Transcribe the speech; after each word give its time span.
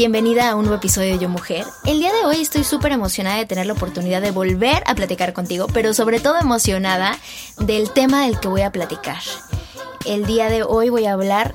Bienvenida 0.00 0.48
a 0.48 0.54
un 0.54 0.62
nuevo 0.62 0.76
episodio 0.76 1.12
de 1.12 1.18
Yo 1.18 1.28
Mujer. 1.28 1.66
El 1.84 1.98
día 1.98 2.10
de 2.10 2.24
hoy 2.24 2.40
estoy 2.40 2.64
súper 2.64 2.92
emocionada 2.92 3.36
de 3.36 3.44
tener 3.44 3.66
la 3.66 3.74
oportunidad 3.74 4.22
de 4.22 4.30
volver 4.30 4.82
a 4.86 4.94
platicar 4.94 5.34
contigo, 5.34 5.66
pero 5.74 5.92
sobre 5.92 6.20
todo 6.20 6.38
emocionada 6.38 7.18
del 7.58 7.90
tema 7.90 8.24
del 8.24 8.40
que 8.40 8.48
voy 8.48 8.62
a 8.62 8.72
platicar. 8.72 9.20
El 10.06 10.24
día 10.24 10.48
de 10.48 10.62
hoy 10.62 10.88
voy 10.88 11.04
a 11.04 11.12
hablar 11.12 11.54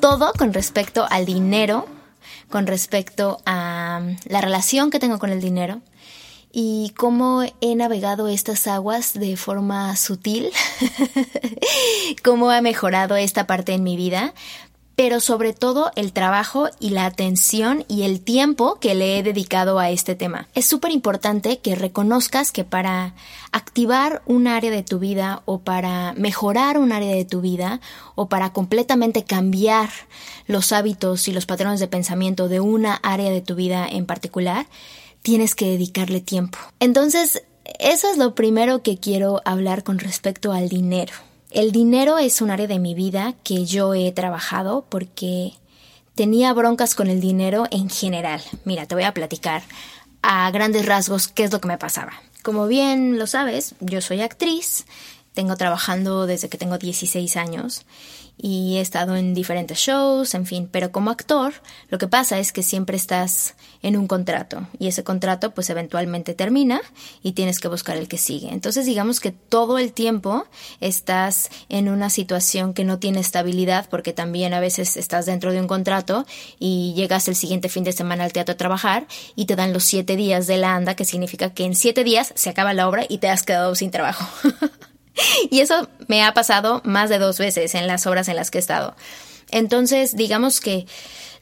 todo 0.00 0.32
con 0.36 0.52
respecto 0.52 1.06
al 1.08 1.24
dinero, 1.24 1.86
con 2.54 2.68
respecto 2.68 3.38
a 3.46 4.00
la 4.28 4.40
relación 4.40 4.92
que 4.92 5.00
tengo 5.00 5.18
con 5.18 5.30
el 5.30 5.40
dinero 5.40 5.80
y 6.52 6.92
cómo 6.96 7.42
he 7.60 7.74
navegado 7.74 8.28
estas 8.28 8.68
aguas 8.68 9.14
de 9.14 9.36
forma 9.36 9.96
sutil, 9.96 10.52
cómo 12.22 12.52
ha 12.52 12.60
mejorado 12.60 13.16
esta 13.16 13.48
parte 13.48 13.72
en 13.72 13.82
mi 13.82 13.96
vida, 13.96 14.34
pero 14.96 15.20
sobre 15.20 15.52
todo 15.52 15.90
el 15.96 16.12
trabajo 16.12 16.68
y 16.78 16.90
la 16.90 17.06
atención 17.06 17.84
y 17.88 18.02
el 18.02 18.20
tiempo 18.20 18.78
que 18.80 18.94
le 18.94 19.18
he 19.18 19.22
dedicado 19.22 19.78
a 19.78 19.90
este 19.90 20.14
tema. 20.14 20.48
Es 20.54 20.66
súper 20.66 20.92
importante 20.92 21.58
que 21.58 21.74
reconozcas 21.74 22.52
que 22.52 22.64
para 22.64 23.14
activar 23.52 24.22
un 24.26 24.46
área 24.46 24.70
de 24.70 24.82
tu 24.82 24.98
vida 24.98 25.42
o 25.46 25.60
para 25.60 26.12
mejorar 26.14 26.78
un 26.78 26.92
área 26.92 27.14
de 27.14 27.24
tu 27.24 27.40
vida 27.40 27.80
o 28.14 28.28
para 28.28 28.52
completamente 28.52 29.24
cambiar 29.24 29.90
los 30.46 30.72
hábitos 30.72 31.28
y 31.28 31.32
los 31.32 31.46
patrones 31.46 31.80
de 31.80 31.88
pensamiento 31.88 32.48
de 32.48 32.60
una 32.60 32.94
área 32.94 33.30
de 33.30 33.40
tu 33.40 33.54
vida 33.54 33.86
en 33.88 34.06
particular, 34.06 34.66
tienes 35.22 35.54
que 35.54 35.66
dedicarle 35.66 36.20
tiempo. 36.20 36.58
Entonces, 36.80 37.42
eso 37.78 38.10
es 38.10 38.18
lo 38.18 38.34
primero 38.34 38.82
que 38.82 38.98
quiero 38.98 39.40
hablar 39.44 39.82
con 39.82 39.98
respecto 39.98 40.52
al 40.52 40.68
dinero. 40.68 41.14
El 41.54 41.70
dinero 41.70 42.18
es 42.18 42.42
un 42.42 42.50
área 42.50 42.66
de 42.66 42.80
mi 42.80 42.96
vida 42.96 43.36
que 43.44 43.64
yo 43.64 43.94
he 43.94 44.10
trabajado 44.10 44.86
porque 44.88 45.52
tenía 46.16 46.52
broncas 46.52 46.96
con 46.96 47.06
el 47.06 47.20
dinero 47.20 47.68
en 47.70 47.88
general. 47.88 48.42
Mira, 48.64 48.86
te 48.86 48.96
voy 48.96 49.04
a 49.04 49.14
platicar 49.14 49.62
a 50.20 50.50
grandes 50.50 50.84
rasgos 50.84 51.28
qué 51.28 51.44
es 51.44 51.52
lo 51.52 51.60
que 51.60 51.68
me 51.68 51.78
pasaba. 51.78 52.12
Como 52.42 52.66
bien 52.66 53.20
lo 53.20 53.28
sabes, 53.28 53.76
yo 53.78 54.00
soy 54.00 54.20
actriz, 54.20 54.84
tengo 55.32 55.54
trabajando 55.56 56.26
desde 56.26 56.48
que 56.48 56.58
tengo 56.58 56.76
16 56.76 57.36
años 57.36 57.86
y 58.36 58.78
he 58.78 58.80
estado 58.80 59.14
en 59.14 59.32
diferentes 59.32 59.78
shows, 59.78 60.34
en 60.34 60.46
fin, 60.46 60.68
pero 60.68 60.90
como 60.90 61.12
actor 61.12 61.54
lo 61.88 61.98
que 61.98 62.08
pasa 62.08 62.40
es 62.40 62.52
que 62.52 62.64
siempre 62.64 62.96
estás 62.96 63.54
en 63.84 63.98
un 63.98 64.06
contrato 64.06 64.66
y 64.78 64.88
ese 64.88 65.04
contrato 65.04 65.52
pues 65.52 65.68
eventualmente 65.68 66.32
termina 66.32 66.80
y 67.22 67.32
tienes 67.32 67.60
que 67.60 67.68
buscar 67.68 67.98
el 67.98 68.08
que 68.08 68.16
sigue. 68.16 68.48
Entonces 68.48 68.86
digamos 68.86 69.20
que 69.20 69.30
todo 69.30 69.78
el 69.78 69.92
tiempo 69.92 70.46
estás 70.80 71.50
en 71.68 71.90
una 71.90 72.08
situación 72.08 72.72
que 72.72 72.82
no 72.84 72.98
tiene 72.98 73.20
estabilidad 73.20 73.86
porque 73.90 74.14
también 74.14 74.54
a 74.54 74.60
veces 74.60 74.96
estás 74.96 75.26
dentro 75.26 75.52
de 75.52 75.60
un 75.60 75.68
contrato 75.68 76.26
y 76.58 76.94
llegas 76.96 77.28
el 77.28 77.36
siguiente 77.36 77.68
fin 77.68 77.84
de 77.84 77.92
semana 77.92 78.24
al 78.24 78.32
teatro 78.32 78.54
a 78.54 78.56
trabajar 78.56 79.06
y 79.36 79.44
te 79.44 79.54
dan 79.54 79.74
los 79.74 79.84
siete 79.84 80.16
días 80.16 80.46
de 80.46 80.56
la 80.56 80.74
anda 80.74 80.96
que 80.96 81.04
significa 81.04 81.52
que 81.52 81.66
en 81.66 81.74
siete 81.74 82.04
días 82.04 82.32
se 82.34 82.48
acaba 82.48 82.72
la 82.72 82.88
obra 82.88 83.04
y 83.06 83.18
te 83.18 83.28
has 83.28 83.42
quedado 83.42 83.74
sin 83.74 83.90
trabajo. 83.90 84.26
y 85.50 85.60
eso 85.60 85.90
me 86.08 86.24
ha 86.24 86.32
pasado 86.32 86.80
más 86.86 87.10
de 87.10 87.18
dos 87.18 87.38
veces 87.38 87.74
en 87.74 87.86
las 87.86 88.06
horas 88.06 88.28
en 88.28 88.36
las 88.36 88.50
que 88.50 88.56
he 88.56 88.60
estado. 88.60 88.96
Entonces, 89.50 90.16
digamos 90.16 90.60
que 90.60 90.86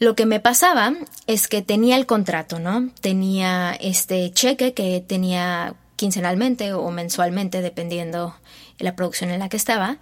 lo 0.03 0.17
que 0.17 0.27
me 0.27 0.41
pasaba 0.41 0.95
es 1.29 1.47
que 1.47 1.63
tenía 1.63 1.95
el 1.95 2.07
contrato, 2.07 2.59
¿no? 2.59 2.91
Tenía 3.01 3.73
este 3.75 4.33
cheque 4.33 4.75
que 4.75 5.01
tenía 5.01 5.77
quincenalmente 5.95 6.73
o 6.73 6.91
mensualmente, 6.91 7.63
dependiendo 7.63 8.35
de 8.79 8.85
la 8.85 8.97
producción 8.97 9.31
en 9.31 9.39
la 9.39 9.49
que 9.49 9.57
estaba. 9.57 9.99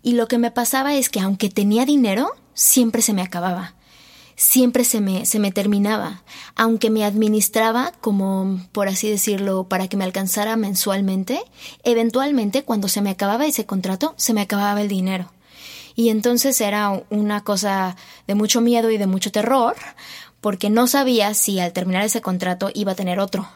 Y 0.00 0.12
lo 0.12 0.28
que 0.28 0.38
me 0.38 0.52
pasaba 0.52 0.94
es 0.94 1.08
que 1.08 1.18
aunque 1.18 1.48
tenía 1.48 1.84
dinero, 1.84 2.30
siempre 2.54 3.02
se 3.02 3.14
me 3.14 3.22
acababa 3.22 3.74
siempre 4.34 4.84
se 4.84 5.00
me, 5.00 5.26
se 5.26 5.38
me 5.38 5.52
terminaba, 5.52 6.22
aunque 6.56 6.90
me 6.90 7.04
administraba 7.04 7.92
como, 8.00 8.60
por 8.72 8.88
así 8.88 9.08
decirlo, 9.08 9.64
para 9.64 9.86
que 9.88 9.96
me 9.96 10.04
alcanzara 10.04 10.56
mensualmente, 10.56 11.40
eventualmente 11.84 12.64
cuando 12.64 12.88
se 12.88 13.02
me 13.02 13.10
acababa 13.10 13.46
ese 13.46 13.66
contrato, 13.66 14.14
se 14.16 14.34
me 14.34 14.40
acababa 14.40 14.80
el 14.80 14.88
dinero. 14.88 15.30
Y 15.94 16.08
entonces 16.08 16.60
era 16.60 17.02
una 17.10 17.42
cosa 17.42 17.96
de 18.26 18.34
mucho 18.34 18.60
miedo 18.60 18.90
y 18.90 18.98
de 18.98 19.06
mucho 19.06 19.32
terror, 19.32 19.76
porque 20.40 20.70
no 20.70 20.86
sabía 20.86 21.34
si 21.34 21.60
al 21.60 21.72
terminar 21.72 22.04
ese 22.04 22.20
contrato 22.20 22.70
iba 22.74 22.92
a 22.92 22.96
tener 22.96 23.20
otro 23.20 23.48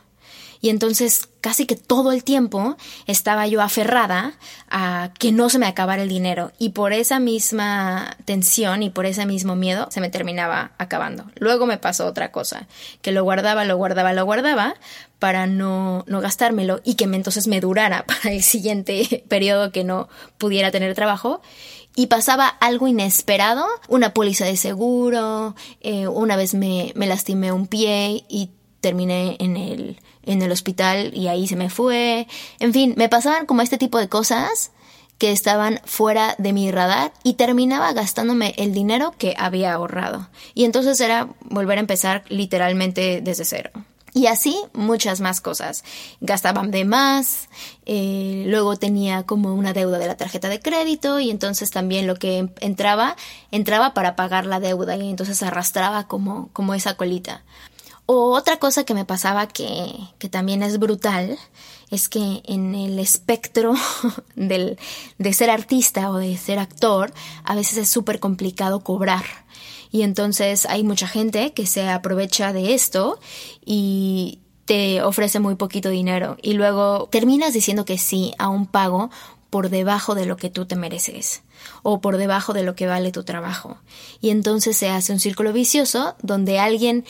y 0.61 0.71
entonces 0.71 1.29
casi 1.41 1.67
que 1.67 1.77
todo 1.77 2.13
el 2.13 2.25
tiempo 2.25 2.77
estaba 3.07 3.47
yo 3.47 3.63
aferrada 3.63 4.35
a 4.69 5.11
que 5.19 5.33
no 5.33 5.49
se 5.49 5.59
me 5.59 5.67
acabara 5.67 6.03
el 6.03 6.09
dinero 6.09 6.53
y 6.59 6.71
por 6.71 6.93
esa 6.93 7.21
misma 7.21 8.17
tensión 8.25 8.83
y 8.83 8.91
por 8.91 9.07
ese 9.07 9.27
mismo 9.27 9.55
miedo 9.55 9.89
se 9.91 10.01
me 10.01 10.11
terminaba 10.11 10.73
acabando. 10.79 11.27
Luego 11.37 11.67
me 11.67 11.79
pasó 11.79 12.07
otra 12.07 12.33
cosa, 12.33 12.67
que 13.03 13.13
lo 13.13 13.23
guardaba, 13.23 13.65
lo 13.65 13.77
guardaba, 13.77 14.13
lo 14.13 14.25
guardaba 14.25 14.75
para 15.19 15.47
no, 15.47 16.05
no 16.07 16.21
gastármelo 16.21 16.81
y 16.85 16.95
que 16.95 17.05
entonces 17.05 17.47
me 17.47 17.61
durara 17.61 18.05
para 18.07 18.33
el 18.33 18.43
siguiente 18.43 19.25
periodo 19.29 19.73
que 19.73 19.85
no 19.85 20.09
pudiera 20.39 20.71
tener 20.71 20.95
trabajo 20.95 21.41
y 21.95 22.09
pasaba 22.09 22.47
algo 22.47 22.89
inesperado, 22.89 23.67
una 23.89 24.13
póliza 24.13 24.45
de 24.45 24.59
seguro, 24.59 25.55
eh, 25.81 26.09
una 26.09 26.37
vez 26.37 26.53
me, 26.53 26.93
me 26.95 27.07
lastimé 27.07 27.53
un 27.53 27.67
pie 27.67 28.25
y 28.29 28.51
terminé 28.81 29.37
en 29.41 29.57
el 29.57 29.99
en 30.27 30.43
el 30.43 30.53
hospital 30.53 31.13
y 31.15 31.29
ahí 31.29 31.47
se 31.47 31.57
me 31.57 31.71
fue. 31.71 32.27
En 32.59 32.73
fin, 32.73 32.95
me 32.97 33.09
pasaban 33.09 33.47
como 33.47 33.63
este 33.63 33.79
tipo 33.79 33.99
de 33.99 34.09
cosas 34.09 34.73
que 35.19 35.33
estaban 35.33 35.81
fuera 35.85 36.35
de 36.37 36.53
mi 36.53 36.71
radar 36.71 37.13
y 37.23 37.35
terminaba 37.35 37.93
gastándome 37.95 38.55
el 38.59 38.75
dinero 38.75 39.15
que 39.17 39.35
había 39.39 39.73
ahorrado. 39.73 40.29
Y 40.53 40.65
entonces 40.65 41.01
era 41.01 41.29
volver 41.41 41.79
a 41.79 41.81
empezar 41.81 42.25
literalmente 42.29 43.23
desde 43.23 43.47
cero. 43.47 43.71
Y 44.17 44.29
así 44.29 44.59
muchas 44.73 45.21
más 45.21 45.43
cosas. 45.43 45.85
Gastaban 46.23 46.71
de 46.71 46.87
más, 46.87 47.51
eh, 47.85 48.45
luego 48.47 48.77
tenía 48.77 49.25
como 49.25 49.53
una 49.53 49.75
deuda 49.75 49.99
de 49.99 50.07
la 50.07 50.17
tarjeta 50.17 50.49
de 50.49 50.59
crédito 50.59 51.21
y 51.21 51.31
entonces 51.31 51.71
también 51.71 52.07
lo 52.07 52.15
que 52.15 52.49
entraba, 52.61 53.15
entraba 53.51 53.93
para 53.93 54.17
pagar 54.17 54.47
la 54.47 54.59
deuda 54.59 54.97
y 54.97 55.11
entonces 55.11 55.43
arrastraba 55.43 56.09
como, 56.09 56.49
como 56.55 56.73
esa 56.73 56.97
colita. 56.97 57.45
O 58.07 58.35
otra 58.35 58.57
cosa 58.57 58.85
que 58.85 58.95
me 58.95 59.05
pasaba 59.05 59.49
que, 59.49 59.93
que 60.19 60.31
también 60.31 60.63
es 60.63 60.79
brutal 60.79 61.39
es 61.91 62.09
que 62.09 62.41
en 62.47 62.75
el 62.75 62.99
espectro 62.99 63.75
del, 64.35 64.79
de 65.19 65.33
ser 65.35 65.51
artista 65.51 66.11
o 66.11 66.17
de 66.17 66.39
ser 66.39 66.59
actor 66.59 67.13
a 67.45 67.55
veces 67.55 67.77
es 67.77 67.91
súper 67.91 68.19
complicado 68.19 68.81
cobrar. 68.81 69.25
Y 69.97 70.03
entonces 70.03 70.67
hay 70.67 70.85
mucha 70.85 71.09
gente 71.09 71.55
que 71.55 71.65
se 71.65 71.89
aprovecha 71.89 72.53
de 72.53 72.75
esto 72.75 73.19
y 73.65 74.41
te 74.67 75.01
ofrece 75.01 75.41
muy 75.41 75.55
poquito 75.55 75.89
dinero 75.89 76.37
y 76.43 76.53
luego 76.53 77.09
terminas 77.11 77.55
diciendo 77.55 77.87
que 77.87 77.97
sí 77.97 78.35
a 78.37 78.51
un 78.51 78.67
pago 78.67 79.09
por 79.49 79.71
debajo 79.71 80.15
de 80.15 80.27
lo 80.27 80.37
que 80.37 80.51
tú 80.51 80.67
te 80.67 80.77
mereces 80.77 81.45
o 81.83 82.03
por 82.03 82.19
debajo 82.19 82.53
de 82.53 82.63
lo 82.63 82.75
que 82.75 82.87
vale 82.87 83.11
tu 83.11 83.25
trabajo. 83.25 83.79
Y 84.21 84.29
entonces 84.29 84.77
se 84.77 84.91
hace 84.91 85.15
un 85.15 85.19
círculo 85.19 85.55
vicioso 85.55 86.15
donde 86.21 86.59
alguien 86.59 87.07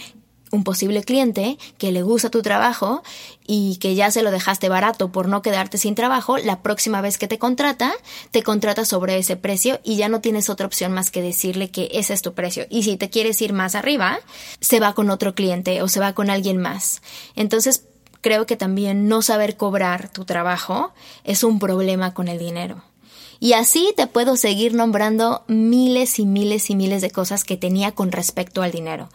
un 0.57 0.65
posible 0.65 1.05
cliente 1.05 1.59
que 1.79 1.93
le 1.93 2.03
gusta 2.03 2.31
tu 2.31 2.43
trabajo 2.43 3.03
y 3.47 3.77
que 3.77 3.95
ya 3.95 4.11
se 4.11 4.23
lo 4.23 4.31
dejaste 4.31 4.69
barato 4.69 5.13
por 5.13 5.29
no 5.29 5.43
quedarte 5.43 5.79
sin 5.79 5.95
trabajo, 5.95 6.39
la 6.39 6.63
próxima 6.63 7.01
vez 7.01 7.19
que 7.19 7.29
te 7.29 7.39
contrata, 7.39 7.93
te 8.33 8.43
contrata 8.43 8.85
sobre 8.85 9.19
ese 9.19 9.37
precio 9.37 9.79
y 9.85 9.97
ya 9.97 10.09
no 10.09 10.21
tienes 10.21 10.51
otra 10.51 10.67
opción 10.67 10.93
más 10.93 11.11
que 11.11 11.23
decirle 11.23 11.71
que 11.71 11.89
ese 11.93 12.15
es 12.15 12.23
tu 12.23 12.35
precio. 12.35 12.67
Y 12.71 12.83
si 12.83 12.97
te 12.97 13.11
quieres 13.11 13.41
ir 13.43 13.53
más 13.53 13.75
arriba, 13.75 14.19
se 14.61 14.81
va 14.81 14.95
con 14.95 15.11
otro 15.11 15.35
cliente 15.35 15.83
o 15.83 15.89
se 15.89 16.01
va 16.01 16.15
con 16.15 16.31
alguien 16.31 16.57
más. 16.57 17.03
Entonces, 17.37 17.85
creo 18.21 18.47
que 18.47 18.57
también 18.57 19.09
no 19.09 19.23
saber 19.23 19.57
cobrar 19.57 20.09
tu 20.09 20.25
trabajo 20.25 20.93
es 21.23 21.45
un 21.45 21.59
problema 21.59 22.15
con 22.15 22.29
el 22.29 22.39
dinero. 22.39 22.83
Y 23.39 23.53
así 23.53 23.93
te 23.97 24.07
puedo 24.07 24.37
seguir 24.37 24.75
nombrando 24.75 25.45
miles 25.47 26.19
y 26.19 26.25
miles 26.25 26.71
y 26.71 26.75
miles 26.75 27.03
de 27.03 27.11
cosas 27.11 27.45
que 27.45 27.59
tenía 27.59 27.93
con 27.93 28.11
respecto 28.11 28.63
al 28.63 28.73
dinero 28.73 29.11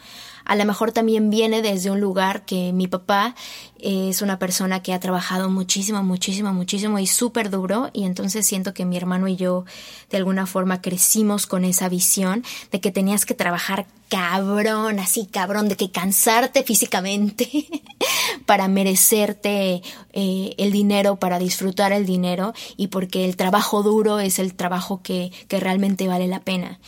a 0.45 0.55
lo 0.55 0.65
mejor 0.65 0.91
también 0.91 1.29
viene 1.29 1.61
desde 1.61 1.91
un 1.91 1.99
lugar 1.99 2.45
que 2.45 2.73
mi 2.73 2.88
papá 2.88 3.35
es 3.79 4.21
una 4.21 4.38
persona 4.38 4.81
que 4.83 4.93
ha 4.93 4.99
trabajado 4.99 5.49
muchísimo, 5.49 6.03
muchísimo, 6.03 6.53
muchísimo 6.53 6.99
y 6.99 7.07
súper 7.07 7.49
duro 7.49 7.89
y 7.93 8.03
entonces 8.03 8.45
siento 8.45 8.73
que 8.73 8.85
mi 8.85 8.97
hermano 8.97 9.27
y 9.27 9.35
yo 9.35 9.65
de 10.09 10.17
alguna 10.17 10.45
forma 10.45 10.81
crecimos 10.81 11.47
con 11.47 11.65
esa 11.65 11.89
visión 11.89 12.43
de 12.71 12.79
que 12.79 12.91
tenías 12.91 13.25
que 13.25 13.33
trabajar 13.33 13.88
cabrón, 14.09 14.99
así 14.99 15.25
cabrón, 15.25 15.69
de 15.69 15.77
que 15.77 15.89
cansarte 15.89 16.63
físicamente 16.63 17.49
para 18.45 18.67
merecerte 18.67 19.81
eh, 20.11 20.53
el 20.57 20.71
dinero, 20.71 21.15
para 21.15 21.39
disfrutar 21.39 21.94
el 21.94 22.05
dinero 22.05 22.53
y 22.77 22.87
porque 22.87 23.25
el 23.25 23.37
trabajo 23.37 23.83
duro 23.83 24.19
es 24.19 24.37
el 24.37 24.53
trabajo 24.53 25.01
que, 25.01 25.31
que 25.47 25.59
realmente 25.59 26.07
vale 26.07 26.27
la 26.27 26.41
pena. 26.41 26.79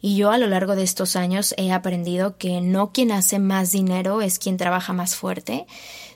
Y 0.00 0.16
yo 0.16 0.30
a 0.30 0.38
lo 0.38 0.46
largo 0.46 0.76
de 0.76 0.84
estos 0.84 1.16
años 1.16 1.54
he 1.56 1.72
aprendido 1.72 2.36
que 2.36 2.60
no 2.60 2.92
quien 2.92 3.10
hace 3.10 3.38
más 3.38 3.72
dinero 3.72 4.22
es 4.22 4.38
quien 4.38 4.56
trabaja 4.56 4.92
más 4.92 5.16
fuerte, 5.16 5.66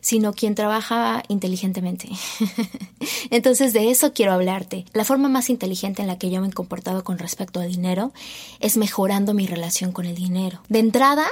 sino 0.01 0.33
quien 0.35 0.55
trabaja 0.55 1.23
inteligentemente. 1.29 2.09
Entonces 3.31 3.73
de 3.73 3.91
eso 3.91 4.13
quiero 4.13 4.33
hablarte. 4.33 4.85
La 4.93 5.05
forma 5.05 5.29
más 5.29 5.51
inteligente 5.51 6.03
en 6.03 6.09
la 6.09 6.19
que 6.19 6.31
yo 6.31 6.41
me 6.41 6.49
he 6.49 6.53
comportado 6.53 7.03
con 7.03 7.19
respecto 7.19 7.59
al 7.59 7.71
dinero 7.71 8.13
es 8.61 8.77
mejorando 8.77 9.35
mi 9.35 9.47
relación 9.47 9.91
con 9.91 10.07
el 10.07 10.15
dinero. 10.15 10.61
De 10.69 10.79
entrada, 10.79 11.27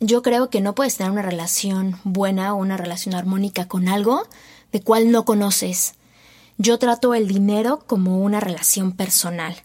yo 0.00 0.22
creo 0.22 0.50
que 0.50 0.60
no 0.60 0.74
puedes 0.74 0.96
tener 0.98 1.12
una 1.12 1.22
relación 1.22 1.98
buena 2.04 2.52
o 2.52 2.56
una 2.56 2.76
relación 2.76 3.14
armónica 3.14 3.68
con 3.68 3.88
algo 3.88 4.26
de 4.70 4.82
cual 4.82 5.10
no 5.10 5.24
conoces. 5.24 5.94
Yo 6.58 6.78
trato 6.78 7.14
el 7.14 7.26
dinero 7.28 7.84
como 7.86 8.18
una 8.18 8.40
relación 8.40 8.92
personal 8.92 9.56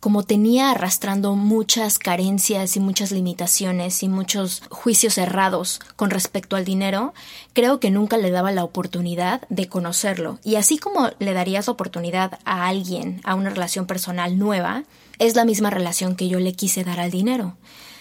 como 0.00 0.22
tenía 0.22 0.70
arrastrando 0.70 1.34
muchas 1.34 1.98
carencias 1.98 2.76
y 2.76 2.80
muchas 2.80 3.10
limitaciones 3.10 4.02
y 4.02 4.08
muchos 4.08 4.62
juicios 4.70 5.18
errados 5.18 5.80
con 5.96 6.10
respecto 6.10 6.56
al 6.56 6.64
dinero, 6.64 7.14
creo 7.52 7.80
que 7.80 7.90
nunca 7.90 8.16
le 8.16 8.30
daba 8.30 8.52
la 8.52 8.64
oportunidad 8.64 9.42
de 9.48 9.68
conocerlo. 9.68 10.38
Y 10.44 10.56
así 10.56 10.78
como 10.78 11.10
le 11.18 11.32
darías 11.32 11.68
oportunidad 11.68 12.38
a 12.44 12.68
alguien, 12.68 13.20
a 13.24 13.34
una 13.34 13.50
relación 13.50 13.86
personal 13.86 14.38
nueva, 14.38 14.84
es 15.18 15.34
la 15.34 15.44
misma 15.44 15.70
relación 15.70 16.14
que 16.14 16.28
yo 16.28 16.38
le 16.38 16.52
quise 16.52 16.84
dar 16.84 17.00
al 17.00 17.10
dinero. 17.10 17.56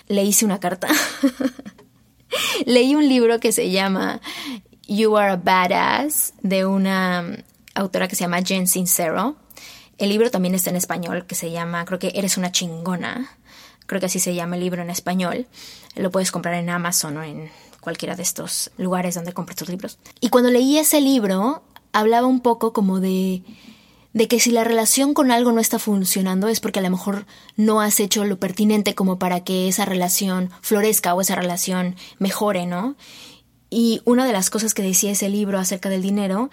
Le 0.07 0.23
hice 0.23 0.45
una 0.45 0.59
carta. 0.59 0.87
Leí 2.65 2.93
un 2.95 3.07
libro 3.09 3.39
que 3.39 3.51
se 3.51 3.71
llama 3.71 4.21
You 4.87 5.17
Are 5.17 5.31
a 5.31 5.35
Badass 5.37 6.33
de 6.41 6.65
una 6.65 7.43
autora 7.73 8.07
que 8.07 8.15
se 8.15 8.23
llama 8.23 8.41
Jen 8.43 8.67
Sincero 8.67 9.35
el 9.97 10.09
libro 10.09 10.31
también 10.31 10.55
está 10.55 10.69
en 10.69 10.75
español, 10.75 11.25
que 11.25 11.35
se 11.35 11.51
llama, 11.51 11.85
creo 11.85 11.99
que 11.99 12.11
Eres 12.15 12.37
una 12.37 12.51
chingona. 12.51 13.37
Creo 13.85 13.99
que 13.99 14.07
así 14.07 14.19
se 14.19 14.35
llama 14.35 14.55
el 14.55 14.61
libro 14.61 14.81
en 14.81 14.89
español. 14.89 15.47
Lo 15.95 16.11
puedes 16.11 16.31
comprar 16.31 16.55
en 16.55 16.69
Amazon 16.69 17.17
o 17.17 17.23
en 17.23 17.49
cualquiera 17.79 18.15
de 18.15 18.23
estos 18.23 18.71
lugares 18.77 19.15
donde 19.15 19.33
compras 19.33 19.55
tus 19.55 19.69
libros. 19.69 19.97
Y 20.19 20.29
cuando 20.29 20.51
leí 20.51 20.77
ese 20.77 20.99
libro, 20.99 21.63
hablaba 21.93 22.27
un 22.27 22.41
poco 22.41 22.73
como 22.73 22.99
de 22.99 23.43
de 24.17 24.27
que 24.27 24.39
si 24.39 24.49
la 24.49 24.63
relación 24.63 25.13
con 25.13 25.31
algo 25.31 25.51
no 25.51 25.61
está 25.61 25.77
funcionando 25.77 26.47
es 26.47 26.59
porque 26.59 26.79
a 26.79 26.81
lo 26.81 26.89
mejor 26.89 27.27
no 27.55 27.81
has 27.81 27.99
hecho 27.99 28.25
lo 28.25 28.39
pertinente 28.39 28.95
como 28.95 29.19
para 29.19 29.41
que 29.43 29.67
esa 29.67 29.85
relación 29.85 30.49
florezca 30.61 31.13
o 31.13 31.21
esa 31.21 31.35
relación 31.35 31.95
mejore, 32.17 32.65
¿no? 32.65 32.95
Y 33.69 34.01
una 34.05 34.25
de 34.25 34.33
las 34.33 34.49
cosas 34.49 34.73
que 34.73 34.81
decía 34.81 35.11
ese 35.11 35.29
libro 35.29 35.59
acerca 35.59 35.89
del 35.89 36.01
dinero 36.01 36.49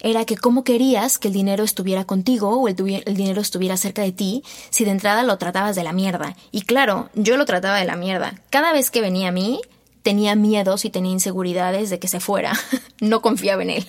era 0.00 0.24
que 0.24 0.36
cómo 0.36 0.64
querías 0.64 1.18
que 1.18 1.28
el 1.28 1.34
dinero 1.34 1.64
estuviera 1.64 2.04
contigo 2.04 2.50
o 2.60 2.68
el, 2.68 3.02
el, 3.06 3.16
dinero 3.16 3.40
estuviera 3.40 3.76
cerca 3.76 4.02
de 4.02 4.12
ti 4.12 4.42
si 4.70 4.84
de 4.84 4.92
entrada 4.92 5.22
lo 5.22 5.38
tratabas 5.38 5.76
de 5.76 5.84
la 5.84 5.92
mierda. 5.92 6.36
Y 6.52 6.62
claro, 6.62 7.10
yo 7.14 7.36
lo 7.36 7.44
trataba 7.44 7.78
de 7.78 7.84
la 7.84 7.96
mierda. 7.96 8.40
Cada 8.50 8.72
vez 8.72 8.90
que 8.90 9.00
venía 9.00 9.28
a 9.28 9.32
mí, 9.32 9.60
tenía 10.02 10.36
miedos 10.36 10.84
y 10.84 10.90
tenía 10.90 11.12
inseguridades 11.12 11.90
de 11.90 11.98
que 11.98 12.08
se 12.08 12.20
fuera. 12.20 12.52
no 13.00 13.22
confiaba 13.22 13.62
en 13.62 13.70
él. 13.70 13.86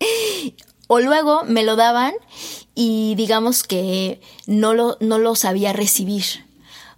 o 0.86 1.00
luego 1.00 1.44
me 1.44 1.62
lo 1.62 1.76
daban 1.76 2.14
y 2.74 3.14
digamos 3.14 3.62
que 3.62 4.20
no 4.46 4.74
lo, 4.74 4.96
no 5.00 5.18
lo 5.18 5.34
sabía 5.34 5.72
recibir 5.72 6.24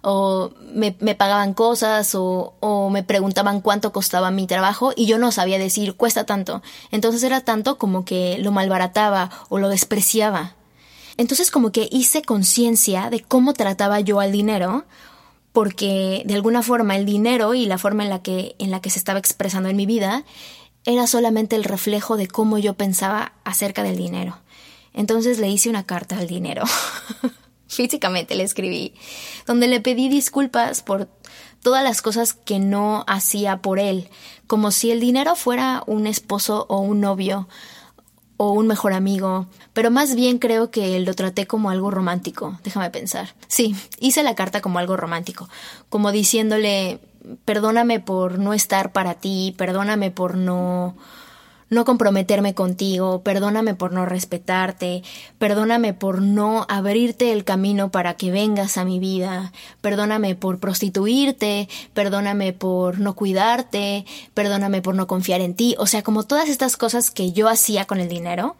o 0.03 0.51
me, 0.73 0.91
pagaban 0.91 1.53
cosas 1.53 2.13
o, 2.13 2.53
o, 2.59 2.89
me 2.89 3.03
preguntaban 3.03 3.61
cuánto 3.61 3.93
costaba 3.93 4.31
mi 4.31 4.47
trabajo 4.47 4.91
y 4.95 5.05
yo 5.05 5.17
no 5.17 5.31
sabía 5.31 5.57
decir 5.57 5.95
cuesta 5.95 6.25
tanto. 6.25 6.61
Entonces 6.91 7.23
era 7.23 7.41
tanto 7.41 7.77
como 7.77 8.03
que 8.03 8.37
lo 8.39 8.51
malbarataba 8.51 9.29
o 9.47 9.59
lo 9.59 9.69
despreciaba. 9.69 10.55
Entonces 11.15 11.51
como 11.51 11.71
que 11.71 11.87
hice 11.89 12.21
conciencia 12.21 13.09
de 13.09 13.21
cómo 13.21 13.53
trataba 13.53 14.01
yo 14.01 14.19
al 14.19 14.33
dinero 14.33 14.83
porque 15.53 16.23
de 16.25 16.33
alguna 16.33 16.63
forma 16.63 16.97
el 16.97 17.05
dinero 17.05 17.53
y 17.53 17.65
la 17.65 17.77
forma 17.77 18.03
en 18.03 18.09
la 18.09 18.21
que 18.21 18.55
en 18.59 18.71
la 18.71 18.81
que 18.81 18.89
se 18.89 18.99
estaba 18.99 19.19
expresando 19.19 19.69
en 19.69 19.77
mi 19.77 19.85
vida 19.85 20.25
era 20.83 21.07
solamente 21.07 21.55
el 21.55 21.63
reflejo 21.63 22.17
de 22.17 22.27
cómo 22.27 22.57
yo 22.57 22.73
pensaba 22.73 23.31
acerca 23.45 23.83
del 23.83 23.95
dinero. 23.95 24.37
Entonces 24.93 25.39
le 25.39 25.49
hice 25.49 25.69
una 25.69 25.83
carta 25.83 26.17
al 26.17 26.27
dinero. 26.27 26.63
físicamente 27.75 28.35
le 28.35 28.43
escribí, 28.43 28.93
donde 29.45 29.67
le 29.67 29.81
pedí 29.81 30.09
disculpas 30.09 30.81
por 30.81 31.07
todas 31.61 31.83
las 31.83 32.01
cosas 32.01 32.33
que 32.33 32.59
no 32.59 33.03
hacía 33.07 33.57
por 33.57 33.79
él, 33.79 34.09
como 34.47 34.71
si 34.71 34.91
el 34.91 34.99
dinero 34.99 35.35
fuera 35.35 35.83
un 35.87 36.07
esposo 36.07 36.65
o 36.69 36.79
un 36.79 36.99
novio 36.99 37.47
o 38.37 38.51
un 38.51 38.67
mejor 38.67 38.93
amigo, 38.93 39.47
pero 39.73 39.89
más 39.89 40.15
bien 40.15 40.39
creo 40.39 40.69
que 40.69 40.99
lo 40.99 41.13
traté 41.13 41.47
como 41.47 41.69
algo 41.69 41.91
romántico, 41.91 42.59
déjame 42.63 42.89
pensar. 42.89 43.35
Sí, 43.47 43.75
hice 43.99 44.23
la 44.23 44.35
carta 44.35 44.61
como 44.61 44.79
algo 44.79 44.97
romántico, 44.97 45.49
como 45.89 46.11
diciéndole, 46.11 46.99
perdóname 47.45 47.99
por 47.99 48.39
no 48.39 48.53
estar 48.53 48.91
para 48.91 49.15
ti, 49.15 49.53
perdóname 49.57 50.11
por 50.11 50.35
no 50.35 50.95
no 51.73 51.85
comprometerme 51.85 52.53
contigo, 52.53 53.21
perdóname 53.23 53.75
por 53.75 53.91
no 53.91 54.05
respetarte, 54.05 55.03
perdóname 55.37 55.93
por 55.93 56.21
no 56.21 56.65
abrirte 56.69 57.31
el 57.31 57.43
camino 57.43 57.91
para 57.91 58.15
que 58.15 58.31
vengas 58.31 58.77
a 58.77 58.85
mi 58.85 58.99
vida, 58.99 59.51
perdóname 59.81 60.35
por 60.35 60.59
prostituirte, 60.59 61.67
perdóname 61.93 62.53
por 62.53 62.99
no 62.99 63.15
cuidarte, 63.15 64.05
perdóname 64.33 64.81
por 64.81 64.95
no 64.95 65.07
confiar 65.07 65.41
en 65.41 65.55
ti, 65.55 65.75
o 65.77 65.85
sea, 65.85 66.03
como 66.03 66.23
todas 66.23 66.49
estas 66.49 66.77
cosas 66.77 67.11
que 67.11 67.31
yo 67.31 67.49
hacía 67.49 67.85
con 67.85 67.99
el 67.99 68.09
dinero, 68.09 68.55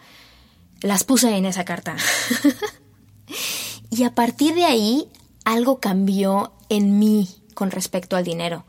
las 0.82 1.04
puse 1.04 1.36
en 1.36 1.46
esa 1.46 1.66
carta. 1.66 1.96
y 3.90 4.04
a 4.04 4.14
partir 4.14 4.54
de 4.54 4.66
ahí, 4.66 5.08
algo 5.46 5.80
cambió 5.80 6.54
en 6.70 7.00
mí 7.00 7.30
con 7.54 7.72
respecto 7.72 8.16
al 8.16 8.24
dinero. 8.24 8.66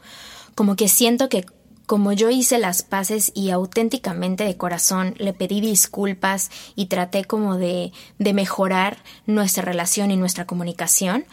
Como 0.55 0.77
que 0.77 0.89
siento 0.89 1.29
que 1.29 1.45
como 1.87 2.13
yo 2.13 2.31
hice 2.31 2.59
las 2.59 2.83
paces 2.83 3.31
y 3.35 3.51
auténticamente 3.51 4.45
de 4.45 4.57
corazón 4.57 5.15
le 5.19 5.33
pedí 5.33 5.61
disculpas 5.61 6.51
y 6.75 6.87
traté 6.87 7.25
como 7.25 7.57
de, 7.57 7.93
de 8.19 8.33
mejorar 8.33 9.03
nuestra 9.27 9.63
relación 9.63 10.11
y 10.11 10.17
nuestra 10.17 10.47
comunicación, 10.47 11.25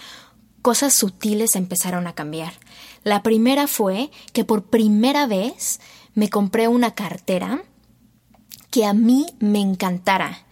cosas 0.62 0.94
sutiles 0.94 1.56
empezaron 1.56 2.08
a 2.08 2.14
cambiar. 2.14 2.54
La 3.04 3.24
primera 3.24 3.68
fue 3.68 4.12
que 4.34 4.46
por 4.46 4.64
primera 4.64 5.26
vez 5.26 5.80
me 6.14 6.30
compré 6.30 6.68
una 6.68 6.94
cartera 6.94 7.64
que 8.70 8.86
a 8.86 8.94
mí 8.94 9.26
me 9.40 9.60
encantara 9.60 10.46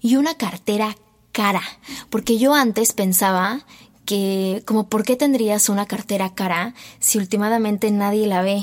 y 0.00 0.16
una 0.16 0.34
cartera 0.34 0.96
cara, 1.32 1.62
porque 2.10 2.38
yo 2.38 2.54
antes 2.54 2.92
pensaba 2.92 3.66
que 4.04 4.62
como 4.66 4.88
por 4.88 5.04
qué 5.04 5.16
tendrías 5.16 5.68
una 5.68 5.86
cartera 5.86 6.34
cara 6.34 6.74
si 7.00 7.18
últimamente 7.18 7.90
nadie 7.90 8.26
la 8.26 8.40
ve 8.40 8.62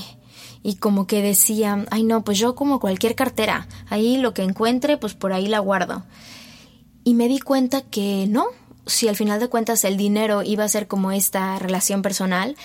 y 0.64 0.76
como 0.76 1.06
que 1.06 1.22
decía, 1.22 1.86
ay 1.92 2.04
no, 2.04 2.24
pues 2.24 2.40
yo 2.40 2.56
como 2.56 2.80
cualquier 2.80 3.16
cartera, 3.16 3.68
ahí 3.90 4.18
lo 4.18 4.34
que 4.34 4.44
encuentre, 4.44 4.98
pues 4.98 5.14
por 5.14 5.34
ahí 5.34 5.48
la 5.48 5.60
guardo. 5.60 6.04
Y 7.04 7.16
me 7.16 7.28
di 7.28 7.40
cuenta 7.40 7.82
que 7.82 8.26
no, 8.30 8.46
si 8.86 9.10
al 9.10 9.18
final 9.18 9.42
de 9.42 9.50
cuentas 9.50 9.84
el 9.84 9.98
dinero 9.98 10.42
iba 10.42 10.64
a 10.64 10.70
ser 10.70 10.88
como 10.88 11.12
esta 11.12 11.60
relación 11.60 12.02
personal, 12.02 12.56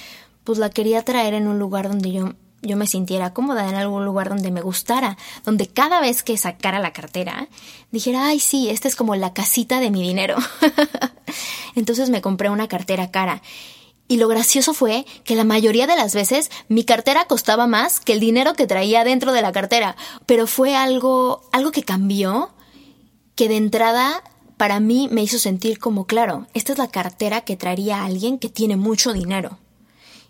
pues 0.44 0.58
la 0.58 0.70
quería 0.70 1.02
traer 1.02 1.34
en 1.34 1.48
un 1.48 1.58
lugar 1.58 1.88
donde 1.88 2.12
yo, 2.12 2.34
yo 2.62 2.76
me 2.76 2.86
sintiera 2.86 3.34
cómoda, 3.34 3.68
en 3.68 3.74
algún 3.74 4.04
lugar 4.04 4.28
donde 4.28 4.52
me 4.52 4.60
gustara, 4.60 5.18
donde 5.44 5.66
cada 5.66 6.00
vez 6.00 6.22
que 6.22 6.38
sacara 6.38 6.78
la 6.78 6.92
cartera 6.92 7.48
dijera, 7.90 8.28
ay 8.28 8.38
sí, 8.38 8.70
esta 8.70 8.86
es 8.86 8.94
como 8.94 9.16
la 9.16 9.34
casita 9.34 9.80
de 9.80 9.90
mi 9.90 10.02
dinero. 10.02 10.36
Entonces 11.74 12.10
me 12.10 12.20
compré 12.20 12.48
una 12.48 12.68
cartera 12.68 13.10
cara 13.10 13.42
Y 14.08 14.16
lo 14.16 14.26
gracioso 14.26 14.72
fue 14.72 15.04
que 15.24 15.36
la 15.36 15.44
mayoría 15.44 15.86
de 15.86 15.94
las 15.94 16.14
veces 16.14 16.50
mi 16.68 16.84
cartera 16.84 17.26
costaba 17.26 17.66
más 17.66 18.00
que 18.00 18.14
el 18.14 18.20
dinero 18.20 18.54
que 18.54 18.66
traía 18.66 19.04
dentro 19.04 19.32
de 19.32 19.42
la 19.42 19.52
cartera. 19.52 19.96
Pero 20.24 20.46
fue 20.46 20.74
algo, 20.74 21.42
algo 21.52 21.70
que 21.70 21.82
cambió, 21.82 22.50
que 23.36 23.48
de 23.48 23.58
entrada 23.58 24.22
para 24.56 24.80
mí 24.80 25.08
me 25.12 25.22
hizo 25.22 25.38
sentir 25.38 25.78
como, 25.78 26.06
claro, 26.06 26.46
esta 26.54 26.72
es 26.72 26.78
la 26.78 26.88
cartera 26.90 27.42
que 27.42 27.56
traería 27.56 28.04
alguien 28.04 28.38
que 28.38 28.48
tiene 28.48 28.76
mucho 28.76 29.12
dinero. 29.12 29.58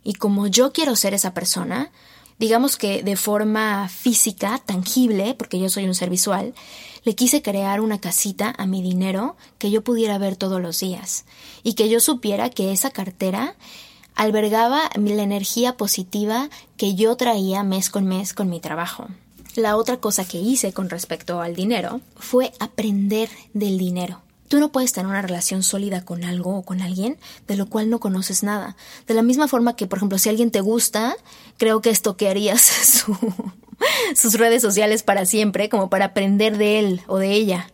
Y 0.05 0.15
como 0.15 0.49
yo 0.49 0.73
quiero 0.73 0.97
ser 0.97 1.15
esa 1.15 1.33
persona, 1.33 1.91
digamos 2.39 2.77
que 2.77 3.03
de 3.03 3.17
forma 3.17 3.89
física, 3.89 4.61
tangible, 4.65 5.35
porque 5.35 5.59
yo 5.59 5.71
soy 5.71 5.85
un 5.85 5.95
ser 5.95 6.11
visual, 6.11 6.55
le 7.09 7.15
quise 7.15 7.41
crear 7.41 7.81
una 7.81 8.03
casita 8.03 8.55
a 8.59 8.67
mi 8.67 8.83
dinero 8.83 9.35
que 9.57 9.71
yo 9.71 9.83
pudiera 9.83 10.19
ver 10.19 10.37
todos 10.37 10.61
los 10.61 10.79
días 10.79 11.25
y 11.63 11.73
que 11.73 11.89
yo 11.89 12.01
supiera 12.01 12.51
que 12.51 12.71
esa 12.71 12.91
cartera 12.91 13.55
albergaba 14.15 14.91
la 14.95 15.23
energía 15.23 15.79
positiva 15.79 16.51
que 16.77 16.97
yo 16.97 17.17
traía 17.17 17.63
mes 17.63 17.89
con 17.89 18.05
mes 18.05 18.35
con 18.35 18.51
mi 18.51 18.61
trabajo. 18.61 19.09
La 19.55 19.79
otra 19.79 19.97
cosa 19.97 20.27
que 20.27 20.39
hice 20.39 20.75
con 20.75 20.91
respecto 20.91 21.41
al 21.41 21.57
dinero 21.57 22.03
fue 22.15 22.53
aprender 22.61 23.31
del 23.55 23.79
dinero. 23.79 24.21
Tú 24.49 24.61
no 24.61 24.71
puedes 24.71 24.93
tener 24.93 25.09
una 25.09 25.23
relación 25.23 25.63
sólida 25.63 26.05
con 26.05 26.25
algo 26.25 26.59
o 26.59 26.63
con 26.63 26.83
alguien 26.83 27.17
de 27.47 27.57
lo 27.57 27.71
cual 27.71 27.89
no 27.89 28.01
conoces 28.01 28.43
nada. 28.43 28.77
De 29.07 29.15
la 29.15 29.23
misma 29.23 29.49
forma 29.49 29.77
que, 29.77 29.87
por 29.87 29.99
ejemplo, 29.99 30.19
si 30.19 30.29
alguien 30.29 30.51
te 30.51 30.61
gusta, 30.61 31.17
creo 31.57 31.81
que 31.81 31.89
esto 31.89 32.19
que 32.19 32.29
harías 32.29 32.61
su, 33.07 33.17
sus 34.15 34.35
redes 34.35 34.63
sociales 34.63 35.03
para 35.03 35.27
siempre, 35.27 35.69
como 35.69 35.91
para 35.91 36.07
aprender 36.07 36.57
de 36.57 36.79
él 36.79 37.03
o 37.07 37.19
de 37.19 37.33
ella. 37.33 37.71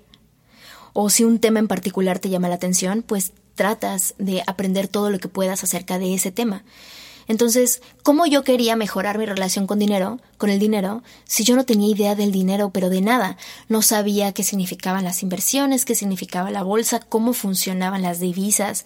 O 0.92 1.11
si 1.11 1.25
un 1.25 1.38
tema 1.38 1.58
en 1.58 1.68
particular 1.68 2.18
te 2.18 2.30
llama 2.30 2.49
la 2.49 2.54
atención, 2.54 3.02
pues 3.02 3.32
tratas 3.54 4.14
de 4.18 4.42
aprender 4.46 4.88
todo 4.88 5.11
lo 5.11 5.18
que 5.18 5.28
puedas 5.28 5.64
acerca 5.64 5.99
de 5.99 6.14
ese 6.14 6.32
tema. 6.32 6.64
Entonces, 7.26 7.80
¿cómo 8.02 8.26
yo 8.26 8.44
quería 8.44 8.76
mejorar 8.76 9.18
mi 9.18 9.25
relación 9.25 9.66
con 9.66 9.78
dinero, 9.78 10.20
con 10.37 10.50
el 10.50 10.58
dinero, 10.58 11.02
si 11.25 11.42
yo 11.42 11.56
no 11.56 11.64
tenía 11.64 11.94
idea 11.94 12.14
del 12.14 12.32
dinero, 12.32 12.70
pero 12.70 12.90
de 12.90 13.00
nada? 13.00 13.38
No 13.68 13.80
sabía 13.80 14.32
qué 14.32 14.42
significaban 14.42 15.04
las 15.04 15.23
inversiones, 15.23 15.84
qué 15.84 15.94
significaba 15.94 16.50
la 16.50 16.62
bolsa, 16.62 17.00
cómo 17.00 17.32
funcionaban 17.32 18.02
las 18.02 18.20
divisas, 18.20 18.84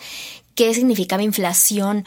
qué 0.54 0.72
significaba 0.72 1.22
inflación. 1.22 2.04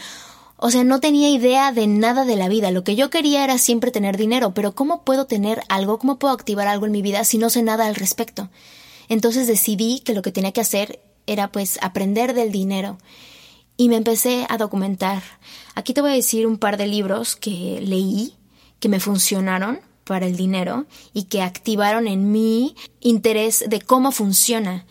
O 0.63 0.69
sea, 0.69 0.83
no 0.83 0.99
tenía 0.99 1.27
idea 1.27 1.71
de 1.71 1.87
nada 1.87 2.23
de 2.23 2.35
la 2.35 2.47
vida. 2.47 2.69
Lo 2.69 2.83
que 2.83 2.95
yo 2.95 3.09
quería 3.09 3.43
era 3.43 3.57
siempre 3.57 3.89
tener 3.89 4.15
dinero, 4.15 4.53
pero 4.53 4.75
¿cómo 4.75 5.03
puedo 5.03 5.25
tener 5.25 5.63
algo, 5.69 5.97
cómo 5.97 6.19
puedo 6.19 6.35
activar 6.35 6.67
algo 6.67 6.85
en 6.85 6.91
mi 6.91 7.01
vida 7.01 7.23
si 7.23 7.39
no 7.39 7.49
sé 7.49 7.63
nada 7.63 7.87
al 7.87 7.95
respecto? 7.95 8.47
Entonces 9.09 9.47
decidí 9.47 10.01
que 10.01 10.13
lo 10.13 10.21
que 10.21 10.31
tenía 10.31 10.51
que 10.51 10.61
hacer 10.61 11.01
era 11.25 11.51
pues 11.51 11.79
aprender 11.81 12.35
del 12.35 12.51
dinero 12.51 12.99
y 13.75 13.89
me 13.89 13.95
empecé 13.95 14.45
a 14.49 14.57
documentar. 14.57 15.23
Aquí 15.73 15.95
te 15.95 16.01
voy 16.01 16.11
a 16.11 16.13
decir 16.13 16.45
un 16.45 16.59
par 16.59 16.77
de 16.77 16.85
libros 16.85 17.35
que 17.35 17.81
leí, 17.81 18.35
que 18.79 18.87
me 18.87 18.99
funcionaron 18.99 19.79
para 20.03 20.27
el 20.27 20.37
dinero 20.37 20.85
y 21.11 21.23
que 21.23 21.41
activaron 21.41 22.07
en 22.07 22.31
mí 22.31 22.75
interés 22.99 23.65
de 23.67 23.81
cómo 23.81 24.11
funciona, 24.11 24.85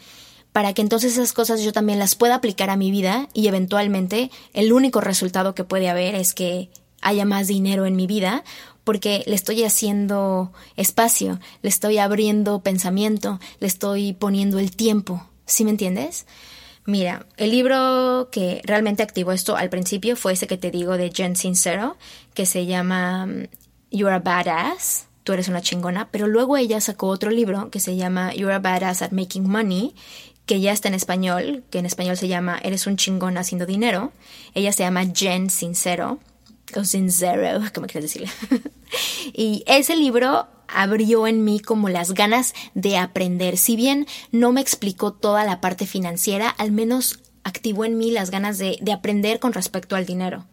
para 0.52 0.72
que 0.72 0.82
entonces 0.82 1.12
esas 1.12 1.32
cosas 1.32 1.62
yo 1.62 1.72
también 1.72 1.98
las 1.98 2.14
pueda 2.14 2.36
aplicar 2.36 2.70
a 2.70 2.76
mi 2.76 2.90
vida 2.90 3.28
y 3.32 3.48
eventualmente 3.48 4.30
el 4.52 4.72
único 4.72 5.00
resultado 5.00 5.54
que 5.54 5.64
puede 5.64 5.88
haber 5.88 6.14
es 6.14 6.34
que 6.34 6.70
haya 7.00 7.24
más 7.24 7.46
dinero 7.46 7.86
en 7.86 7.96
mi 7.96 8.06
vida 8.06 8.44
porque 8.84 9.22
le 9.26 9.34
estoy 9.34 9.62
haciendo 9.64 10.52
espacio, 10.76 11.38
le 11.62 11.68
estoy 11.68 11.98
abriendo 11.98 12.60
pensamiento, 12.60 13.38
le 13.60 13.66
estoy 13.66 14.12
poniendo 14.14 14.58
el 14.58 14.74
tiempo. 14.74 15.26
¿Sí 15.46 15.64
me 15.64 15.70
entiendes? 15.70 16.26
Mira, 16.86 17.26
el 17.36 17.50
libro 17.50 18.30
que 18.32 18.62
realmente 18.64 19.02
activó 19.02 19.32
esto 19.32 19.56
al 19.56 19.68
principio 19.68 20.16
fue 20.16 20.32
ese 20.32 20.46
que 20.46 20.56
te 20.56 20.70
digo 20.70 20.96
de 20.96 21.10
Jen 21.10 21.36
Sincero, 21.36 21.96
que 22.34 22.46
se 22.46 22.66
llama 22.66 23.26
mm, 23.26 23.48
You're 23.90 24.14
a 24.14 24.18
Badass, 24.18 25.06
tú 25.22 25.32
eres 25.32 25.48
una 25.48 25.60
chingona, 25.60 26.08
pero 26.10 26.26
luego 26.26 26.56
ella 26.56 26.80
sacó 26.80 27.08
otro 27.08 27.30
libro 27.30 27.70
que 27.70 27.80
se 27.80 27.96
llama 27.96 28.34
You're 28.34 28.54
a 28.54 28.58
Badass 28.58 29.02
at 29.02 29.12
Making 29.12 29.48
Money, 29.48 29.94
que 30.50 30.60
ya 30.60 30.72
está 30.72 30.88
en 30.88 30.94
español, 30.94 31.62
que 31.70 31.78
en 31.78 31.86
español 31.86 32.16
se 32.16 32.26
llama 32.26 32.58
Eres 32.64 32.88
un 32.88 32.96
chingón 32.96 33.38
haciendo 33.38 33.66
dinero. 33.66 34.12
Ella 34.52 34.72
se 34.72 34.82
llama 34.82 35.06
Jen 35.14 35.48
Sincero, 35.48 36.18
o 36.74 36.82
Sincero, 36.82 37.60
¿cómo 37.72 37.86
quieres 37.86 38.12
decirle? 38.12 38.32
y 39.32 39.62
ese 39.68 39.94
libro 39.94 40.48
abrió 40.66 41.28
en 41.28 41.44
mí 41.44 41.60
como 41.60 41.88
las 41.88 42.14
ganas 42.14 42.52
de 42.74 42.98
aprender. 42.98 43.58
Si 43.58 43.76
bien 43.76 44.08
no 44.32 44.50
me 44.50 44.60
explicó 44.60 45.12
toda 45.12 45.44
la 45.44 45.60
parte 45.60 45.86
financiera, 45.86 46.48
al 46.48 46.72
menos 46.72 47.20
activó 47.44 47.84
en 47.84 47.96
mí 47.96 48.10
las 48.10 48.32
ganas 48.32 48.58
de, 48.58 48.76
de 48.80 48.92
aprender 48.92 49.38
con 49.38 49.52
respecto 49.52 49.94
al 49.94 50.04
dinero. 50.04 50.46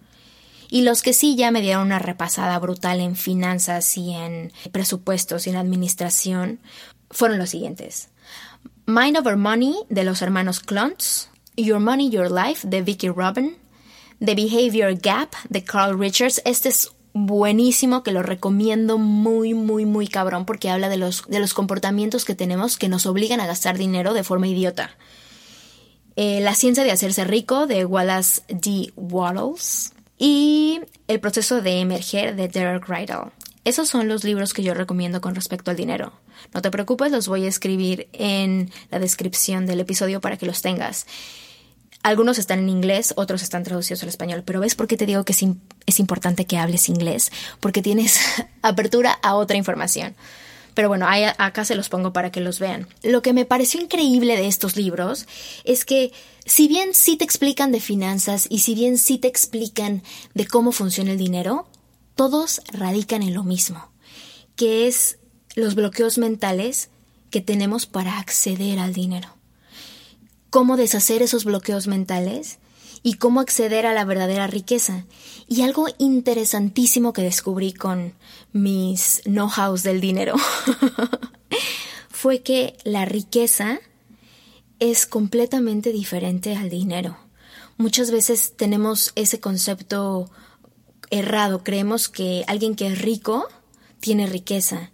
Y 0.70 0.84
los 0.84 1.02
que 1.02 1.14
sí 1.14 1.36
ya 1.36 1.50
me 1.50 1.62
dieron 1.62 1.88
una 1.88 1.98
repasada 1.98 2.60
brutal 2.60 3.00
en 3.00 3.16
finanzas 3.16 3.98
y 3.98 4.14
en 4.14 4.54
presupuestos 4.72 5.48
y 5.48 5.50
en 5.50 5.56
administración 5.56 6.60
fueron 7.10 7.40
los 7.40 7.50
siguientes. 7.50 8.10
Mind 8.90 9.18
Over 9.18 9.36
Money 9.36 9.76
de 9.90 10.06
los 10.06 10.22
hermanos 10.22 10.62
Klontz, 10.62 11.28
Your 11.58 11.82
Money, 11.82 12.10
Your 12.10 12.32
Life 12.32 12.66
de 12.66 12.82
Vicky 12.82 13.10
Robin, 13.10 13.58
The 14.24 14.34
Behavior 14.34 14.98
Gap 14.98 15.36
de 15.50 15.62
Carl 15.66 16.00
Richards. 16.00 16.42
Este 16.46 16.70
es 16.70 16.94
buenísimo 17.12 18.02
que 18.02 18.14
lo 18.14 18.24
recomiendo 18.24 18.98
muy, 18.98 19.54
muy, 19.54 19.84
muy 19.84 20.08
cabrón 20.08 20.46
porque 20.46 20.70
habla 20.70 20.88
de 20.88 20.96
los, 20.96 21.28
de 21.28 21.42
los 21.42 21.54
comportamientos 21.54 22.24
que 22.24 22.34
tenemos 22.34 22.78
que 22.78 22.88
nos 22.88 23.06
obligan 23.06 23.42
a 23.42 23.46
gastar 23.46 23.78
dinero 23.78 24.14
de 24.14 24.24
forma 24.24 24.48
idiota. 24.48 24.92
Eh, 26.16 26.40
la 26.40 26.56
ciencia 26.56 26.86
de 26.86 26.92
hacerse 26.92 27.26
rico 27.26 27.68
de 27.68 27.84
Wallace 27.84 28.42
D. 28.48 28.94
Wattles 28.96 29.92
y 30.18 30.80
El 31.10 31.20
proceso 31.20 31.62
de 31.62 31.82
emerger 31.82 32.38
de 32.38 32.48
Derek 32.48 32.88
Rydell. 32.88 33.34
Esos 33.66 33.90
son 33.90 34.08
los 34.08 34.24
libros 34.24 34.54
que 34.54 34.64
yo 34.64 34.74
recomiendo 34.74 35.20
con 35.20 35.36
respecto 35.36 35.72
al 35.72 35.78
dinero. 35.78 36.14
No 36.54 36.62
te 36.62 36.72
preocupes, 36.72 37.12
los 37.12 37.28
voy 37.28 37.46
a 37.46 37.50
escribir 37.50 38.08
en 38.14 38.72
la 38.92 39.00
descripción 39.00 39.66
del 39.66 39.80
episodio 39.80 40.22
para 40.22 40.38
que 40.38 40.46
los 40.46 40.62
tengas. 40.62 41.06
Algunos 42.04 42.38
están 42.38 42.60
en 42.60 42.70
inglés, 42.70 43.14
otros 43.18 43.42
están 43.44 43.64
traducidos 43.64 44.04
al 44.04 44.10
español, 44.10 44.44
pero 44.46 44.60
¿ves 44.60 44.76
por 44.76 44.88
qué 44.88 44.98
te 44.98 45.06
digo 45.06 45.26
que 45.26 45.34
es, 45.34 46.00
importante 46.00 46.46
que 46.46 46.58
hables 46.58 46.90
inglés? 46.90 47.32
Porque 47.60 47.82
tienes 47.82 48.20
apertura 48.62 49.20
a 49.22 49.36
otra 49.36 49.58
información. 49.58 50.16
Pero 50.74 50.90
bueno, 50.90 51.08
acá 51.10 51.66
se 51.66 51.76
los 51.76 51.90
pongo 51.90 52.14
para 52.14 52.32
que 52.32 52.40
los 52.40 52.60
vean. 52.60 52.88
Lo 53.02 53.24
que 53.24 53.34
me 53.34 53.46
pareció 53.46 53.82
increíble 53.82 54.38
de 54.38 54.48
estos 54.48 54.76
libros 54.76 55.26
es 55.64 55.86
que 55.86 56.14
si 56.46 56.68
bien 56.68 56.94
sí 56.94 57.18
te 57.18 57.26
explican 57.26 57.72
de 57.72 57.82
finanzas 57.82 58.46
y 58.50 58.60
si 58.60 58.76
bien 58.76 59.00
sí 59.00 59.18
te 59.18 59.28
explican 59.28 60.04
de 60.36 60.46
cómo 60.46 60.72
funciona 60.72 61.12
el 61.12 61.18
dinero, 61.18 61.68
todos 62.16 62.62
radican 62.72 63.22
en 63.24 63.34
lo 63.34 63.44
mismo, 63.44 63.92
que 64.56 64.88
es 64.88 65.18
los 65.58 65.76
bloqueos 65.76 66.18
mentales 66.18 66.90
que 67.30 67.42
tenemos 67.42 67.86
para 67.86 68.18
acceder 68.18 68.80
al 68.80 68.94
dinero 68.94 69.38
cómo 70.50 70.78
deshacer 70.78 71.22
esos 71.22 71.46
bloqueos 71.46 71.88
mentales 71.88 72.60
y 73.04 73.16
cómo 73.16 73.40
acceder 73.40 73.86
a 73.86 73.94
la 73.94 74.06
verdadera 74.06 74.48
riqueza. 74.48 75.06
Y 75.48 75.62
algo 75.62 75.88
interesantísimo 75.98 77.14
que 77.14 77.22
descubrí 77.22 77.74
con 77.74 78.14
mis 78.54 79.22
know-hows 79.26 79.84
del 79.84 80.02
dinero 80.02 80.36
fue 82.10 82.42
que 82.42 82.76
la 82.84 83.06
riqueza 83.06 83.80
es 84.80 85.06
completamente 85.06 85.92
diferente 85.92 86.56
al 86.56 86.70
dinero. 86.70 87.18
Muchas 87.78 88.10
veces 88.10 88.54
tenemos 88.56 89.12
ese 89.16 89.40
concepto 89.40 90.30
errado, 91.12 91.64
creemos 91.64 92.10
que 92.10 92.44
alguien 92.48 92.76
que 92.76 92.88
es 92.88 93.00
rico 93.00 93.48
tiene 94.00 94.26
riqueza 94.26 94.92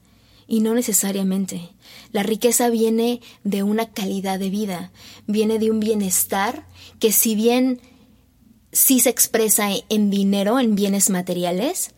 y 0.54 0.60
no 0.60 0.76
necesariamente. 0.76 1.72
La 2.12 2.22
riqueza 2.22 2.70
viene 2.70 3.22
de 3.44 3.64
una 3.64 3.90
calidad 3.90 4.38
de 4.38 4.52
vida, 4.52 4.92
viene 5.26 5.58
de 5.58 5.72
un 5.72 5.80
bienestar 5.80 6.68
que 7.00 7.12
si 7.12 7.34
bien 7.34 7.82
sí 8.72 9.00
se 9.00 9.10
expresa 9.10 9.70
en 9.90 10.12
dinero, 10.12 10.60
en 10.60 10.76
bienes 10.76 11.10
materiales, 11.10 11.96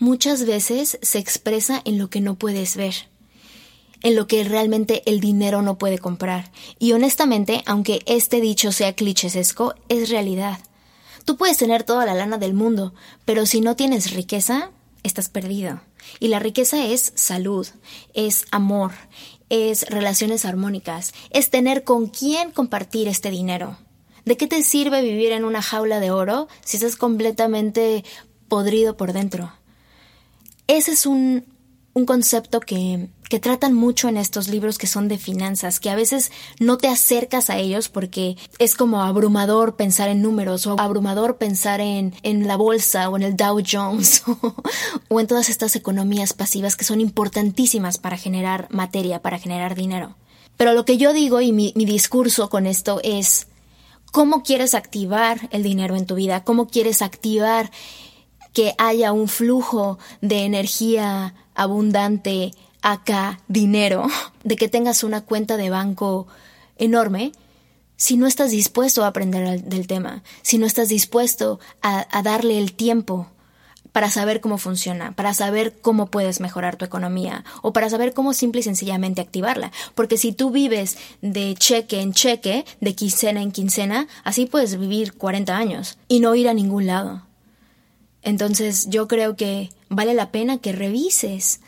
muchas 0.00 0.44
veces 0.44 0.98
se 1.02 1.20
expresa 1.20 1.80
en 1.84 1.98
lo 1.98 2.10
que 2.10 2.20
no 2.20 2.34
puedes 2.34 2.76
ver, 2.76 2.96
en 4.02 4.16
lo 4.16 4.26
que 4.26 4.42
realmente 4.42 5.08
el 5.08 5.20
dinero 5.20 5.62
no 5.62 5.78
puede 5.78 6.00
comprar. 6.00 6.50
Y 6.80 6.94
honestamente, 6.94 7.62
aunque 7.64 8.02
este 8.06 8.40
dicho 8.40 8.72
sea 8.72 8.94
clichesesco, 8.94 9.76
es 9.88 10.08
realidad. 10.08 10.58
Tú 11.24 11.36
puedes 11.36 11.58
tener 11.58 11.84
toda 11.84 12.06
la 12.06 12.14
lana 12.14 12.38
del 12.38 12.54
mundo, 12.54 12.92
pero 13.24 13.46
si 13.46 13.60
no 13.60 13.76
tienes 13.76 14.10
riqueza, 14.10 14.72
estás 15.04 15.28
perdido. 15.28 15.80
Y 16.20 16.28
la 16.28 16.38
riqueza 16.38 16.86
es 16.86 17.12
salud, 17.14 17.66
es 18.12 18.44
amor, 18.50 18.92
es 19.48 19.88
relaciones 19.88 20.44
armónicas, 20.44 21.14
es 21.30 21.50
tener 21.50 21.84
con 21.84 22.08
quién 22.08 22.50
compartir 22.50 23.08
este 23.08 23.30
dinero. 23.30 23.76
¿De 24.24 24.36
qué 24.36 24.46
te 24.46 24.62
sirve 24.62 25.02
vivir 25.02 25.32
en 25.32 25.44
una 25.44 25.62
jaula 25.62 26.00
de 26.00 26.10
oro 26.10 26.48
si 26.64 26.78
estás 26.78 26.96
completamente 26.96 28.04
podrido 28.48 28.96
por 28.96 29.12
dentro? 29.12 29.52
Ese 30.66 30.92
es 30.92 31.04
un, 31.04 31.44
un 31.94 32.06
concepto 32.06 32.58
que, 32.58 33.08
que 33.30 33.38
tratan 33.38 33.72
mucho 33.72 34.08
en 34.08 34.16
estos 34.16 34.48
libros 34.48 34.78
que 34.78 34.88
son 34.88 35.06
de 35.06 35.16
finanzas, 35.16 35.78
que 35.78 35.90
a 35.90 35.94
veces 35.94 36.32
no 36.58 36.76
te 36.76 36.88
acercas 36.88 37.50
a 37.50 37.58
ellos 37.58 37.88
porque 37.88 38.36
es 38.58 38.74
como 38.74 39.02
abrumador 39.02 39.76
pensar 39.76 40.08
en 40.08 40.20
números 40.20 40.66
o 40.66 40.78
abrumador 40.78 41.38
pensar 41.38 41.80
en, 41.80 42.12
en 42.22 42.48
la 42.48 42.56
bolsa 42.56 43.08
o 43.08 43.16
en 43.16 43.22
el 43.22 43.36
Dow 43.36 43.62
Jones 43.64 44.24
o 45.08 45.20
en 45.20 45.26
todas 45.28 45.48
estas 45.48 45.76
economías 45.76 46.32
pasivas 46.32 46.74
que 46.74 46.84
son 46.84 47.00
importantísimas 47.00 47.98
para 47.98 48.18
generar 48.18 48.66
materia, 48.70 49.22
para 49.22 49.38
generar 49.38 49.76
dinero. 49.76 50.16
Pero 50.56 50.72
lo 50.72 50.84
que 50.84 50.98
yo 50.98 51.12
digo 51.12 51.40
y 51.40 51.52
mi, 51.52 51.72
mi 51.76 51.84
discurso 51.84 52.50
con 52.50 52.66
esto 52.66 53.00
es 53.04 53.46
cómo 54.10 54.42
quieres 54.42 54.74
activar 54.74 55.48
el 55.52 55.62
dinero 55.62 55.94
en 55.94 56.06
tu 56.06 56.16
vida, 56.16 56.42
cómo 56.42 56.66
quieres 56.66 57.02
activar 57.02 57.70
que 58.52 58.74
haya 58.78 59.12
un 59.12 59.28
flujo 59.28 59.98
de 60.20 60.44
energía 60.44 61.34
abundante, 61.54 62.52
acá, 62.82 63.40
dinero, 63.48 64.06
de 64.44 64.56
que 64.56 64.68
tengas 64.68 65.04
una 65.04 65.22
cuenta 65.22 65.56
de 65.56 65.70
banco 65.70 66.26
enorme, 66.76 67.32
si 67.96 68.16
no 68.16 68.26
estás 68.26 68.50
dispuesto 68.50 69.04
a 69.04 69.08
aprender 69.08 69.62
del 69.62 69.86
tema, 69.86 70.22
si 70.42 70.58
no 70.58 70.66
estás 70.66 70.88
dispuesto 70.88 71.60
a, 71.80 72.22
darle 72.22 72.58
el 72.58 72.72
tiempo 72.74 73.28
para 73.92 74.10
saber 74.10 74.40
cómo 74.40 74.58
funciona, 74.58 75.12
para 75.12 75.32
saber 75.34 75.80
cómo 75.80 76.06
puedes 76.06 76.40
mejorar 76.40 76.76
tu 76.76 76.84
economía 76.84 77.44
o 77.62 77.72
para 77.72 77.88
saber 77.88 78.12
cómo 78.12 78.34
simple 78.34 78.60
y 78.60 78.64
sencillamente 78.64 79.20
activarla. 79.20 79.70
Porque 79.94 80.18
si 80.18 80.32
tú 80.32 80.50
vives 80.50 80.98
de 81.22 81.54
cheque 81.54 82.00
en 82.00 82.12
cheque, 82.12 82.64
de 82.80 82.94
quincena 82.96 83.40
en 83.40 83.52
quincena, 83.52 84.08
así 84.24 84.46
puedes 84.46 84.76
vivir 84.76 85.14
40 85.14 85.56
años 85.56 85.96
y 86.08 86.18
no 86.18 86.34
ir 86.34 86.48
a 86.48 86.54
ningún 86.54 86.86
lado. 86.86 87.22
Entonces 88.24 88.88
yo 88.88 89.06
creo 89.06 89.36
que 89.36 89.70
vale 89.88 90.14
la 90.14 90.30
pena 90.30 90.58
que 90.58 90.72
revises 90.72 91.60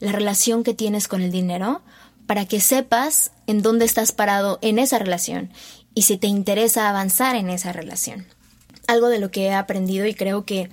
la 0.00 0.12
relación 0.12 0.64
que 0.64 0.74
tienes 0.74 1.08
con 1.08 1.22
el 1.22 1.30
dinero 1.30 1.80
para 2.26 2.46
que 2.46 2.60
sepas 2.60 3.30
en 3.46 3.62
dónde 3.62 3.84
estás 3.84 4.12
parado 4.12 4.58
en 4.62 4.78
esa 4.78 4.98
relación 4.98 5.50
y 5.94 6.02
si 6.02 6.16
te 6.16 6.26
interesa 6.26 6.88
avanzar 6.88 7.36
en 7.36 7.50
esa 7.50 7.72
relación. 7.72 8.26
Algo 8.88 9.08
de 9.08 9.20
lo 9.20 9.30
que 9.30 9.44
he 9.44 9.54
aprendido 9.54 10.06
y 10.06 10.14
creo 10.14 10.44
que 10.44 10.70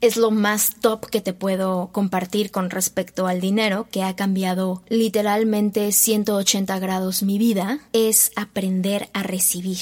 es 0.00 0.16
lo 0.16 0.30
más 0.30 0.76
top 0.80 1.06
que 1.06 1.20
te 1.20 1.32
puedo 1.32 1.90
compartir 1.92 2.50
con 2.50 2.70
respecto 2.70 3.26
al 3.26 3.40
dinero, 3.40 3.88
que 3.90 4.02
ha 4.02 4.16
cambiado 4.16 4.82
literalmente 4.88 5.92
180 5.92 6.78
grados 6.78 7.22
mi 7.22 7.38
vida, 7.38 7.80
es 7.92 8.32
aprender 8.36 9.10
a 9.12 9.22
recibir. 9.22 9.78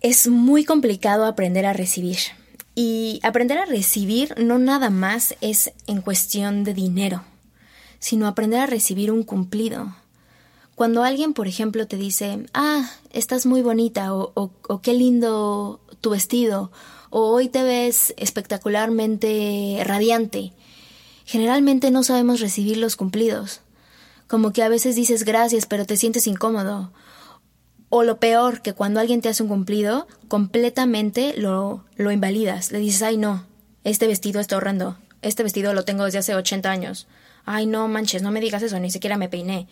Es 0.00 0.28
muy 0.28 0.64
complicado 0.64 1.26
aprender 1.26 1.66
a 1.66 1.72
recibir. 1.72 2.18
Y 2.80 3.18
aprender 3.24 3.58
a 3.58 3.64
recibir 3.64 4.36
no 4.38 4.60
nada 4.60 4.88
más 4.88 5.34
es 5.40 5.72
en 5.88 6.00
cuestión 6.00 6.62
de 6.62 6.74
dinero, 6.74 7.24
sino 7.98 8.28
aprender 8.28 8.60
a 8.60 8.66
recibir 8.66 9.10
un 9.10 9.24
cumplido. 9.24 9.96
Cuando 10.76 11.02
alguien, 11.02 11.34
por 11.34 11.48
ejemplo, 11.48 11.88
te 11.88 11.96
dice, 11.96 12.46
ah, 12.54 12.88
estás 13.12 13.46
muy 13.46 13.62
bonita, 13.62 14.14
o, 14.14 14.52
qué 14.80 14.94
lindo 14.94 15.80
tu 16.00 16.10
vestido, 16.10 16.70
o 17.10 17.22
hoy 17.30 17.48
te 17.48 17.64
ves 17.64 18.14
espectacularmente 18.16 19.82
radiante, 19.84 20.52
generalmente 21.24 21.90
no 21.90 22.04
sabemos 22.04 22.38
recibir 22.38 22.76
los 22.76 22.94
cumplidos. 22.94 23.60
Como 24.28 24.52
que 24.52 24.62
a 24.62 24.68
veces 24.68 24.94
dices 24.94 25.24
gracias, 25.24 25.66
pero 25.66 25.84
te 25.84 25.96
sientes 25.96 26.28
incómodo, 26.28 26.92
o 27.90 28.02
lo 28.02 28.20
peor, 28.20 28.60
que 28.60 28.74
cuando 28.74 29.00
alguien 29.00 29.20
te 29.20 29.28
hace 29.28 29.42
un 29.42 29.48
cumplido, 29.48 30.06
completamente 30.28 31.34
lo, 31.36 31.84
lo 31.96 32.12
invalidas. 32.12 32.70
Le 32.70 32.78
dices, 32.78 33.02
ay 33.02 33.16
no, 33.16 33.46
este 33.84 34.06
vestido 34.06 34.40
está 34.40 34.56
horrendo. 34.56 34.98
Este 35.22 35.42
vestido 35.42 35.72
lo 35.72 35.84
tengo 35.84 36.04
desde 36.04 36.18
hace 36.18 36.34
80 36.34 36.70
años. 36.70 37.06
Ay 37.44 37.66
no 37.66 37.88
manches, 37.88 38.22
no 38.22 38.30
me 38.30 38.40
digas 38.40 38.62
eso, 38.62 38.78
ni 38.78 38.90
siquiera 38.90 39.16
me 39.16 39.28
peiné. 39.28 39.68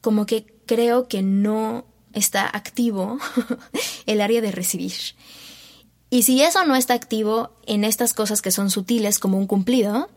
Como 0.00 0.26
que 0.26 0.46
creo 0.66 1.08
que 1.08 1.22
no 1.22 1.84
está 2.12 2.46
activo 2.46 3.18
el 4.06 4.20
área 4.20 4.40
de 4.40 4.52
recibir. 4.52 4.92
Y 6.10 6.24
si 6.24 6.42
eso 6.42 6.64
no 6.64 6.76
está 6.76 6.94
activo 6.94 7.52
en 7.66 7.84
estas 7.84 8.12
cosas 8.12 8.42
que 8.42 8.50
son 8.50 8.70
sutiles 8.70 9.18
como 9.18 9.38
un 9.38 9.46
cumplido, 9.46 10.10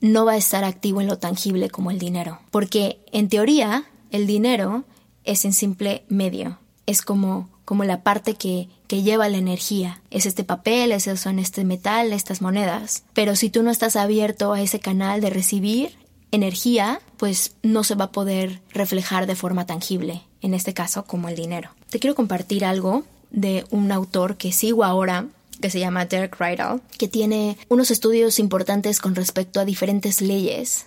no 0.00 0.24
va 0.24 0.32
a 0.32 0.36
estar 0.36 0.64
activo 0.64 1.00
en 1.00 1.06
lo 1.06 1.18
tangible 1.18 1.68
como 1.68 1.90
el 1.90 1.98
dinero. 1.98 2.40
Porque 2.50 3.00
en 3.12 3.28
teoría, 3.28 3.84
el 4.10 4.26
dinero 4.26 4.84
es 5.24 5.44
en 5.44 5.52
simple 5.52 6.04
medio. 6.08 6.58
Es 6.86 7.02
como, 7.02 7.48
como 7.64 7.84
la 7.84 8.02
parte 8.02 8.34
que, 8.34 8.68
que 8.86 9.02
lleva 9.02 9.28
la 9.28 9.38
energía. 9.38 10.02
Es 10.10 10.26
este 10.26 10.44
papel, 10.44 10.92
es 10.92 11.04
son 11.20 11.38
este 11.38 11.64
metal, 11.64 12.12
estas 12.12 12.42
monedas. 12.42 13.04
Pero 13.14 13.36
si 13.36 13.50
tú 13.50 13.62
no 13.62 13.70
estás 13.70 13.96
abierto 13.96 14.52
a 14.52 14.60
ese 14.60 14.80
canal 14.80 15.20
de 15.20 15.30
recibir 15.30 15.96
energía, 16.32 17.00
pues 17.16 17.54
no 17.62 17.84
se 17.84 17.94
va 17.94 18.06
a 18.06 18.12
poder 18.12 18.60
reflejar 18.72 19.26
de 19.26 19.36
forma 19.36 19.66
tangible, 19.66 20.22
en 20.40 20.54
este 20.54 20.74
caso 20.74 21.04
como 21.04 21.28
el 21.28 21.36
dinero. 21.36 21.70
Te 21.90 21.98
quiero 21.98 22.14
compartir 22.14 22.64
algo 22.64 23.04
de 23.30 23.64
un 23.70 23.92
autor 23.92 24.36
que 24.36 24.52
sigo 24.52 24.84
ahora, 24.84 25.26
que 25.60 25.70
se 25.70 25.80
llama 25.80 26.06
Derek 26.06 26.38
Rydell, 26.40 26.80
que 26.98 27.08
tiene 27.08 27.58
unos 27.68 27.90
estudios 27.90 28.38
importantes 28.38 29.00
con 29.00 29.14
respecto 29.14 29.60
a 29.60 29.64
diferentes 29.64 30.20
leyes. 30.20 30.86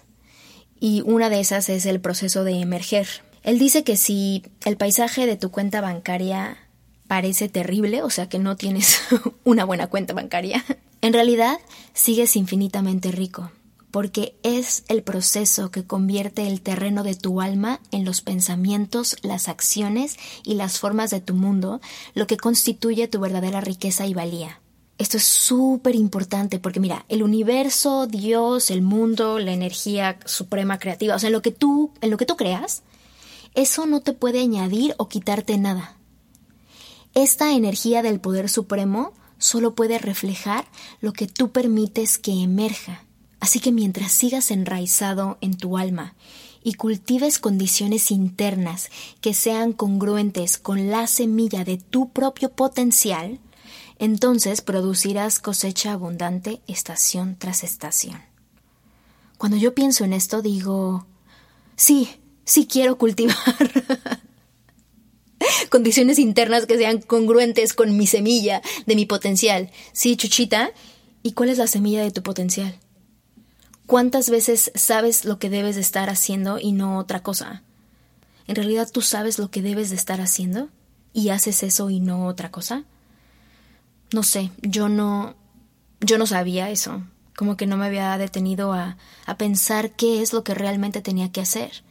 Y 0.79 1.01
una 1.05 1.29
de 1.29 1.39
esas 1.39 1.69
es 1.69 1.85
el 1.85 2.01
proceso 2.01 2.43
de 2.43 2.59
emerger. 2.59 3.07
Él 3.43 3.59
dice 3.59 3.83
que 3.83 3.97
si 3.97 4.43
el 4.65 4.77
paisaje 4.77 5.25
de 5.25 5.35
tu 5.35 5.51
cuenta 5.51 5.81
bancaria 5.81 6.57
parece 7.07 7.49
terrible, 7.49 8.01
o 8.01 8.09
sea 8.09 8.29
que 8.29 8.39
no 8.39 8.55
tienes 8.55 9.01
una 9.43 9.65
buena 9.65 9.87
cuenta 9.87 10.13
bancaria, 10.13 10.63
en 11.01 11.13
realidad 11.13 11.59
sigues 11.93 12.37
infinitamente 12.37 13.11
rico, 13.11 13.51
porque 13.91 14.37
es 14.43 14.85
el 14.87 15.03
proceso 15.03 15.69
que 15.69 15.83
convierte 15.83 16.47
el 16.47 16.61
terreno 16.61 17.03
de 17.03 17.15
tu 17.15 17.41
alma 17.41 17.81
en 17.91 18.05
los 18.05 18.21
pensamientos, 18.21 19.17
las 19.21 19.49
acciones 19.49 20.17
y 20.45 20.55
las 20.55 20.79
formas 20.79 21.09
de 21.09 21.19
tu 21.19 21.33
mundo, 21.35 21.81
lo 22.15 22.25
que 22.27 22.37
constituye 22.37 23.09
tu 23.09 23.19
verdadera 23.19 23.59
riqueza 23.59 24.07
y 24.07 24.13
valía. 24.13 24.61
Esto 24.97 25.17
es 25.17 25.25
súper 25.25 25.95
importante 25.95 26.59
porque 26.59 26.79
mira, 26.79 27.05
el 27.09 27.21
universo, 27.21 28.07
Dios, 28.07 28.71
el 28.71 28.83
mundo, 28.83 29.37
la 29.37 29.51
energía 29.51 30.17
suprema 30.23 30.79
creativa, 30.79 31.15
o 31.15 31.19
sea, 31.19 31.27
en 31.27 31.33
lo 31.33 31.41
que 31.41 31.51
tú, 31.51 31.91
en 31.99 32.09
lo 32.09 32.17
que 32.17 32.25
tú 32.25 32.37
creas, 32.37 32.83
eso 33.55 33.85
no 33.85 34.01
te 34.01 34.13
puede 34.13 34.41
añadir 34.41 34.95
o 34.97 35.07
quitarte 35.07 35.57
nada. 35.57 35.97
Esta 37.13 37.53
energía 37.53 38.01
del 38.01 38.19
poder 38.19 38.49
supremo 38.49 39.13
solo 39.37 39.75
puede 39.75 39.99
reflejar 39.99 40.65
lo 41.01 41.13
que 41.13 41.27
tú 41.27 41.51
permites 41.51 42.17
que 42.17 42.31
emerja. 42.31 43.03
Así 43.39 43.59
que 43.59 43.71
mientras 43.71 44.11
sigas 44.11 44.51
enraizado 44.51 45.37
en 45.41 45.55
tu 45.57 45.77
alma 45.77 46.15
y 46.63 46.75
cultives 46.75 47.39
condiciones 47.39 48.09
internas 48.09 48.89
que 49.19 49.33
sean 49.33 49.73
congruentes 49.73 50.57
con 50.57 50.89
la 50.89 51.07
semilla 51.07 51.65
de 51.65 51.77
tu 51.77 52.09
propio 52.11 52.53
potencial, 52.53 53.39
entonces 53.99 54.61
producirás 54.61 55.39
cosecha 55.39 55.91
abundante 55.91 56.61
estación 56.67 57.35
tras 57.37 57.63
estación. 57.63 58.21
Cuando 59.37 59.57
yo 59.57 59.75
pienso 59.75 60.05
en 60.05 60.13
esto 60.13 60.41
digo, 60.41 61.05
sí, 61.75 62.09
si 62.45 62.67
quiero 62.67 62.97
cultivar 62.97 63.37
condiciones 65.69 66.19
internas 66.19 66.65
que 66.65 66.77
sean 66.77 67.01
congruentes 67.01 67.73
con 67.73 67.97
mi 67.97 68.07
semilla 68.07 68.61
de 68.85 68.95
mi 68.95 69.05
potencial. 69.05 69.71
Sí, 69.91 70.15
Chuchita, 70.15 70.71
¿y 71.21 71.33
cuál 71.33 71.49
es 71.49 71.57
la 71.57 71.67
semilla 71.67 72.01
de 72.01 72.11
tu 72.11 72.23
potencial? 72.23 72.75
¿Cuántas 73.85 74.29
veces 74.29 74.71
sabes 74.75 75.25
lo 75.25 75.39
que 75.39 75.49
debes 75.49 75.75
de 75.75 75.81
estar 75.81 76.09
haciendo 76.09 76.59
y 76.59 76.71
no 76.71 76.97
otra 76.97 77.21
cosa? 77.21 77.63
¿En 78.47 78.55
realidad 78.55 78.89
tú 78.91 79.01
sabes 79.01 79.39
lo 79.39 79.51
que 79.51 79.61
debes 79.61 79.89
de 79.89 79.95
estar 79.95 80.21
haciendo 80.21 80.69
y 81.13 81.29
haces 81.29 81.63
eso 81.63 81.89
y 81.89 81.99
no 81.99 82.27
otra 82.27 82.51
cosa? 82.51 82.83
No 84.11 84.23
sé, 84.23 84.51
yo 84.61 84.89
no 84.89 85.35
yo 85.99 86.17
no 86.17 86.27
sabía 86.27 86.69
eso, 86.69 87.01
como 87.35 87.55
que 87.55 87.65
no 87.65 87.77
me 87.77 87.85
había 87.85 88.17
detenido 88.17 88.73
a, 88.73 88.97
a 89.25 89.37
pensar 89.37 89.91
qué 89.91 90.21
es 90.21 90.33
lo 90.33 90.43
que 90.43 90.53
realmente 90.53 91.01
tenía 91.01 91.31
que 91.31 91.39
hacer 91.39 91.83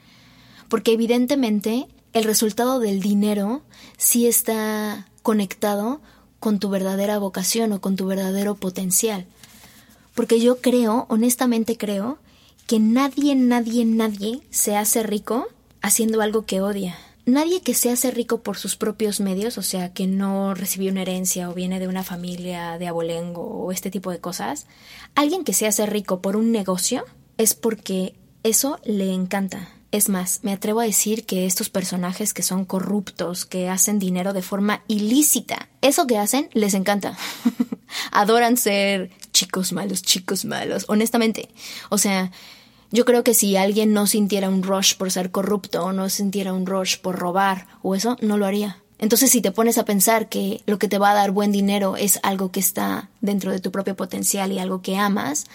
porque 0.72 0.94
evidentemente 0.94 1.86
el 2.14 2.24
resultado 2.24 2.80
del 2.80 3.02
dinero 3.02 3.60
sí 3.98 4.26
está 4.26 5.06
conectado 5.22 6.00
con 6.40 6.60
tu 6.60 6.70
verdadera 6.70 7.18
vocación 7.18 7.74
o 7.74 7.82
con 7.82 7.94
tu 7.94 8.06
verdadero 8.06 8.54
potencial. 8.54 9.26
Porque 10.14 10.40
yo 10.40 10.62
creo, 10.62 11.04
honestamente 11.10 11.76
creo, 11.76 12.16
que 12.66 12.80
nadie, 12.80 13.34
nadie, 13.34 13.84
nadie 13.84 14.40
se 14.48 14.74
hace 14.74 15.02
rico 15.02 15.46
haciendo 15.82 16.22
algo 16.22 16.46
que 16.46 16.62
odia. 16.62 16.96
Nadie 17.26 17.60
que 17.60 17.74
se 17.74 17.90
hace 17.90 18.10
rico 18.10 18.40
por 18.40 18.56
sus 18.56 18.74
propios 18.74 19.20
medios, 19.20 19.58
o 19.58 19.62
sea, 19.62 19.92
que 19.92 20.06
no 20.06 20.54
recibió 20.54 20.90
una 20.90 21.02
herencia 21.02 21.50
o 21.50 21.54
viene 21.54 21.80
de 21.80 21.88
una 21.88 22.02
familia 22.02 22.78
de 22.78 22.88
abolengo 22.88 23.42
o 23.42 23.72
este 23.72 23.90
tipo 23.90 24.10
de 24.10 24.20
cosas, 24.20 24.66
alguien 25.16 25.44
que 25.44 25.52
se 25.52 25.66
hace 25.66 25.84
rico 25.84 26.22
por 26.22 26.34
un 26.34 26.50
negocio 26.50 27.04
es 27.36 27.52
porque 27.52 28.14
eso 28.42 28.80
le 28.84 29.12
encanta. 29.12 29.68
Es 29.92 30.08
más, 30.08 30.40
me 30.42 30.52
atrevo 30.52 30.80
a 30.80 30.84
decir 30.84 31.24
que 31.24 31.46
estos 31.46 31.68
personajes 31.68 32.34
que 32.34 32.42
son 32.42 32.64
corruptos, 32.64 33.44
que 33.44 33.68
hacen 33.68 33.98
dinero 33.98 34.32
de 34.32 34.42
forma 34.42 34.82
ilícita, 34.88 35.68
eso 35.82 36.06
que 36.06 36.18
hacen 36.18 36.48
les 36.54 36.74
encanta. 36.74 37.16
Adoran 38.10 38.56
ser 38.56 39.10
chicos 39.32 39.72
malos, 39.72 40.02
chicos 40.02 40.44
malos, 40.44 40.86
honestamente. 40.88 41.50
O 41.90 41.98
sea, 41.98 42.32
Yo 42.94 43.06
creo 43.06 43.24
que 43.24 43.32
si 43.32 43.56
alguien 43.56 43.94
no 43.94 44.06
sintiera 44.06 44.50
un 44.50 44.62
rush 44.62 44.96
por 44.96 45.10
ser 45.10 45.30
corrupto 45.30 45.82
o 45.82 45.92
no 45.92 46.10
sintiera 46.10 46.52
un 46.52 46.66
rush 46.66 46.98
por 46.98 47.18
robar 47.18 47.66
o 47.80 47.94
eso, 47.94 48.18
no 48.20 48.36
lo 48.36 48.44
haría. 48.44 48.82
Entonces, 48.98 49.30
si 49.30 49.40
te 49.40 49.50
pones 49.50 49.78
a 49.78 49.86
pensar 49.86 50.28
que 50.28 50.62
lo 50.66 50.78
que 50.78 50.88
te 50.88 50.98
va 50.98 51.10
a 51.10 51.14
dar 51.14 51.30
buen 51.30 51.52
dinero 51.52 51.96
es 51.96 52.20
algo 52.22 52.52
que 52.52 52.60
está 52.60 53.08
dentro 53.22 53.50
de 53.50 53.60
tu 53.60 53.72
propio 53.72 53.96
potencial 53.96 54.52
y 54.52 54.58
algo 54.58 54.82
que 54.82 54.98
amas, 54.98 55.46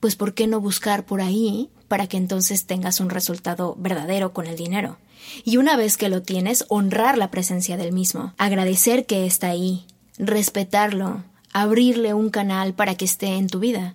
pues 0.00 0.16
¿por 0.16 0.32
qué 0.32 0.46
no 0.46 0.60
buscar 0.60 1.04
por 1.04 1.20
ahí 1.20 1.68
para 1.92 2.06
que 2.06 2.16
entonces 2.16 2.64
tengas 2.64 3.00
un 3.00 3.10
resultado 3.10 3.76
verdadero 3.78 4.32
con 4.32 4.46
el 4.46 4.56
dinero? 4.56 4.96
Y 5.44 5.58
una 5.58 5.76
vez 5.76 5.98
que 5.98 6.08
lo 6.08 6.22
tienes, 6.22 6.64
honrar 6.70 7.18
la 7.18 7.30
presencia 7.30 7.76
del 7.76 7.92
mismo, 7.92 8.32
agradecer 8.38 9.04
que 9.04 9.26
está 9.26 9.48
ahí, 9.48 9.84
respetarlo, 10.16 11.22
abrirle 11.52 12.14
un 12.14 12.30
canal 12.30 12.72
para 12.72 12.94
que 12.94 13.04
esté 13.04 13.36
en 13.36 13.46
tu 13.46 13.58
vida. 13.58 13.94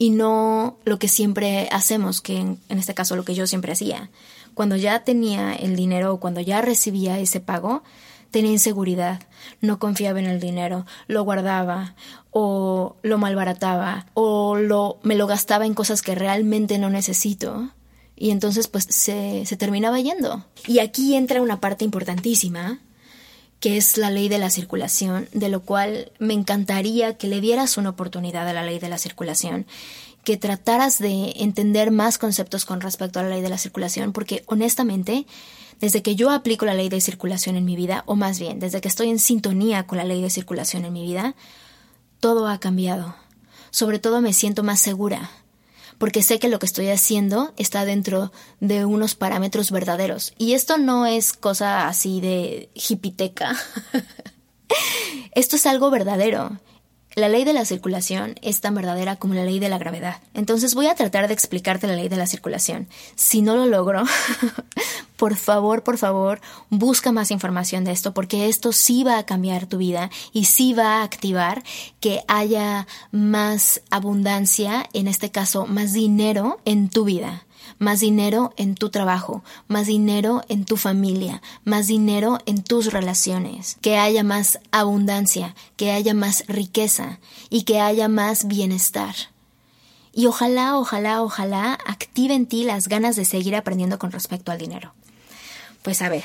Y 0.00 0.08
no 0.08 0.78
lo 0.86 0.98
que 0.98 1.08
siempre 1.08 1.68
hacemos, 1.70 2.22
que 2.22 2.38
en, 2.38 2.58
este 2.70 2.94
caso 2.94 3.16
lo 3.16 3.24
que 3.26 3.34
yo 3.34 3.46
siempre 3.46 3.72
hacía. 3.72 4.08
Cuando 4.54 4.74
ya 4.76 5.04
tenía 5.04 5.52
el 5.52 5.76
dinero 5.76 6.14
o 6.14 6.20
cuando 6.20 6.40
ya 6.40 6.62
recibía 6.62 7.18
ese 7.18 7.38
pago, 7.40 7.82
tenía 8.30 8.50
inseguridad, 8.50 9.20
no 9.60 9.78
confiaba 9.78 10.18
en 10.18 10.24
el 10.24 10.40
dinero, 10.40 10.86
lo 11.06 11.22
guardaba 11.22 11.96
o 12.30 12.96
lo 13.02 13.18
malbarataba 13.18 14.06
o 14.14 14.56
lo, 14.56 15.00
me 15.02 15.16
lo 15.16 15.26
gastaba 15.26 15.66
en 15.66 15.74
cosas 15.74 16.00
que 16.00 16.14
realmente 16.14 16.78
no 16.78 16.88
necesito 16.88 17.68
y 18.16 18.30
entonces 18.30 18.68
pues 18.68 18.86
se, 18.88 19.44
se 19.44 19.56
terminaba 19.58 20.00
yendo. 20.00 20.46
Y 20.66 20.78
aquí 20.78 21.14
entra 21.14 21.42
una 21.42 21.60
parte 21.60 21.84
importantísima 21.84 22.80
que 23.60 23.76
es 23.76 23.98
la 23.98 24.10
ley 24.10 24.28
de 24.28 24.38
la 24.38 24.50
circulación, 24.50 25.28
de 25.32 25.50
lo 25.50 25.60
cual 25.60 26.10
me 26.18 26.34
encantaría 26.34 27.16
que 27.16 27.28
le 27.28 27.42
dieras 27.42 27.76
una 27.76 27.90
oportunidad 27.90 28.48
a 28.48 28.54
la 28.54 28.64
ley 28.64 28.78
de 28.78 28.88
la 28.88 28.98
circulación, 28.98 29.66
que 30.24 30.38
trataras 30.38 30.98
de 30.98 31.34
entender 31.36 31.90
más 31.90 32.18
conceptos 32.18 32.64
con 32.64 32.80
respecto 32.80 33.20
a 33.20 33.22
la 33.22 33.30
ley 33.30 33.42
de 33.42 33.48
la 33.50 33.58
circulación, 33.58 34.12
porque 34.12 34.42
honestamente, 34.46 35.26
desde 35.78 36.02
que 36.02 36.14
yo 36.14 36.30
aplico 36.30 36.64
la 36.64 36.74
ley 36.74 36.88
de 36.88 37.00
circulación 37.00 37.56
en 37.56 37.66
mi 37.66 37.76
vida, 37.76 38.02
o 38.06 38.16
más 38.16 38.38
bien, 38.38 38.58
desde 38.60 38.80
que 38.80 38.88
estoy 38.88 39.10
en 39.10 39.18
sintonía 39.18 39.86
con 39.86 39.98
la 39.98 40.04
ley 40.04 40.22
de 40.22 40.30
circulación 40.30 40.84
en 40.84 40.92
mi 40.92 41.02
vida, 41.02 41.34
todo 42.18 42.48
ha 42.48 42.58
cambiado. 42.60 43.14
Sobre 43.70 43.98
todo 43.98 44.20
me 44.20 44.32
siento 44.32 44.62
más 44.62 44.80
segura, 44.80 45.30
porque 46.00 46.22
sé 46.22 46.38
que 46.38 46.48
lo 46.48 46.58
que 46.58 46.64
estoy 46.64 46.88
haciendo 46.88 47.52
está 47.58 47.84
dentro 47.84 48.32
de 48.58 48.86
unos 48.86 49.14
parámetros 49.14 49.70
verdaderos. 49.70 50.32
Y 50.38 50.54
esto 50.54 50.78
no 50.78 51.04
es 51.04 51.34
cosa 51.34 51.88
así 51.88 52.22
de 52.22 52.70
hipiteca. 52.72 53.54
esto 55.34 55.56
es 55.56 55.66
algo 55.66 55.90
verdadero. 55.90 56.58
La 57.16 57.28
ley 57.28 57.44
de 57.44 57.52
la 57.52 57.66
circulación 57.66 58.36
es 58.40 58.62
tan 58.62 58.74
verdadera 58.74 59.16
como 59.16 59.34
la 59.34 59.44
ley 59.44 59.58
de 59.58 59.68
la 59.68 59.76
gravedad. 59.76 60.22
Entonces 60.32 60.74
voy 60.74 60.86
a 60.86 60.94
tratar 60.94 61.28
de 61.28 61.34
explicarte 61.34 61.86
la 61.86 61.96
ley 61.96 62.08
de 62.08 62.16
la 62.16 62.26
circulación. 62.26 62.88
Si 63.14 63.42
no 63.42 63.54
lo 63.54 63.66
logro, 63.66 64.04
por 65.20 65.36
favor, 65.36 65.82
por 65.82 65.98
favor, 65.98 66.40
busca 66.70 67.12
más 67.12 67.30
información 67.30 67.84
de 67.84 67.92
esto 67.92 68.14
porque 68.14 68.48
esto 68.48 68.72
sí 68.72 69.04
va 69.04 69.18
a 69.18 69.26
cambiar 69.26 69.66
tu 69.66 69.76
vida 69.76 70.08
y 70.32 70.46
sí 70.46 70.72
va 70.72 70.96
a 70.96 71.02
activar 71.02 71.62
que 72.00 72.22
haya 72.26 72.86
más 73.12 73.82
abundancia, 73.90 74.88
en 74.94 75.08
este 75.08 75.30
caso 75.30 75.66
más 75.66 75.92
dinero 75.92 76.58
en 76.64 76.88
tu 76.88 77.04
vida 77.04 77.44
más 77.78 78.00
dinero 78.00 78.52
en 78.56 78.74
tu 78.74 78.90
trabajo, 78.90 79.42
más 79.68 79.86
dinero 79.86 80.42
en 80.48 80.64
tu 80.64 80.76
familia, 80.76 81.40
más 81.64 81.86
dinero 81.86 82.38
en 82.44 82.62
tus 82.62 82.92
relaciones, 82.92 83.78
que 83.80 83.96
haya 83.96 84.22
más 84.22 84.58
abundancia, 84.70 85.54
que 85.76 85.90
haya 85.90 86.12
más 86.12 86.44
riqueza 86.46 87.20
y 87.48 87.62
que 87.62 87.80
haya 87.80 88.08
más 88.08 88.46
bienestar. 88.46 89.14
Y 90.12 90.26
ojalá, 90.26 90.76
ojalá, 90.76 91.22
ojalá 91.22 91.78
active 91.86 92.34
en 92.34 92.46
ti 92.46 92.64
las 92.64 92.88
ganas 92.88 93.16
de 93.16 93.24
seguir 93.24 93.54
aprendiendo 93.54 93.98
con 93.98 94.10
respecto 94.10 94.52
al 94.52 94.58
dinero. 94.58 94.92
Pues 95.82 96.02
a 96.02 96.08
ver, 96.08 96.24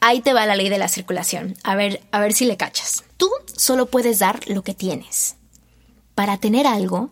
ahí 0.00 0.20
te 0.20 0.32
va 0.32 0.46
la 0.46 0.56
ley 0.56 0.68
de 0.68 0.78
la 0.78 0.88
circulación. 0.88 1.56
A 1.62 1.74
ver, 1.74 2.02
a 2.12 2.20
ver 2.20 2.32
si 2.32 2.44
le 2.44 2.56
cachas. 2.56 3.04
Tú 3.16 3.28
solo 3.56 3.86
puedes 3.86 4.18
dar 4.18 4.40
lo 4.48 4.62
que 4.62 4.74
tienes. 4.74 5.36
Para 6.14 6.38
tener 6.38 6.66
algo, 6.66 7.10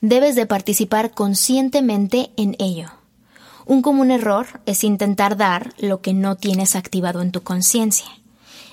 debes 0.00 0.34
de 0.34 0.46
participar 0.46 1.12
conscientemente 1.12 2.30
en 2.36 2.56
ello. 2.58 2.90
Un 3.66 3.82
común 3.82 4.10
error 4.10 4.60
es 4.66 4.84
intentar 4.84 5.36
dar 5.36 5.74
lo 5.78 6.00
que 6.00 6.14
no 6.14 6.36
tienes 6.36 6.76
activado 6.76 7.22
en 7.22 7.32
tu 7.32 7.42
conciencia. 7.42 8.06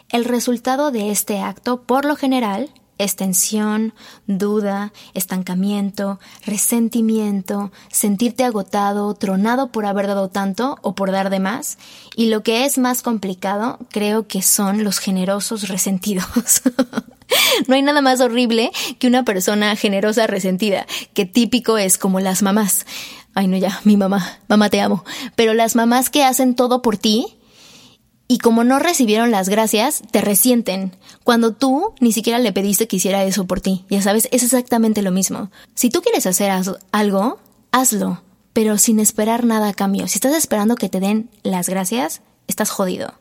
El 0.09 0.25
resultado 0.25 0.91
de 0.91 1.11
este 1.11 1.39
acto, 1.39 1.83
por 1.83 2.05
lo 2.05 2.15
general, 2.15 2.69
es 2.97 3.15
tensión, 3.15 3.93
duda, 4.25 4.93
estancamiento, 5.13 6.19
resentimiento, 6.45 7.71
sentirte 7.91 8.43
agotado, 8.43 9.13
tronado 9.13 9.71
por 9.71 9.85
haber 9.85 10.07
dado 10.07 10.29
tanto 10.29 10.77
o 10.81 10.95
por 10.95 11.11
dar 11.11 11.29
de 11.29 11.39
más, 11.39 11.77
y 12.15 12.27
lo 12.27 12.43
que 12.43 12.65
es 12.65 12.77
más 12.77 13.01
complicado 13.01 13.79
creo 13.91 14.27
que 14.27 14.41
son 14.41 14.83
los 14.83 14.99
generosos 14.99 15.67
resentidos. 15.67 16.25
No 17.67 17.75
hay 17.75 17.81
nada 17.81 18.01
más 18.01 18.21
horrible 18.21 18.71
que 18.99 19.07
una 19.07 19.23
persona 19.23 19.75
generosa 19.75 20.27
resentida, 20.27 20.87
que 21.13 21.25
típico 21.25 21.77
es 21.77 21.97
como 21.97 22.21
las 22.21 22.41
mamás. 22.41 22.85
Ay, 23.33 23.47
no, 23.47 23.57
ya, 23.57 23.81
mi 23.83 23.97
mamá, 23.97 24.39
mamá 24.47 24.69
te 24.69 24.79
amo. 24.79 25.03
Pero 25.35 25.53
las 25.53 25.75
mamás 25.75 26.09
que 26.09 26.23
hacen 26.23 26.55
todo 26.55 26.81
por 26.81 26.97
ti 26.97 27.37
y 28.27 28.39
como 28.39 28.63
no 28.63 28.79
recibieron 28.79 29.31
las 29.31 29.47
gracias, 29.47 30.01
te 30.11 30.21
resienten, 30.21 30.95
cuando 31.23 31.53
tú 31.53 31.93
ni 32.01 32.11
siquiera 32.11 32.39
le 32.39 32.51
pediste 32.51 32.87
que 32.87 32.97
hiciera 32.97 33.23
eso 33.23 33.47
por 33.47 33.61
ti. 33.61 33.85
Ya 33.89 34.01
sabes, 34.01 34.27
es 34.31 34.43
exactamente 34.43 35.01
lo 35.01 35.11
mismo. 35.11 35.49
Si 35.75 35.89
tú 35.89 36.01
quieres 36.01 36.25
hacer 36.25 36.51
algo, 36.91 37.39
hazlo, 37.71 38.21
pero 38.51 38.77
sin 38.77 38.99
esperar 38.99 39.45
nada 39.45 39.69
a 39.69 39.73
cambio. 39.73 40.07
Si 40.07 40.15
estás 40.15 40.35
esperando 40.35 40.75
que 40.75 40.89
te 40.89 40.99
den 40.99 41.29
las 41.43 41.69
gracias, 41.69 42.21
estás 42.47 42.69
jodido. 42.69 43.13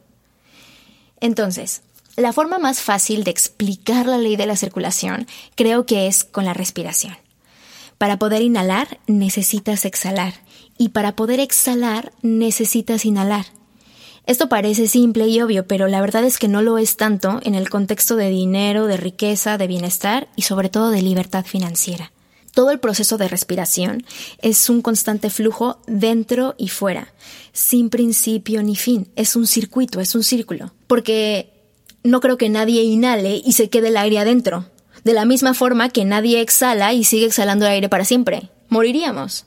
Entonces, 1.21 1.83
la 2.17 2.33
forma 2.33 2.59
más 2.59 2.81
fácil 2.81 3.23
de 3.23 3.31
explicar 3.31 4.07
la 4.07 4.19
ley 4.19 4.37
de 4.37 4.47
la 4.47 4.57
circulación 4.57 5.27
creo 5.55 5.87
que 5.87 6.09
es 6.09 6.25
con 6.25 6.45
la 6.45 6.55
respiración. 6.55 7.17
Para 7.99 8.19
poder 8.19 8.43
inhalar 8.43 8.99
necesitas 9.07 9.85
exhalar 9.85 10.35
y 10.79 10.91
para 10.91 11.15
poder 11.15 11.41
exhalar 11.41 12.13
necesitas 12.23 13.05
inhalar. 13.05 13.47
Esto 14.27 14.49
parece 14.49 14.89
simple 14.89 15.29
y 15.29 15.41
obvio, 15.41 15.69
pero 15.69 15.87
la 15.87 16.01
verdad 16.01 16.25
es 16.25 16.39
que 16.39 16.49
no 16.49 16.61
lo 16.61 16.79
es 16.79 16.97
tanto 16.97 17.39
en 17.45 17.55
el 17.55 17.71
contexto 17.71 18.17
de 18.17 18.29
dinero, 18.29 18.89
de 18.89 18.97
riqueza, 18.97 19.57
de 19.57 19.69
bienestar 19.69 20.29
y 20.35 20.43
sobre 20.43 20.69
todo 20.69 20.91
de 20.91 21.01
libertad 21.01 21.45
financiera. 21.47 22.11
Todo 22.53 22.71
el 22.71 22.81
proceso 22.81 23.19
de 23.19 23.29
respiración 23.29 24.05
es 24.41 24.69
un 24.69 24.83
constante 24.83 25.31
flujo 25.31 25.79
dentro 25.87 26.55
y 26.59 26.69
fuera, 26.69 27.13
sin 27.53 27.89
principio 27.89 28.63
ni 28.63 28.75
fin. 28.75 29.09
Es 29.15 29.37
un 29.37 29.47
circuito, 29.47 30.01
es 30.01 30.15
un 30.15 30.25
círculo. 30.25 30.73
Porque 30.87 31.53
no 32.03 32.21
creo 32.21 32.37
que 32.39 32.49
nadie 32.49 32.83
inhale 32.83 33.43
y 33.45 33.53
se 33.53 33.69
quede 33.69 33.89
el 33.89 33.97
aire 33.97 34.19
adentro. 34.19 34.65
De 35.05 35.13
la 35.13 35.25
misma 35.25 35.55
forma 35.55 35.91
que 35.91 36.05
nadie 36.05 36.41
exhala 36.41 36.93
y 36.95 37.05
sigue 37.05 37.27
exhalando 37.27 37.67
aire 37.67 37.89
para 37.89 38.05
siempre. 38.05 38.51
Moriríamos. 38.71 39.45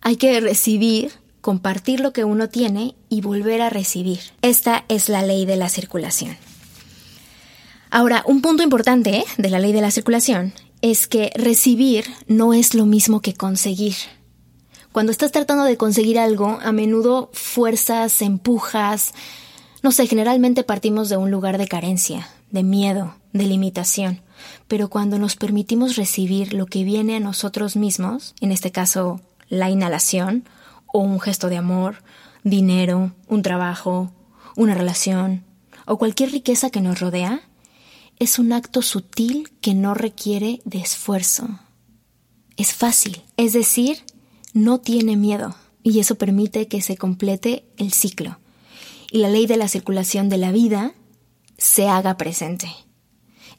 Hay 0.00 0.16
que 0.16 0.40
recibir, 0.40 1.12
compartir 1.40 2.00
lo 2.00 2.12
que 2.12 2.24
uno 2.24 2.48
tiene 2.48 2.94
y 3.08 3.20
volver 3.20 3.62
a 3.62 3.70
recibir. 3.70 4.20
Esta 4.42 4.84
es 4.88 5.08
la 5.08 5.22
ley 5.22 5.46
de 5.46 5.56
la 5.56 5.68
circulación. 5.68 6.36
Ahora, 7.90 8.22
un 8.26 8.40
punto 8.40 8.62
importante 8.62 9.18
¿eh? 9.18 9.24
de 9.36 9.50
la 9.50 9.58
ley 9.58 9.72
de 9.72 9.80
la 9.80 9.90
circulación 9.90 10.52
es 10.80 11.06
que 11.06 11.32
recibir 11.34 12.04
no 12.26 12.54
es 12.54 12.74
lo 12.74 12.86
mismo 12.86 13.20
que 13.20 13.34
conseguir. 13.34 13.94
Cuando 14.92 15.12
estás 15.12 15.32
tratando 15.32 15.64
de 15.64 15.76
conseguir 15.76 16.18
algo, 16.18 16.58
a 16.62 16.72
menudo 16.72 17.30
fuerzas, 17.32 18.22
empujas, 18.22 19.14
no 19.82 19.92
sé, 19.92 20.06
generalmente 20.06 20.64
partimos 20.64 21.08
de 21.08 21.16
un 21.16 21.30
lugar 21.30 21.58
de 21.58 21.68
carencia, 21.68 22.28
de 22.50 22.62
miedo, 22.62 23.14
de 23.32 23.44
limitación, 23.44 24.20
pero 24.68 24.88
cuando 24.88 25.18
nos 25.18 25.36
permitimos 25.36 25.96
recibir 25.96 26.54
lo 26.54 26.66
que 26.66 26.84
viene 26.84 27.16
a 27.16 27.20
nosotros 27.20 27.76
mismos, 27.76 28.34
en 28.40 28.52
este 28.52 28.72
caso 28.72 29.20
la 29.48 29.70
inhalación, 29.70 30.44
o 30.92 31.00
un 31.00 31.20
gesto 31.20 31.48
de 31.48 31.56
amor, 31.56 32.02
dinero, 32.44 33.12
un 33.28 33.42
trabajo, 33.42 34.12
una 34.56 34.74
relación, 34.74 35.44
o 35.86 35.98
cualquier 35.98 36.30
riqueza 36.30 36.70
que 36.70 36.80
nos 36.80 37.00
rodea, 37.00 37.40
es 38.18 38.38
un 38.38 38.52
acto 38.52 38.82
sutil 38.82 39.50
que 39.60 39.74
no 39.74 39.94
requiere 39.94 40.60
de 40.64 40.78
esfuerzo. 40.78 41.48
Es 42.56 42.72
fácil, 42.74 43.22
es 43.36 43.52
decir, 43.52 44.02
no 44.52 44.78
tiene 44.78 45.16
miedo 45.16 45.54
y 45.82 46.00
eso 46.00 46.16
permite 46.16 46.68
que 46.68 46.82
se 46.82 46.96
complete 46.96 47.64
el 47.78 47.92
ciclo 47.92 48.38
y 49.10 49.18
la 49.18 49.28
ley 49.28 49.46
de 49.46 49.56
la 49.56 49.68
circulación 49.68 50.28
de 50.28 50.38
la 50.38 50.52
vida 50.52 50.92
se 51.58 51.88
haga 51.88 52.16
presente. 52.16 52.70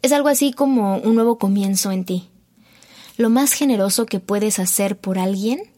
Es 0.01 0.11
algo 0.11 0.29
así 0.29 0.53
como 0.53 0.97
un 0.97 1.15
nuevo 1.15 1.37
comienzo 1.37 1.91
en 1.91 2.05
ti. 2.05 2.29
Lo 3.17 3.29
más 3.29 3.53
generoso 3.53 4.05
que 4.05 4.19
puedes 4.19 4.59
hacer 4.59 4.97
por 4.97 5.19
alguien 5.19 5.70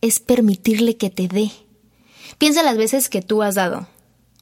es 0.00 0.20
permitirle 0.20 0.96
que 0.96 1.10
te 1.10 1.28
dé. 1.28 1.50
Piensa 2.38 2.62
las 2.62 2.76
veces 2.76 3.08
que 3.08 3.22
tú 3.22 3.42
has 3.42 3.54
dado, 3.54 3.86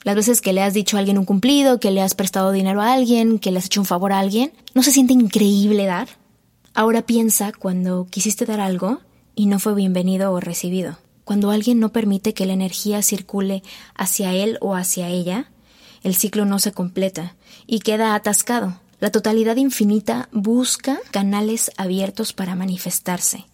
las 0.03 0.15
veces 0.15 0.41
que 0.41 0.53
le 0.53 0.61
has 0.61 0.73
dicho 0.73 0.95
a 0.95 0.99
alguien 0.99 1.17
un 1.17 1.25
cumplido, 1.25 1.79
que 1.79 1.91
le 1.91 2.01
has 2.01 2.15
prestado 2.15 2.51
dinero 2.51 2.81
a 2.81 2.93
alguien, 2.93 3.39
que 3.39 3.51
le 3.51 3.59
has 3.59 3.65
hecho 3.65 3.81
un 3.81 3.85
favor 3.85 4.13
a 4.13 4.19
alguien. 4.19 4.53
¿No 4.73 4.83
se 4.83 4.91
siente 4.91 5.13
increíble 5.13 5.85
dar? 5.85 6.07
Ahora 6.73 7.01
piensa 7.01 7.51
cuando 7.51 8.07
quisiste 8.09 8.45
dar 8.45 8.61
algo 8.61 8.99
y 9.35 9.47
no 9.47 9.59
fue 9.59 9.75
bienvenido 9.75 10.31
o 10.31 10.39
recibido. 10.39 10.97
Cuando 11.25 11.51
alguien 11.51 11.79
no 11.79 11.89
permite 11.89 12.33
que 12.33 12.45
la 12.45 12.53
energía 12.53 13.03
circule 13.03 13.61
hacia 13.93 14.33
él 14.33 14.57
o 14.61 14.75
hacia 14.75 15.09
ella, 15.09 15.51
el 16.01 16.15
ciclo 16.15 16.45
no 16.45 16.59
se 16.59 16.71
completa 16.71 17.35
y 17.67 17.79
queda 17.79 18.15
atascado. 18.15 18.79
La 18.99 19.11
totalidad 19.11 19.57
infinita 19.57 20.29
busca 20.31 20.99
canales 21.11 21.71
abiertos 21.77 22.33
para 22.33 22.55
manifestarse. 22.55 23.45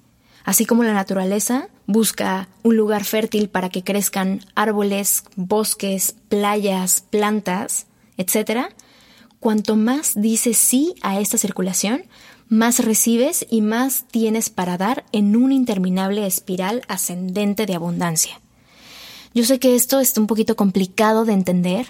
Así 0.45 0.65
como 0.67 0.83
la 0.83 0.93
naturaleza 0.93 1.69
busca 1.87 2.47
un 2.61 2.77
lugar 2.77 3.03
fértil 3.03 3.49
para 3.49 3.69
que 3.69 3.83
crezcan 3.83 4.41
árboles, 4.53 5.23
bosques, 5.35 6.15
playas, 6.29 7.03
plantas, 7.09 7.87
etc., 8.17 8.67
cuanto 9.39 9.75
más 9.75 10.13
dices 10.15 10.57
sí 10.57 10.93
a 11.01 11.19
esta 11.19 11.39
circulación, 11.39 12.05
más 12.47 12.79
recibes 12.85 13.45
y 13.49 13.61
más 13.61 14.05
tienes 14.09 14.51
para 14.51 14.77
dar 14.77 15.03
en 15.11 15.35
una 15.35 15.55
interminable 15.55 16.25
espiral 16.27 16.83
ascendente 16.87 17.65
de 17.65 17.73
abundancia. 17.73 18.39
Yo 19.33 19.43
sé 19.43 19.59
que 19.59 19.75
esto 19.75 19.99
está 19.99 20.21
un 20.21 20.27
poquito 20.27 20.55
complicado 20.55 21.25
de 21.25 21.33
entender, 21.33 21.87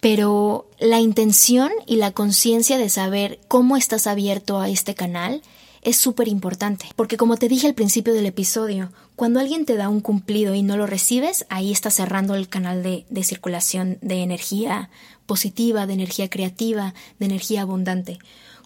pero 0.00 0.70
la 0.78 1.00
intención 1.00 1.72
y 1.84 1.96
la 1.96 2.12
conciencia 2.12 2.78
de 2.78 2.88
saber 2.90 3.40
cómo 3.48 3.76
estás 3.76 4.06
abierto 4.06 4.60
a 4.60 4.68
este 4.68 4.94
canal 4.94 5.42
es 5.86 5.96
súper 5.96 6.26
importante, 6.26 6.86
porque 6.96 7.16
como 7.16 7.36
te 7.36 7.48
dije 7.48 7.68
al 7.68 7.74
principio 7.74 8.12
del 8.12 8.26
episodio, 8.26 8.90
cuando 9.14 9.38
alguien 9.38 9.64
te 9.64 9.76
da 9.76 9.88
un 9.88 10.00
cumplido 10.00 10.52
y 10.56 10.62
no 10.62 10.76
lo 10.76 10.84
recibes, 10.84 11.46
ahí 11.48 11.70
estás 11.70 11.94
cerrando 11.94 12.34
el 12.34 12.48
canal 12.48 12.82
de, 12.82 13.06
de 13.08 13.22
circulación 13.22 13.96
de 14.02 14.24
energía 14.24 14.90
positiva, 15.26 15.86
de 15.86 15.92
energía 15.92 16.28
creativa, 16.28 16.92
de 17.20 17.26
energía 17.26 17.62
abundante. 17.62 18.18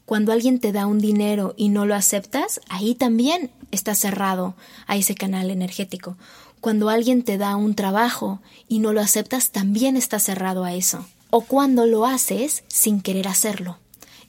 Cuando 0.07 0.33
alguien 0.33 0.61
te 0.61 0.73
da 0.73 0.87
un 0.87 0.99
dinero 0.99 1.53
y 1.59 1.69
no 1.69 1.85
lo 1.85 1.95
aceptas, 1.95 2.63
ahí 2.71 2.95
también 2.95 3.51
está 3.71 3.95
cerrado 3.95 4.55
a 4.87 4.97
ese 4.97 5.15
canal 5.15 5.51
energético. 5.51 6.17
Cuando 6.63 6.89
alguien 6.89 7.23
te 7.23 7.37
da 7.37 7.55
un 7.57 7.75
trabajo 7.75 8.41
y 8.67 8.79
no 8.79 8.95
lo 8.95 9.03
aceptas, 9.03 9.51
también 9.51 9.99
está 9.99 10.21
cerrado 10.21 10.65
a 10.65 10.73
eso. 10.73 11.05
O 11.29 11.43
cuando 11.43 11.85
lo 11.85 12.07
haces 12.07 12.65
sin 12.69 13.03
querer 13.03 13.29
hacerlo. 13.29 13.79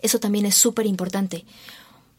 Eso 0.01 0.19
también 0.19 0.45
es 0.45 0.55
súper 0.55 0.87
importante. 0.87 1.45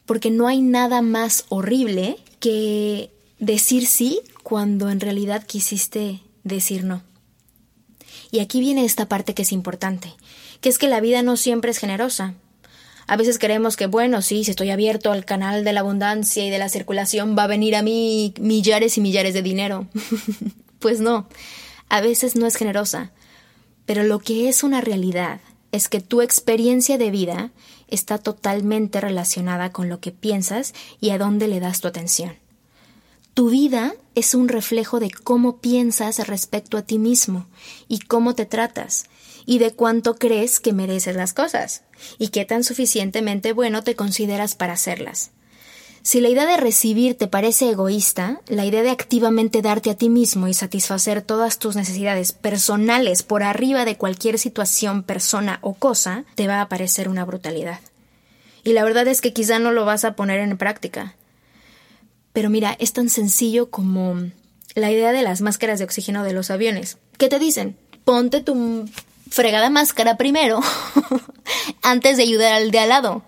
Porque 0.06 0.30
no 0.30 0.48
hay 0.48 0.60
nada 0.60 1.02
más 1.02 1.44
horrible 1.48 2.18
que 2.40 3.10
decir 3.38 3.86
sí 3.86 4.20
cuando 4.42 4.90
en 4.90 5.00
realidad 5.00 5.44
quisiste 5.44 6.20
decir 6.44 6.84
no. 6.84 7.02
Y 8.30 8.40
aquí 8.40 8.60
viene 8.60 8.84
esta 8.84 9.08
parte 9.08 9.34
que 9.34 9.42
es 9.42 9.52
importante, 9.52 10.12
que 10.60 10.68
es 10.68 10.78
que 10.78 10.88
la 10.88 11.00
vida 11.00 11.22
no 11.22 11.36
siempre 11.36 11.70
es 11.70 11.78
generosa. 11.78 12.34
A 13.06 13.16
veces 13.16 13.38
creemos 13.38 13.76
que, 13.76 13.86
bueno, 13.86 14.22
sí, 14.22 14.44
si 14.44 14.50
estoy 14.50 14.70
abierto 14.70 15.12
al 15.12 15.24
canal 15.24 15.64
de 15.64 15.72
la 15.72 15.80
abundancia 15.80 16.44
y 16.44 16.50
de 16.50 16.58
la 16.58 16.68
circulación, 16.68 17.36
va 17.36 17.44
a 17.44 17.48
venir 17.48 17.76
a 17.76 17.82
mí 17.82 18.32
millares 18.40 18.96
y 18.96 19.00
millares 19.00 19.34
de 19.34 19.42
dinero. 19.42 19.86
pues 20.78 21.00
no, 21.00 21.28
a 21.88 22.00
veces 22.00 22.36
no 22.36 22.46
es 22.46 22.56
generosa. 22.56 23.12
Pero 23.86 24.04
lo 24.04 24.20
que 24.20 24.48
es 24.48 24.62
una 24.62 24.80
realidad 24.80 25.40
es 25.72 25.88
que 25.88 26.00
tu 26.00 26.20
experiencia 26.22 26.98
de 26.98 27.10
vida 27.10 27.50
está 27.88 28.18
totalmente 28.18 29.00
relacionada 29.00 29.72
con 29.72 29.88
lo 29.88 30.00
que 30.00 30.12
piensas 30.12 30.74
y 31.00 31.10
a 31.10 31.18
dónde 31.18 31.48
le 31.48 31.60
das 31.60 31.80
tu 31.80 31.88
atención. 31.88 32.36
Tu 33.34 33.48
vida 33.48 33.94
es 34.14 34.34
un 34.34 34.48
reflejo 34.48 35.00
de 35.00 35.10
cómo 35.10 35.56
piensas 35.56 36.26
respecto 36.26 36.76
a 36.76 36.82
ti 36.82 36.98
mismo 36.98 37.46
y 37.88 38.00
cómo 38.00 38.34
te 38.34 38.44
tratas 38.44 39.06
y 39.46 39.58
de 39.58 39.72
cuánto 39.72 40.16
crees 40.16 40.60
que 40.60 40.74
mereces 40.74 41.16
las 41.16 41.32
cosas 41.32 41.82
y 42.18 42.28
qué 42.28 42.44
tan 42.44 42.62
suficientemente 42.62 43.52
bueno 43.54 43.82
te 43.82 43.96
consideras 43.96 44.54
para 44.54 44.74
hacerlas. 44.74 45.30
Si 46.02 46.20
la 46.20 46.28
idea 46.28 46.46
de 46.46 46.56
recibir 46.56 47.16
te 47.16 47.28
parece 47.28 47.70
egoísta, 47.70 48.40
la 48.48 48.64
idea 48.64 48.82
de 48.82 48.90
activamente 48.90 49.62
darte 49.62 49.90
a 49.90 49.96
ti 49.96 50.08
mismo 50.08 50.48
y 50.48 50.54
satisfacer 50.54 51.22
todas 51.22 51.60
tus 51.60 51.76
necesidades 51.76 52.32
personales 52.32 53.22
por 53.22 53.44
arriba 53.44 53.84
de 53.84 53.96
cualquier 53.96 54.38
situación, 54.40 55.04
persona 55.04 55.60
o 55.62 55.74
cosa, 55.74 56.24
te 56.34 56.48
va 56.48 56.60
a 56.60 56.68
parecer 56.68 57.08
una 57.08 57.24
brutalidad. 57.24 57.78
Y 58.64 58.72
la 58.72 58.82
verdad 58.82 59.06
es 59.06 59.20
que 59.20 59.32
quizá 59.32 59.60
no 59.60 59.70
lo 59.70 59.84
vas 59.84 60.04
a 60.04 60.16
poner 60.16 60.40
en 60.40 60.58
práctica. 60.58 61.14
Pero 62.32 62.50
mira, 62.50 62.76
es 62.80 62.92
tan 62.92 63.08
sencillo 63.08 63.70
como 63.70 64.16
la 64.74 64.90
idea 64.90 65.12
de 65.12 65.22
las 65.22 65.40
máscaras 65.40 65.78
de 65.78 65.84
oxígeno 65.84 66.24
de 66.24 66.32
los 66.32 66.50
aviones. 66.50 66.98
¿Qué 67.16 67.28
te 67.28 67.38
dicen? 67.38 67.76
Ponte 68.04 68.40
tu 68.40 68.88
fregada 69.30 69.70
máscara 69.70 70.16
primero 70.16 70.60
antes 71.82 72.16
de 72.16 72.24
ayudar 72.24 72.54
al 72.54 72.72
de 72.72 72.78
al 72.80 72.88
lado. 72.88 73.22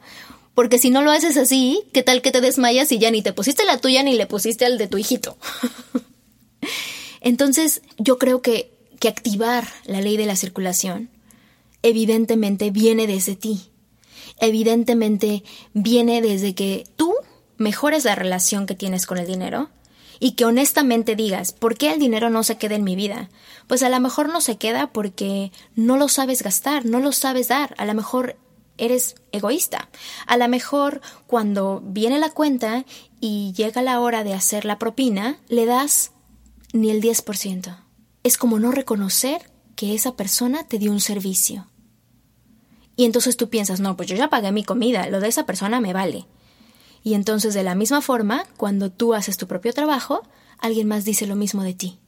Porque 0.54 0.78
si 0.78 0.90
no 0.90 1.02
lo 1.02 1.10
haces 1.10 1.36
así, 1.36 1.82
¿qué 1.92 2.02
tal 2.02 2.22
que 2.22 2.30
te 2.30 2.40
desmayas 2.40 2.92
y 2.92 2.98
ya 2.98 3.10
ni 3.10 3.22
te 3.22 3.32
pusiste 3.32 3.64
la 3.64 3.78
tuya 3.78 4.02
ni 4.02 4.14
le 4.14 4.26
pusiste 4.26 4.64
al 4.64 4.78
de 4.78 4.86
tu 4.86 4.98
hijito? 4.98 5.36
Entonces, 7.20 7.82
yo 7.98 8.18
creo 8.18 8.40
que, 8.40 8.72
que 9.00 9.08
activar 9.08 9.66
la 9.84 10.00
ley 10.00 10.16
de 10.16 10.26
la 10.26 10.36
circulación 10.36 11.10
evidentemente 11.82 12.70
viene 12.70 13.06
desde 13.06 13.36
ti. 13.36 13.70
Evidentemente 14.40 15.44
viene 15.74 16.22
desde 16.22 16.54
que 16.54 16.84
tú 16.96 17.14
mejores 17.56 18.04
la 18.04 18.14
relación 18.14 18.66
que 18.66 18.74
tienes 18.74 19.06
con 19.06 19.18
el 19.18 19.26
dinero 19.26 19.70
y 20.18 20.32
que 20.32 20.46
honestamente 20.46 21.14
digas, 21.14 21.52
¿por 21.52 21.76
qué 21.76 21.92
el 21.92 21.98
dinero 21.98 22.30
no 22.30 22.42
se 22.42 22.56
queda 22.56 22.74
en 22.74 22.84
mi 22.84 22.96
vida? 22.96 23.28
Pues 23.66 23.82
a 23.82 23.90
lo 23.90 24.00
mejor 24.00 24.30
no 24.30 24.40
se 24.40 24.56
queda 24.56 24.92
porque 24.92 25.52
no 25.76 25.96
lo 25.96 26.08
sabes 26.08 26.42
gastar, 26.42 26.86
no 26.86 27.00
lo 27.00 27.12
sabes 27.12 27.48
dar, 27.48 27.74
a 27.76 27.84
lo 27.84 27.94
mejor 27.94 28.36
eres 28.78 29.16
egoísta. 29.32 29.88
A 30.26 30.36
lo 30.36 30.48
mejor 30.48 31.00
cuando 31.26 31.82
viene 31.84 32.18
la 32.18 32.30
cuenta 32.30 32.84
y 33.20 33.52
llega 33.52 33.82
la 33.82 34.00
hora 34.00 34.24
de 34.24 34.34
hacer 34.34 34.64
la 34.64 34.78
propina, 34.78 35.38
le 35.48 35.66
das 35.66 36.12
ni 36.72 36.90
el 36.90 37.00
10%. 37.00 37.76
Es 38.22 38.38
como 38.38 38.58
no 38.58 38.72
reconocer 38.72 39.50
que 39.76 39.94
esa 39.94 40.16
persona 40.16 40.66
te 40.66 40.78
dio 40.78 40.92
un 40.92 41.00
servicio. 41.00 41.68
Y 42.96 43.04
entonces 43.04 43.36
tú 43.36 43.48
piensas, 43.48 43.80
no, 43.80 43.96
pues 43.96 44.08
yo 44.08 44.16
ya 44.16 44.30
pagué 44.30 44.52
mi 44.52 44.64
comida, 44.64 45.08
lo 45.08 45.20
de 45.20 45.28
esa 45.28 45.46
persona 45.46 45.80
me 45.80 45.92
vale. 45.92 46.26
Y 47.02 47.14
entonces 47.14 47.54
de 47.54 47.62
la 47.62 47.74
misma 47.74 48.00
forma, 48.00 48.44
cuando 48.56 48.90
tú 48.90 49.14
haces 49.14 49.36
tu 49.36 49.46
propio 49.46 49.72
trabajo, 49.72 50.22
alguien 50.58 50.88
más 50.88 51.04
dice 51.04 51.26
lo 51.26 51.36
mismo 51.36 51.62
de 51.62 51.74
ti. 51.74 51.98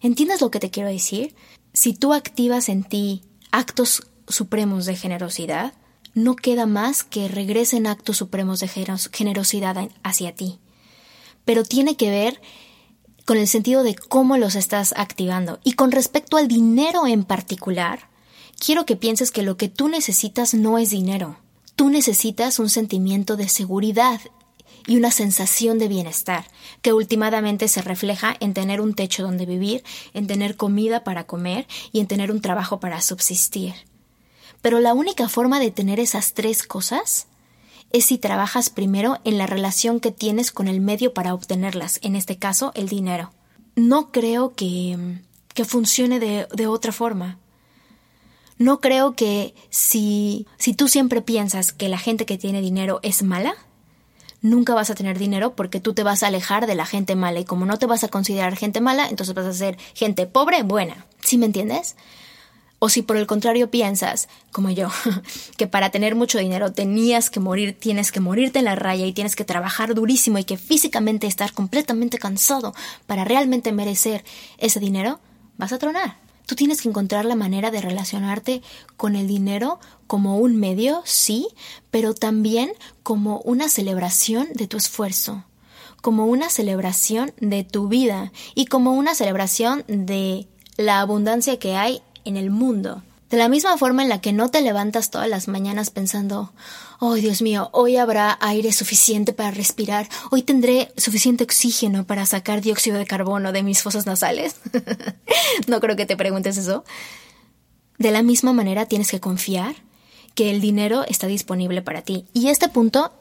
¿Entiendes 0.00 0.40
lo 0.40 0.50
que 0.50 0.60
te 0.60 0.70
quiero 0.70 0.88
decir? 0.88 1.34
Si 1.72 1.94
tú 1.94 2.12
activas 2.12 2.68
en 2.68 2.84
ti 2.84 3.22
actos 3.50 4.02
supremos 4.28 4.86
de 4.86 4.96
generosidad, 4.96 5.74
no 6.14 6.36
queda 6.36 6.66
más 6.66 7.04
que 7.04 7.28
regresen 7.28 7.86
actos 7.86 8.18
supremos 8.18 8.60
de 8.60 8.68
generosidad 9.12 9.88
hacia 10.02 10.34
ti. 10.34 10.58
Pero 11.44 11.64
tiene 11.64 11.96
que 11.96 12.10
ver 12.10 12.40
con 13.24 13.36
el 13.38 13.48
sentido 13.48 13.82
de 13.82 13.94
cómo 13.94 14.36
los 14.36 14.54
estás 14.54 14.94
activando. 14.96 15.60
Y 15.64 15.72
con 15.72 15.92
respecto 15.92 16.36
al 16.36 16.48
dinero 16.48 17.06
en 17.06 17.24
particular, 17.24 18.08
quiero 18.58 18.84
que 18.86 18.96
pienses 18.96 19.30
que 19.30 19.42
lo 19.42 19.56
que 19.56 19.68
tú 19.68 19.88
necesitas 19.88 20.54
no 20.54 20.78
es 20.78 20.90
dinero. 20.90 21.38
Tú 21.76 21.88
necesitas 21.88 22.58
un 22.58 22.68
sentimiento 22.68 23.36
de 23.36 23.48
seguridad 23.48 24.20
y 24.86 24.96
una 24.96 25.10
sensación 25.10 25.78
de 25.78 25.88
bienestar, 25.88 26.44
que 26.82 26.92
últimamente 26.92 27.68
se 27.68 27.82
refleja 27.82 28.36
en 28.40 28.52
tener 28.52 28.80
un 28.80 28.94
techo 28.94 29.22
donde 29.22 29.46
vivir, 29.46 29.84
en 30.12 30.26
tener 30.26 30.56
comida 30.56 31.04
para 31.04 31.24
comer 31.24 31.66
y 31.92 32.00
en 32.00 32.08
tener 32.08 32.32
un 32.32 32.40
trabajo 32.40 32.80
para 32.80 33.00
subsistir. 33.00 33.74
Pero 34.62 34.80
la 34.80 34.94
única 34.94 35.28
forma 35.28 35.60
de 35.60 35.70
tener 35.70 36.00
esas 36.00 36.32
tres 36.32 36.62
cosas 36.62 37.26
es 37.92 38.06
si 38.06 38.16
trabajas 38.16 38.70
primero 38.70 39.18
en 39.24 39.36
la 39.36 39.46
relación 39.46 40.00
que 40.00 40.12
tienes 40.12 40.50
con 40.50 40.68
el 40.68 40.80
medio 40.80 41.12
para 41.12 41.34
obtenerlas, 41.34 41.98
en 42.02 42.16
este 42.16 42.38
caso 42.38 42.72
el 42.74 42.88
dinero. 42.88 43.32
No 43.74 44.10
creo 44.12 44.54
que, 44.54 45.18
que 45.52 45.64
funcione 45.64 46.18
de, 46.18 46.46
de 46.54 46.66
otra 46.66 46.92
forma. 46.92 47.38
No 48.56 48.80
creo 48.80 49.14
que 49.14 49.54
si, 49.70 50.46
si 50.56 50.72
tú 50.74 50.88
siempre 50.88 51.20
piensas 51.20 51.72
que 51.72 51.88
la 51.88 51.98
gente 51.98 52.24
que 52.24 52.38
tiene 52.38 52.60
dinero 52.60 53.00
es 53.02 53.22
mala, 53.22 53.54
nunca 54.40 54.74
vas 54.74 54.90
a 54.90 54.94
tener 54.94 55.18
dinero 55.18 55.54
porque 55.54 55.80
tú 55.80 55.94
te 55.94 56.02
vas 56.02 56.22
a 56.22 56.28
alejar 56.28 56.66
de 56.66 56.74
la 56.74 56.86
gente 56.86 57.16
mala 57.16 57.40
y 57.40 57.44
como 57.44 57.66
no 57.66 57.78
te 57.78 57.86
vas 57.86 58.04
a 58.04 58.08
considerar 58.08 58.56
gente 58.56 58.80
mala, 58.80 59.08
entonces 59.08 59.34
vas 59.34 59.46
a 59.46 59.52
ser 59.52 59.78
gente 59.94 60.26
pobre 60.26 60.62
buena. 60.62 61.06
¿Sí 61.20 61.38
me 61.38 61.46
entiendes? 61.46 61.96
O 62.84 62.88
si 62.88 63.02
por 63.02 63.16
el 63.16 63.28
contrario 63.28 63.70
piensas, 63.70 64.28
como 64.50 64.68
yo, 64.68 64.88
que 65.56 65.68
para 65.68 65.90
tener 65.90 66.16
mucho 66.16 66.38
dinero 66.38 66.72
tenías 66.72 67.30
que 67.30 67.38
morir, 67.38 67.78
tienes 67.78 68.10
que 68.10 68.18
morirte 68.18 68.58
en 68.58 68.64
la 68.64 68.74
raya 68.74 69.06
y 69.06 69.12
tienes 69.12 69.36
que 69.36 69.44
trabajar 69.44 69.94
durísimo 69.94 70.38
y 70.38 70.42
que 70.42 70.56
físicamente 70.56 71.28
estar 71.28 71.52
completamente 71.52 72.18
cansado 72.18 72.74
para 73.06 73.22
realmente 73.22 73.70
merecer 73.70 74.24
ese 74.58 74.80
dinero, 74.80 75.20
vas 75.58 75.72
a 75.72 75.78
tronar. 75.78 76.16
Tú 76.44 76.56
tienes 76.56 76.82
que 76.82 76.88
encontrar 76.88 77.24
la 77.24 77.36
manera 77.36 77.70
de 77.70 77.80
relacionarte 77.80 78.62
con 78.96 79.14
el 79.14 79.28
dinero 79.28 79.78
como 80.08 80.38
un 80.38 80.56
medio, 80.56 81.02
sí, 81.04 81.46
pero 81.92 82.14
también 82.14 82.72
como 83.04 83.42
una 83.42 83.68
celebración 83.68 84.48
de 84.54 84.66
tu 84.66 84.76
esfuerzo, 84.76 85.44
como 86.00 86.26
una 86.26 86.50
celebración 86.50 87.32
de 87.38 87.62
tu 87.62 87.86
vida 87.86 88.32
y 88.56 88.66
como 88.66 88.90
una 88.94 89.14
celebración 89.14 89.84
de 89.86 90.48
la 90.76 90.98
abundancia 90.98 91.60
que 91.60 91.76
hay 91.76 92.02
en 92.24 92.36
el 92.36 92.50
mundo. 92.50 93.02
De 93.32 93.38
la 93.38 93.48
misma 93.48 93.78
forma 93.78 94.02
en 94.02 94.10
la 94.10 94.20
que 94.20 94.34
no 94.34 94.50
te 94.50 94.60
levantas 94.60 95.10
todas 95.10 95.26
las 95.26 95.48
mañanas 95.48 95.88
pensando, 95.88 96.52
oh 97.00 97.14
Dios 97.14 97.40
mío, 97.40 97.70
hoy 97.72 97.96
habrá 97.96 98.36
aire 98.42 98.72
suficiente 98.72 99.32
para 99.32 99.50
respirar, 99.50 100.06
hoy 100.30 100.42
tendré 100.42 100.92
suficiente 100.98 101.44
oxígeno 101.44 102.04
para 102.04 102.26
sacar 102.26 102.60
dióxido 102.60 102.98
de 102.98 103.06
carbono 103.06 103.52
de 103.52 103.62
mis 103.62 103.82
fosas 103.82 104.04
nasales. 104.04 104.56
no 105.66 105.80
creo 105.80 105.96
que 105.96 106.04
te 106.04 106.14
preguntes 106.14 106.58
eso. 106.58 106.84
De 107.96 108.10
la 108.10 108.22
misma 108.22 108.52
manera 108.52 108.84
tienes 108.84 109.10
que 109.10 109.20
confiar 109.20 109.76
que 110.34 110.50
el 110.50 110.60
dinero 110.60 111.04
está 111.08 111.26
disponible 111.26 111.80
para 111.80 112.02
ti. 112.02 112.26
Y 112.34 112.48
este 112.48 112.68
punto 112.68 113.12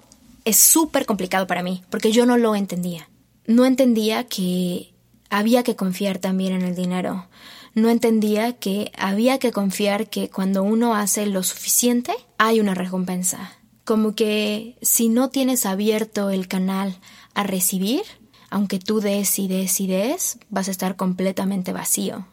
es 0.43 0.57
súper 0.57 1.05
complicado 1.05 1.47
para 1.47 1.63
mí, 1.63 1.83
porque 1.89 2.11
yo 2.11 2.25
no 2.25 2.35
lo 2.35 2.55
entendía. 2.55 3.07
No 3.45 3.65
entendía 3.65 4.25
que 4.25 4.91
había 5.29 5.63
que 5.63 5.77
confiar 5.77 6.19
también 6.19 6.51
en 6.51 6.63
el 6.63 6.75
dinero 6.75 7.27
no 7.73 7.89
entendía 7.89 8.53
que 8.53 8.91
había 8.97 9.39
que 9.39 9.51
confiar 9.51 10.09
que 10.09 10.29
cuando 10.29 10.63
uno 10.63 10.95
hace 10.95 11.25
lo 11.25 11.43
suficiente 11.43 12.13
hay 12.37 12.59
una 12.59 12.75
recompensa. 12.75 13.57
Como 13.85 14.13
que 14.13 14.77
si 14.81 15.09
no 15.09 15.29
tienes 15.29 15.65
abierto 15.65 16.29
el 16.29 16.47
canal 16.47 16.99
a 17.33 17.43
recibir, 17.43 18.03
aunque 18.49 18.79
tú 18.79 18.99
des 18.99 19.39
y 19.39 19.47
des 19.47 19.79
y 19.79 19.87
des, 19.87 20.37
vas 20.49 20.67
a 20.67 20.71
estar 20.71 20.95
completamente 20.95 21.71
vacío. 21.71 22.27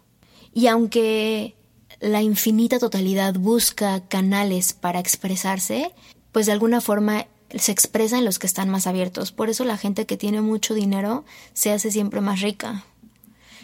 Y 0.53 0.67
aunque 0.67 1.57
la 2.01 2.23
infinita 2.23 2.79
totalidad 2.79 3.35
busca 3.35 4.07
canales 4.09 4.73
para 4.73 5.01
expresarse, 5.01 5.93
pues 6.33 6.47
de 6.47 6.53
alguna 6.53 6.81
forma 6.81 7.27
se 7.57 7.73
expresa 7.73 8.19
en 8.19 8.25
los 8.25 8.39
que 8.39 8.47
están 8.47 8.69
más 8.69 8.87
abiertos. 8.87 9.33
Por 9.33 9.49
eso 9.49 9.65
la 9.65 9.79
gente 9.79 10.05
que 10.05 10.17
tiene 10.17 10.43
mucho 10.43 10.75
dinero 10.75 11.25
se 11.55 11.73
hace 11.73 11.91
siempre 11.91 12.21
más 12.21 12.41
rica 12.41 12.85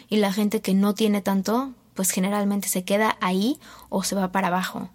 y 0.09 0.17
la 0.17 0.31
gente 0.31 0.61
que 0.61 0.73
no 0.73 0.93
tiene 0.93 1.21
tanto, 1.21 1.73
pues 1.93 2.11
generalmente 2.11 2.67
se 2.67 2.83
queda 2.83 3.17
ahí 3.21 3.59
o 3.89 4.03
se 4.03 4.15
va 4.15 4.31
para 4.31 4.47
abajo, 4.47 4.89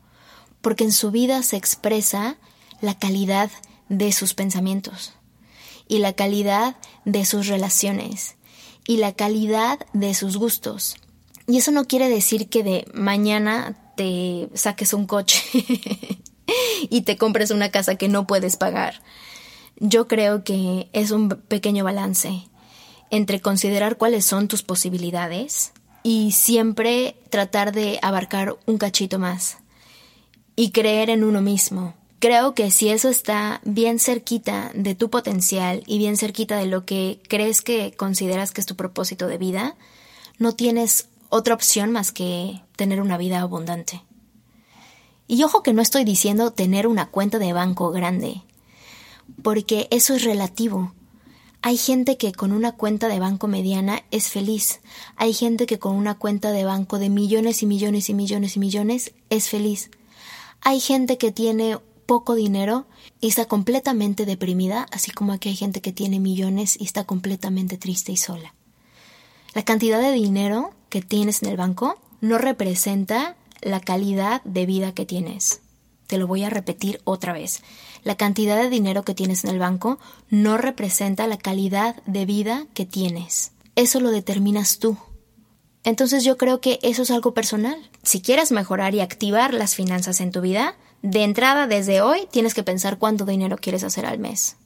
porque 0.60 0.84
en 0.84 0.92
su 0.92 1.10
vida 1.10 1.42
se 1.42 1.56
expresa 1.56 2.36
la 2.80 2.98
calidad 2.98 3.50
de 3.88 4.12
sus 4.12 4.34
pensamientos 4.34 5.14
y 5.88 5.98
la 5.98 6.12
calidad 6.12 6.76
de 7.04 7.24
sus 7.24 7.48
relaciones 7.48 8.36
y 8.86 8.98
la 8.98 9.12
calidad 9.12 9.80
de 9.92 10.14
sus 10.14 10.36
gustos. 10.36 10.96
Y 11.46 11.58
eso 11.58 11.72
no 11.72 11.84
quiere 11.84 12.08
decir 12.08 12.48
que 12.48 12.62
de 12.62 12.86
mañana 12.94 13.76
te 13.96 14.48
saques 14.54 14.92
un 14.92 15.06
coche 15.06 15.42
y 16.90 17.02
te 17.02 17.16
compres 17.16 17.50
una 17.50 17.70
casa 17.70 17.96
que 17.96 18.08
no 18.08 18.26
puedes 18.26 18.56
pagar. 18.56 19.02
Yo 19.76 20.06
creo 20.06 20.44
que 20.44 20.88
es 20.92 21.10
un 21.10 21.28
pequeño 21.28 21.84
balance 21.84 22.44
entre 23.10 23.40
considerar 23.40 23.96
cuáles 23.96 24.24
son 24.24 24.48
tus 24.48 24.62
posibilidades 24.62 25.72
y 26.02 26.32
siempre 26.32 27.16
tratar 27.28 27.72
de 27.72 27.98
abarcar 28.02 28.56
un 28.66 28.78
cachito 28.78 29.18
más 29.18 29.58
y 30.56 30.70
creer 30.70 31.10
en 31.10 31.24
uno 31.24 31.40
mismo. 31.40 31.94
Creo 32.20 32.54
que 32.54 32.70
si 32.70 32.90
eso 32.90 33.08
está 33.08 33.60
bien 33.64 33.98
cerquita 33.98 34.70
de 34.74 34.94
tu 34.94 35.08
potencial 35.08 35.82
y 35.86 35.98
bien 35.98 36.16
cerquita 36.16 36.58
de 36.58 36.66
lo 36.66 36.84
que 36.84 37.22
crees 37.28 37.62
que 37.62 37.92
consideras 37.92 38.52
que 38.52 38.60
es 38.60 38.66
tu 38.66 38.76
propósito 38.76 39.26
de 39.26 39.38
vida, 39.38 39.74
no 40.38 40.54
tienes 40.54 41.08
otra 41.30 41.54
opción 41.54 41.90
más 41.90 42.12
que 42.12 42.62
tener 42.76 43.00
una 43.00 43.16
vida 43.16 43.40
abundante. 43.40 44.02
Y 45.26 45.42
ojo 45.44 45.62
que 45.62 45.72
no 45.72 45.80
estoy 45.80 46.04
diciendo 46.04 46.50
tener 46.50 46.86
una 46.86 47.08
cuenta 47.08 47.38
de 47.38 47.52
banco 47.52 47.90
grande, 47.90 48.42
porque 49.42 49.86
eso 49.90 50.14
es 50.14 50.24
relativo. 50.24 50.92
Hay 51.62 51.76
gente 51.76 52.16
que 52.16 52.32
con 52.32 52.52
una 52.52 52.72
cuenta 52.72 53.08
de 53.08 53.20
banco 53.20 53.46
mediana 53.46 54.02
es 54.10 54.28
feliz. 54.28 54.80
Hay 55.16 55.34
gente 55.34 55.66
que 55.66 55.78
con 55.78 55.94
una 55.94 56.16
cuenta 56.16 56.52
de 56.52 56.64
banco 56.64 56.98
de 56.98 57.10
millones 57.10 57.62
y 57.62 57.66
millones 57.66 58.08
y 58.08 58.14
millones 58.14 58.56
y 58.56 58.60
millones 58.60 59.12
es 59.28 59.48
feliz. 59.48 59.90
Hay 60.62 60.80
gente 60.80 61.18
que 61.18 61.32
tiene 61.32 61.78
poco 62.06 62.34
dinero 62.34 62.86
y 63.20 63.28
está 63.28 63.44
completamente 63.44 64.24
deprimida, 64.24 64.86
así 64.90 65.10
como 65.10 65.32
aquí 65.32 65.50
hay 65.50 65.56
gente 65.56 65.82
que 65.82 65.92
tiene 65.92 66.18
millones 66.18 66.80
y 66.80 66.84
está 66.84 67.04
completamente 67.04 67.76
triste 67.76 68.10
y 68.10 68.16
sola. 68.16 68.54
La 69.54 69.62
cantidad 69.62 70.00
de 70.00 70.12
dinero 70.12 70.72
que 70.88 71.02
tienes 71.02 71.42
en 71.42 71.50
el 71.50 71.56
banco 71.56 72.00
no 72.20 72.38
representa 72.38 73.36
la 73.60 73.80
calidad 73.80 74.42
de 74.44 74.64
vida 74.64 74.92
que 74.92 75.04
tienes. 75.04 75.60
Te 76.10 76.18
lo 76.18 76.26
voy 76.26 76.42
a 76.42 76.50
repetir 76.50 77.00
otra 77.04 77.32
vez. 77.32 77.62
La 78.02 78.16
cantidad 78.16 78.60
de 78.60 78.68
dinero 78.68 79.04
que 79.04 79.14
tienes 79.14 79.44
en 79.44 79.50
el 79.50 79.60
banco 79.60 80.00
no 80.28 80.58
representa 80.58 81.28
la 81.28 81.38
calidad 81.38 82.02
de 82.04 82.26
vida 82.26 82.66
que 82.74 82.84
tienes. 82.84 83.52
Eso 83.76 84.00
lo 84.00 84.10
determinas 84.10 84.80
tú. 84.80 84.96
Entonces 85.84 86.24
yo 86.24 86.36
creo 86.36 86.60
que 86.60 86.80
eso 86.82 87.02
es 87.02 87.12
algo 87.12 87.32
personal. 87.32 87.76
Si 88.02 88.20
quieres 88.20 88.50
mejorar 88.50 88.92
y 88.96 89.00
activar 89.00 89.54
las 89.54 89.76
finanzas 89.76 90.20
en 90.20 90.32
tu 90.32 90.40
vida, 90.40 90.74
de 91.00 91.22
entrada 91.22 91.68
desde 91.68 92.02
hoy 92.02 92.26
tienes 92.32 92.54
que 92.54 92.64
pensar 92.64 92.98
cuánto 92.98 93.24
dinero 93.24 93.56
quieres 93.56 93.84
hacer 93.84 94.04
al 94.04 94.18
mes. 94.18 94.56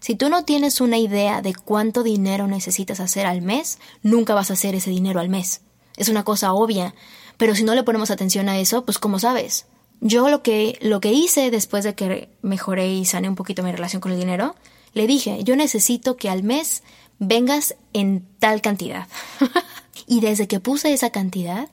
Si 0.00 0.16
tú 0.16 0.30
no 0.30 0.44
tienes 0.44 0.80
una 0.80 0.98
idea 0.98 1.42
de 1.42 1.54
cuánto 1.54 2.02
dinero 2.02 2.48
necesitas 2.48 2.98
hacer 2.98 3.24
al 3.24 3.40
mes, 3.40 3.78
nunca 4.02 4.34
vas 4.34 4.50
a 4.50 4.54
hacer 4.54 4.74
ese 4.74 4.90
dinero 4.90 5.20
al 5.20 5.28
mes. 5.28 5.60
Es 5.96 6.08
una 6.08 6.24
cosa 6.24 6.52
obvia, 6.52 6.92
pero 7.36 7.54
si 7.54 7.62
no 7.62 7.76
le 7.76 7.84
ponemos 7.84 8.10
atención 8.10 8.48
a 8.48 8.58
eso, 8.58 8.84
pues 8.84 8.98
¿cómo 8.98 9.20
sabes? 9.20 9.66
Yo 10.04 10.28
lo 10.30 10.42
que, 10.42 10.78
lo 10.82 11.00
que 11.00 11.12
hice 11.12 11.52
después 11.52 11.84
de 11.84 11.94
que 11.94 12.28
mejoré 12.42 12.92
y 12.92 13.04
sané 13.04 13.28
un 13.28 13.36
poquito 13.36 13.62
mi 13.62 13.70
relación 13.70 14.00
con 14.00 14.10
el 14.10 14.18
dinero, 14.18 14.56
le 14.94 15.06
dije, 15.06 15.44
yo 15.44 15.54
necesito 15.54 16.16
que 16.16 16.28
al 16.28 16.42
mes 16.42 16.82
vengas 17.20 17.76
en 17.92 18.26
tal 18.40 18.60
cantidad. 18.62 19.06
y 20.08 20.20
desde 20.20 20.48
que 20.48 20.58
puse 20.58 20.92
esa 20.92 21.10
cantidad, 21.10 21.68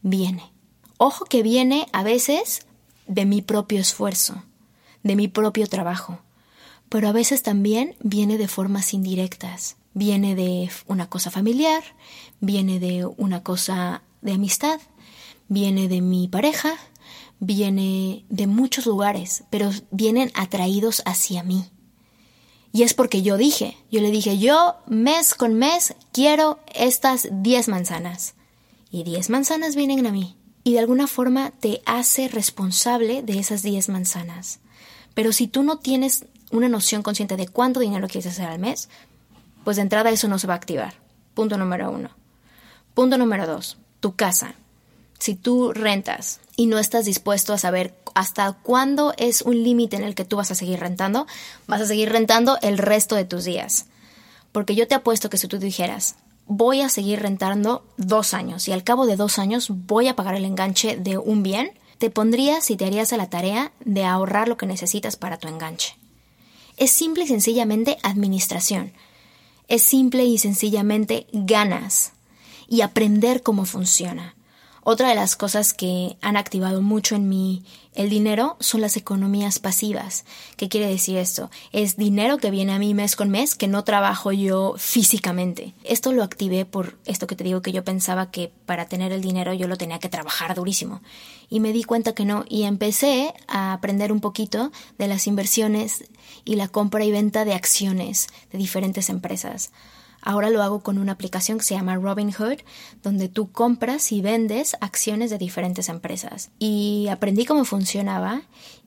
viene. 0.00 0.50
Ojo 0.96 1.26
que 1.26 1.42
viene 1.42 1.86
a 1.92 2.02
veces 2.02 2.60
de 3.06 3.26
mi 3.26 3.42
propio 3.42 3.80
esfuerzo, 3.80 4.42
de 5.02 5.14
mi 5.14 5.28
propio 5.28 5.66
trabajo, 5.66 6.20
pero 6.88 7.08
a 7.08 7.12
veces 7.12 7.42
también 7.42 7.96
viene 8.00 8.38
de 8.38 8.48
formas 8.48 8.94
indirectas. 8.94 9.76
Viene 9.92 10.34
de 10.34 10.70
una 10.86 11.10
cosa 11.10 11.30
familiar, 11.30 11.84
viene 12.40 12.80
de 12.80 13.04
una 13.18 13.42
cosa 13.42 14.00
de 14.22 14.32
amistad, 14.32 14.80
viene 15.48 15.86
de 15.86 16.00
mi 16.00 16.28
pareja, 16.28 16.78
viene 17.40 18.24
de 18.28 18.46
muchos 18.46 18.86
lugares, 18.86 19.44
pero 19.50 19.70
vienen 19.90 20.30
atraídos 20.34 21.02
hacia 21.04 21.42
mí. 21.42 21.66
Y 22.72 22.82
es 22.82 22.92
porque 22.92 23.22
yo 23.22 23.36
dije, 23.36 23.76
yo 23.90 24.00
le 24.00 24.10
dije, 24.10 24.38
yo 24.38 24.76
mes 24.88 25.34
con 25.34 25.54
mes 25.54 25.94
quiero 26.12 26.58
estas 26.74 27.28
10 27.30 27.68
manzanas. 27.68 28.34
Y 28.90 29.04
10 29.04 29.30
manzanas 29.30 29.76
vienen 29.76 30.06
a 30.06 30.10
mí. 30.10 30.36
Y 30.64 30.72
de 30.72 30.80
alguna 30.80 31.06
forma 31.06 31.52
te 31.52 31.82
hace 31.86 32.26
responsable 32.26 33.22
de 33.22 33.38
esas 33.38 33.62
10 33.62 33.90
manzanas. 33.90 34.58
Pero 35.14 35.32
si 35.32 35.46
tú 35.46 35.62
no 35.62 35.78
tienes 35.78 36.26
una 36.50 36.68
noción 36.68 37.02
consciente 37.02 37.36
de 37.36 37.46
cuánto 37.46 37.78
dinero 37.78 38.08
quieres 38.08 38.32
hacer 38.32 38.46
al 38.46 38.58
mes, 38.58 38.88
pues 39.62 39.76
de 39.76 39.82
entrada 39.82 40.10
eso 40.10 40.26
no 40.26 40.40
se 40.40 40.46
va 40.46 40.54
a 40.54 40.56
activar. 40.56 40.94
Punto 41.34 41.56
número 41.56 41.90
uno. 41.92 42.10
Punto 42.94 43.18
número 43.18 43.46
dos, 43.46 43.78
tu 44.00 44.16
casa. 44.16 44.54
Si 45.24 45.36
tú 45.36 45.72
rentas 45.72 46.40
y 46.54 46.66
no 46.66 46.78
estás 46.78 47.06
dispuesto 47.06 47.54
a 47.54 47.58
saber 47.58 47.94
hasta 48.14 48.52
cuándo 48.52 49.14
es 49.16 49.40
un 49.40 49.62
límite 49.62 49.96
en 49.96 50.04
el 50.04 50.14
que 50.14 50.26
tú 50.26 50.36
vas 50.36 50.50
a 50.50 50.54
seguir 50.54 50.80
rentando, 50.80 51.26
vas 51.66 51.80
a 51.80 51.86
seguir 51.86 52.12
rentando 52.12 52.58
el 52.60 52.76
resto 52.76 53.14
de 53.14 53.24
tus 53.24 53.44
días. 53.44 53.86
Porque 54.52 54.74
yo 54.74 54.86
te 54.86 54.94
apuesto 54.94 55.30
que 55.30 55.38
si 55.38 55.48
tú 55.48 55.56
dijeras, 55.56 56.16
voy 56.46 56.82
a 56.82 56.90
seguir 56.90 57.20
rentando 57.20 57.86
dos 57.96 58.34
años 58.34 58.68
y 58.68 58.72
al 58.72 58.84
cabo 58.84 59.06
de 59.06 59.16
dos 59.16 59.38
años 59.38 59.68
voy 59.70 60.08
a 60.08 60.14
pagar 60.14 60.34
el 60.34 60.44
enganche 60.44 60.98
de 60.98 61.16
un 61.16 61.42
bien, 61.42 61.72
te 61.96 62.10
pondrías 62.10 62.70
y 62.70 62.76
te 62.76 62.84
harías 62.84 63.14
a 63.14 63.16
la 63.16 63.30
tarea 63.30 63.72
de 63.82 64.04
ahorrar 64.04 64.46
lo 64.46 64.58
que 64.58 64.66
necesitas 64.66 65.16
para 65.16 65.38
tu 65.38 65.48
enganche. 65.48 65.96
Es 66.76 66.90
simple 66.90 67.24
y 67.24 67.28
sencillamente 67.28 67.96
administración. 68.02 68.92
Es 69.68 69.80
simple 69.84 70.26
y 70.26 70.36
sencillamente 70.36 71.28
ganas 71.32 72.12
y 72.68 72.82
aprender 72.82 73.42
cómo 73.42 73.64
funciona. 73.64 74.34
Otra 74.86 75.08
de 75.08 75.14
las 75.14 75.34
cosas 75.34 75.72
que 75.72 76.18
han 76.20 76.36
activado 76.36 76.82
mucho 76.82 77.16
en 77.16 77.26
mí 77.26 77.64
El 77.94 78.10
dinero 78.10 78.56
son 78.60 78.80
las 78.80 78.96
economías 78.96 79.58
pasivas. 79.58 80.24
¿Qué 80.56 80.68
quiere 80.68 80.88
decir 80.88 81.16
esto? 81.16 81.48
Es 81.72 81.96
dinero 81.96 82.38
que 82.38 82.50
viene 82.50 82.74
a 82.74 82.78
mí 82.78 82.92
mes 82.92 83.16
con 83.16 83.30
mes 83.30 83.54
que 83.54 83.68
no 83.68 83.84
trabajo 83.84 84.32
yo 84.32 84.74
físicamente. 84.76 85.74
Esto 85.84 86.12
lo 86.12 86.24
activé 86.24 86.66
por 86.66 86.98
esto 87.06 87.26
que 87.26 87.36
te 87.36 87.44
digo 87.44 87.62
que 87.62 87.72
yo 87.72 87.84
pensaba 87.84 88.30
que 88.30 88.52
para 88.66 88.86
tener 88.86 89.12
el 89.12 89.22
dinero 89.22 89.54
yo 89.54 89.68
lo 89.68 89.76
tenía 89.76 90.00
que 90.00 90.08
trabajar 90.08 90.54
durísimo. 90.54 91.02
Y 91.48 91.60
me 91.60 91.72
di 91.72 91.84
cuenta 91.84 92.14
que 92.14 92.24
no. 92.24 92.44
Y 92.48 92.64
empecé 92.64 93.32
a 93.46 93.72
aprender 93.72 94.12
un 94.12 94.20
poquito 94.20 94.72
de 94.98 95.06
las 95.06 95.28
inversiones 95.28 96.04
y 96.44 96.56
la 96.56 96.68
compra 96.68 97.04
y 97.04 97.12
venta 97.12 97.44
de 97.44 97.54
acciones 97.54 98.26
de 98.50 98.58
diferentes 98.58 99.08
empresas. 99.08 99.70
Ahora 100.26 100.48
lo 100.48 100.62
hago 100.62 100.80
con 100.80 100.96
una 100.96 101.12
aplicación 101.12 101.58
que 101.58 101.64
se 101.64 101.74
llama 101.74 101.96
Robinhood, 101.96 102.60
donde 103.02 103.28
tú 103.28 103.52
compras 103.52 104.10
y 104.10 104.22
vendes 104.22 104.74
acciones 104.80 105.28
de 105.28 105.36
diferentes 105.36 105.90
empresas. 105.90 106.50
Y 106.58 107.08
aprendí 107.10 107.44
cómo 107.44 107.66
funcionaba 107.66 108.40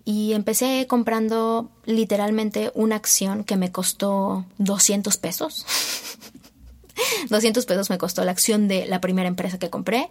y 0.03 0.33
empecé 0.33 0.88
comprando 0.88 1.69
literalmente 1.85 2.71
una 2.73 2.95
acción 2.95 3.43
que 3.43 3.55
me 3.55 3.71
costó 3.71 4.47
200 4.57 5.15
pesos. 5.17 5.63
200 7.29 7.67
pesos 7.67 7.91
me 7.91 7.99
costó 7.99 8.25
la 8.25 8.31
acción 8.31 8.67
de 8.67 8.88
la 8.88 8.99
primera 8.99 9.27
empresa 9.27 9.59
que 9.59 9.69
compré 9.69 10.09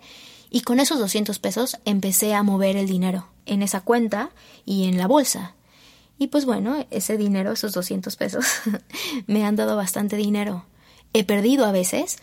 y 0.48 0.60
con 0.60 0.78
esos 0.78 1.00
200 1.00 1.40
pesos 1.40 1.78
empecé 1.84 2.34
a 2.34 2.44
mover 2.44 2.76
el 2.76 2.86
dinero 2.86 3.26
en 3.46 3.62
esa 3.62 3.80
cuenta 3.80 4.30
y 4.64 4.86
en 4.86 4.96
la 4.96 5.08
bolsa. 5.08 5.56
Y 6.20 6.28
pues 6.28 6.44
bueno, 6.44 6.86
ese 6.92 7.16
dinero, 7.16 7.50
esos 7.50 7.72
200 7.72 8.14
pesos, 8.14 8.46
me 9.26 9.44
han 9.44 9.56
dado 9.56 9.74
bastante 9.74 10.14
dinero 10.14 10.64
he 11.18 11.24
perdido 11.24 11.64
a 11.64 11.72
veces, 11.72 12.18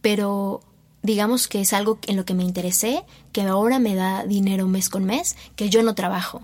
pero 0.00 0.60
digamos 1.02 1.48
que 1.48 1.60
es 1.60 1.72
algo 1.72 1.98
en 2.06 2.16
lo 2.16 2.24
que 2.24 2.34
me 2.34 2.44
interesé, 2.44 3.04
que 3.32 3.42
ahora 3.42 3.78
me 3.78 3.94
da 3.94 4.24
dinero 4.24 4.66
mes 4.66 4.88
con 4.88 5.04
mes, 5.04 5.36
que 5.56 5.68
yo 5.68 5.82
no 5.82 5.94
trabajo. 5.94 6.42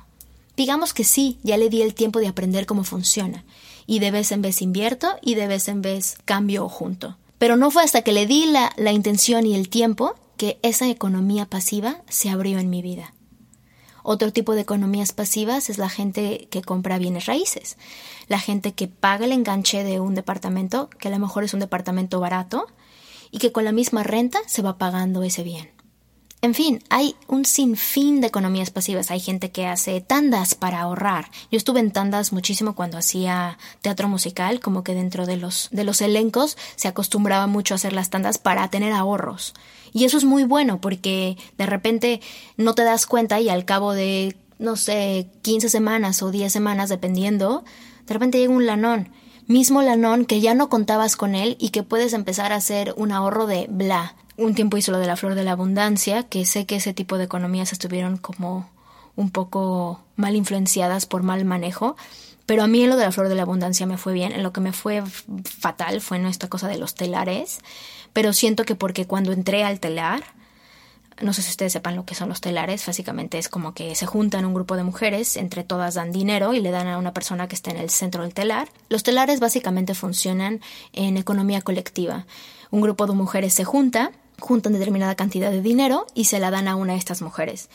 Digamos 0.57 0.95
que 0.95 1.05
sí, 1.05 1.39
ya 1.43 1.57
le 1.57 1.69
di 1.69 1.83
el 1.83 1.95
tiempo 1.95 2.19
de 2.19 2.29
aprender 2.29 2.67
cómo 2.67 2.85
funciona, 2.85 3.45
y 3.87 3.99
de 3.99 4.11
vez 4.11 4.33
en 4.33 4.43
vez 4.43 4.63
invierto 4.63 5.09
y 5.23 5.35
de 5.35 5.47
vez 5.47 5.69
en 5.69 5.83
vez 5.83 6.17
cambio 6.25 6.65
o 6.65 6.69
junto. 6.69 7.17
Pero 7.39 7.57
no 7.57 7.71
fue 7.71 7.83
hasta 7.83 8.03
que 8.03 8.13
le 8.13 8.27
di 8.27 8.47
la, 8.47 8.73
la 8.77 8.93
intención 8.93 9.47
y 9.47 9.55
el 9.55 9.69
tiempo 9.69 10.15
que 10.37 10.59
esa 10.63 10.89
economía 10.89 11.47
pasiva 11.47 12.03
se 12.09 12.31
abrió 12.31 12.59
en 12.59 12.71
mi 12.71 12.83
vida. 12.83 13.15
Otro 14.09 14.33
tipo 14.33 14.55
de 14.55 14.61
economías 14.61 15.11
pasivas 15.11 15.69
es 15.69 15.79
la 15.79 15.89
gente 15.89 16.47
que 16.49 16.63
compra 16.63 16.97
bienes 16.97 17.27
raíces, 17.27 17.77
la 18.29 18.39
gente 18.39 18.73
que 18.73 18.87
paga 18.87 19.25
el 19.25 19.33
enganche 19.33 19.83
de 19.83 19.99
un 19.99 20.15
departamento, 20.15 20.89
que 20.91 21.09
a 21.09 21.11
lo 21.11 21.19
mejor 21.19 21.43
es 21.43 21.55
un 21.55 21.59
departamento 21.59 22.21
barato, 22.21 22.69
y 23.33 23.39
que 23.39 23.51
con 23.51 23.65
la 23.65 23.73
misma 23.73 24.05
renta 24.05 24.39
se 24.47 24.63
va 24.63 24.79
pagando 24.79 25.25
ese 25.25 25.43
bien. 25.43 25.73
En 26.43 26.55
fin, 26.55 26.85
hay 26.91 27.17
un 27.27 27.45
sinfín 27.45 28.21
de 28.21 28.29
economías 28.29 28.71
pasivas. 28.71 29.11
Hay 29.11 29.19
gente 29.19 29.51
que 29.51 29.67
hace 29.67 30.01
tandas 30.01 30.55
para 30.55 30.83
ahorrar. 30.83 31.31
Yo 31.51 31.57
estuve 31.57 31.81
en 31.81 31.91
tandas 31.91 32.33
muchísimo 32.33 32.77
cuando 32.77 32.99
hacía 32.99 33.59
teatro 33.81 34.07
musical, 34.07 34.61
como 34.61 34.85
que 34.85 34.95
dentro 34.95 35.27
de 35.27 35.39
los, 35.39 35.69
de 35.73 35.83
los 35.83 36.01
elencos 36.01 36.57
se 36.77 36.87
acostumbraba 36.87 37.49
mucho 37.49 37.75
a 37.75 37.77
hacer 37.77 37.93
las 37.93 38.11
tandas 38.11 38.39
para 38.39 38.69
tener 38.69 38.93
ahorros. 38.93 39.55
Y 39.97 40.05
eso 40.05 40.19
es 40.19 40.25
muy 40.25 40.45
bueno 40.45 40.79
porque 40.79 41.39
de 41.57 41.65
repente 41.65 42.21
no 42.59 42.75
te 42.75 42.85
das 42.85 43.07
cuenta 43.07 43.41
y 43.41 43.49
al 43.49 43.65
cabo 43.65 43.95
de, 43.95 44.37
no 44.59 44.77
sé, 44.77 45.31
15 45.41 45.71
semanas 45.71 46.23
o 46.23 46.31
10 46.31 46.53
semanas, 46.53 46.91
dependiendo, 46.91 47.65
de 48.07 48.13
repente 48.13 48.37
llega 48.37 48.53
un 48.53 48.67
lanón. 48.67 49.09
Mismo 49.47 49.81
lanón 49.81 50.27
que 50.27 50.43
ya 50.43 50.53
no 50.53 50.69
contabas 50.69 51.17
con 51.17 51.35
él 51.35 51.57
y 51.59 51.71
que 51.71 51.83
puedes 51.83 52.13
empezar 52.13 52.53
a 52.53 52.57
hacer 52.57 52.93
un 52.99 53.11
ahorro 53.11 53.47
de 53.47 53.69
bla. 53.71 54.17
Un 54.37 54.55
tiempo 54.55 54.77
hizo 54.77 54.93
lo 54.93 54.99
de 54.99 55.07
la 55.07 55.17
flor 55.17 55.35
de 55.35 55.45
la 55.45 55.53
abundancia, 55.53 56.25
que 56.25 56.45
sé 56.45 56.67
que 56.67 56.77
ese 56.77 56.93
tipo 56.93 57.17
de 57.17 57.25
economías 57.25 57.73
estuvieron 57.73 58.19
como 58.19 58.69
un 59.15 59.31
poco 59.31 60.03
mal 60.15 60.37
influenciadas 60.37 61.07
por 61.07 61.23
mal 61.23 61.47
manejo, 61.47 61.97
pero 62.45 62.63
a 62.63 62.67
mí 62.67 62.83
en 62.83 62.91
lo 62.91 62.97
de 62.97 63.05
la 63.05 63.13
flor 63.13 63.31
de 63.31 63.35
la 63.35 63.45
abundancia 63.45 63.87
me 63.87 63.97
fue 63.97 64.13
bien, 64.13 64.33
en 64.33 64.43
lo 64.43 64.53
que 64.53 64.61
me 64.61 64.75
fue 64.75 65.03
fatal 65.43 66.03
fue 66.03 66.19
en 66.19 66.27
esta 66.27 66.51
cosa 66.51 66.69
de 66.69 66.77
los 66.77 66.95
telares, 66.95 67.61
pero 68.17 68.33
siento 68.33 68.65
que 68.65 68.75
porque 68.75 69.05
cuando 69.05 69.33
entré 69.33 69.63
al 69.63 69.79
telar, 69.79 70.25
no 71.21 71.35
sé 71.35 71.43
si 71.43 71.51
ustedes 71.51 71.75
sepan 71.75 71.97
lo 71.97 72.07
que 72.07 72.15
son 72.15 72.31
los 72.31 72.41
telares, 72.41 72.87
básicamente 72.87 73.37
es 73.37 73.51
como 73.51 73.75
que 73.75 73.95
se 73.95 74.07
juntan 74.07 74.47
un 74.47 74.55
grupo 74.55 74.75
de 74.75 74.85
mujeres, 74.85 75.37
entre 75.37 75.65
todas 75.65 75.97
dan 75.97 76.13
dinero 76.13 76.55
y 76.55 76.61
le 76.61 76.71
dan 76.71 76.89
a 76.89 76.97
una 76.97 77.13
persona 77.13 77.47
que 77.47 77.55
está 77.55 77.73
en 77.73 77.77
el 77.77 77.91
centro 77.91 78.23
del 78.23 78.33
telar. 78.33 78.71
Los 78.89 79.03
telares 79.03 79.39
básicamente 79.39 79.95
funcionan 79.95 80.63
en 80.95 81.19
economía 81.19 81.61
colectiva. 81.61 82.25
Un 82.71 82.81
grupo 82.81 83.07
de 83.07 83.13
mujeres 83.13 83.53
se 83.53 83.65
junta, 83.65 84.13
juntan 84.41 84.73
determinada 84.73 85.15
cantidad 85.15 85.51
de 85.51 85.61
dinero 85.61 86.07
y 86.15 86.25
se 86.25 86.39
la 86.39 86.51
dan 86.51 86.69
a 86.69 86.77
una 86.77 86.95
de 86.95 86.99
estas 86.99 87.21
mujeres. 87.21 87.69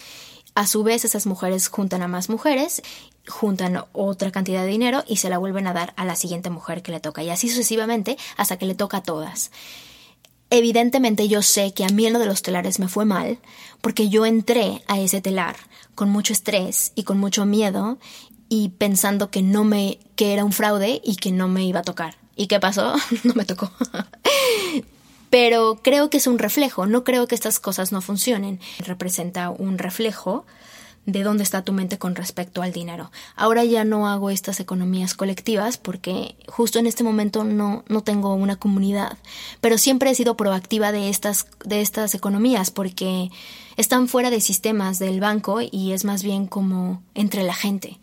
A 0.55 0.65
su 0.65 0.81
vez, 0.81 1.05
esas 1.05 1.27
mujeres 1.27 1.67
juntan 1.67 2.01
a 2.01 2.07
más 2.07 2.29
mujeres, 2.29 2.81
juntan 3.27 3.85
otra 3.91 4.31
cantidad 4.31 4.63
de 4.63 4.69
dinero 4.69 5.03
y 5.07 5.17
se 5.17 5.29
la 5.29 5.37
vuelven 5.37 5.67
a 5.67 5.73
dar 5.73 5.93
a 5.97 6.05
la 6.05 6.15
siguiente 6.15 6.49
mujer 6.49 6.81
que 6.81 6.91
le 6.91 6.99
toca. 6.99 7.21
Y 7.21 7.29
así 7.29 7.47
sucesivamente 7.47 8.17
hasta 8.37 8.57
que 8.57 8.65
le 8.65 8.73
toca 8.73 8.97
a 8.97 9.03
todas. 9.03 9.51
Evidentemente 10.51 11.27
yo 11.27 11.41
sé 11.41 11.73
que 11.73 11.83
a 11.83 11.89
mí 11.89 12.05
en 12.05 12.13
lo 12.13 12.19
de 12.19 12.27
los 12.27 12.43
telares 12.43 12.77
me 12.77 12.87
fue 12.87 13.05
mal, 13.05 13.39
porque 13.81 14.09
yo 14.09 14.27
entré 14.27 14.83
a 14.87 14.99
ese 14.99 15.21
telar 15.21 15.55
con 15.95 16.11
mucho 16.11 16.33
estrés 16.33 16.91
y 16.93 17.03
con 17.03 17.17
mucho 17.17 17.47
miedo 17.47 17.97
y 18.49 18.69
pensando 18.69 19.31
que 19.31 19.41
no 19.41 19.63
me 19.63 19.97
que 20.15 20.33
era 20.33 20.45
un 20.45 20.51
fraude 20.51 21.01
y 21.03 21.15
que 21.15 21.31
no 21.31 21.47
me 21.47 21.65
iba 21.65 21.79
a 21.79 21.83
tocar. 21.83 22.15
¿Y 22.35 22.45
qué 22.45 22.59
pasó? 22.59 22.93
no 23.23 23.33
me 23.33 23.45
tocó 23.45 23.71
pero 25.31 25.79
creo 25.81 26.09
que 26.09 26.17
es 26.17 26.27
un 26.27 26.37
reflejo, 26.37 26.85
no 26.85 27.03
creo 27.05 27.25
que 27.25 27.35
estas 27.35 27.59
cosas 27.59 27.93
no 27.93 28.01
funcionen. 28.01 28.59
Representa 28.79 29.49
un 29.49 29.77
reflejo 29.77 30.45
de 31.05 31.23
dónde 31.23 31.43
está 31.43 31.63
tu 31.63 31.73
mente 31.73 31.97
con 31.97 32.15
respecto 32.15 32.61
al 32.61 32.71
dinero. 32.71 33.11
Ahora 33.35 33.63
ya 33.63 33.83
no 33.83 34.07
hago 34.07 34.29
estas 34.29 34.59
economías 34.59 35.15
colectivas 35.15 35.77
porque 35.77 36.35
justo 36.47 36.79
en 36.79 36.87
este 36.87 37.03
momento 37.03 37.43
no, 37.43 37.83
no 37.87 38.03
tengo 38.03 38.33
una 38.35 38.55
comunidad, 38.55 39.17
pero 39.61 39.77
siempre 39.77 40.11
he 40.11 40.15
sido 40.15 40.37
proactiva 40.37 40.91
de 40.91 41.09
estas, 41.09 41.47
de 41.65 41.81
estas 41.81 42.13
economías 42.13 42.69
porque 42.71 43.31
están 43.77 44.07
fuera 44.07 44.29
de 44.29 44.41
sistemas 44.41 44.99
del 44.99 45.19
banco 45.19 45.59
y 45.61 45.93
es 45.93 46.05
más 46.05 46.23
bien 46.23 46.45
como 46.45 47.01
entre 47.15 47.43
la 47.43 47.53
gente. 47.53 47.99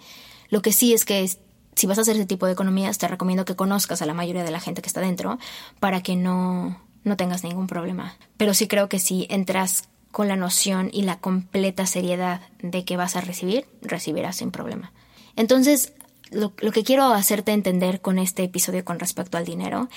Lo 0.51 0.63
que 0.63 0.73
sí 0.73 0.93
es 0.93 1.05
que 1.05 1.29
si 1.75 1.87
vas 1.87 1.99
a 1.99 2.01
hacer 2.01 2.17
ese 2.17 2.27
tipo 2.27 2.47
de 2.47 2.53
economías, 2.53 2.99
te 2.99 3.07
recomiendo 3.07 3.45
que 3.45 3.55
conozcas 3.55 4.03
a 4.03 4.07
la 4.07 4.15
mayoría 4.15 4.43
de 4.43 4.51
la 4.51 4.61
gente 4.61 4.83
que 4.83 4.89
está 4.89 5.01
dentro 5.01 5.39
para 5.79 6.03
que 6.03 6.17
no, 6.17 6.81
no 7.05 7.17
tengas 7.17 7.45
ningún 7.45 7.69
problema. 7.69 8.17
Pero 8.37 8.55
sí 8.55 8.67
creo 8.67 8.89
que 8.89 8.99
si 8.99 9.27
entras 9.31 9.89
con 10.11 10.29
la 10.29 10.37
noción 10.37 10.91
y 10.93 11.03
la 11.03 11.19
completa 11.19 11.87
seriedad 11.87 12.41
de 12.63 12.85
que 12.85 12.97
vas 12.97 13.17
a 13.17 13.21
recibir, 13.21 13.67
recibirás 13.83 14.37
sin 14.37 14.51
problema. 14.51 14.93
Entonces, 15.37 15.93
lo, 16.31 16.55
que 16.55 16.85
quiero 16.85 17.05
hacerte 17.05 17.53
entender 17.53 18.01
con 18.01 18.19
este 18.19 18.45
episodio 18.45 18.85
con 18.85 18.99
respecto 18.99 19.39
al 19.39 19.45
dinero 19.45 19.89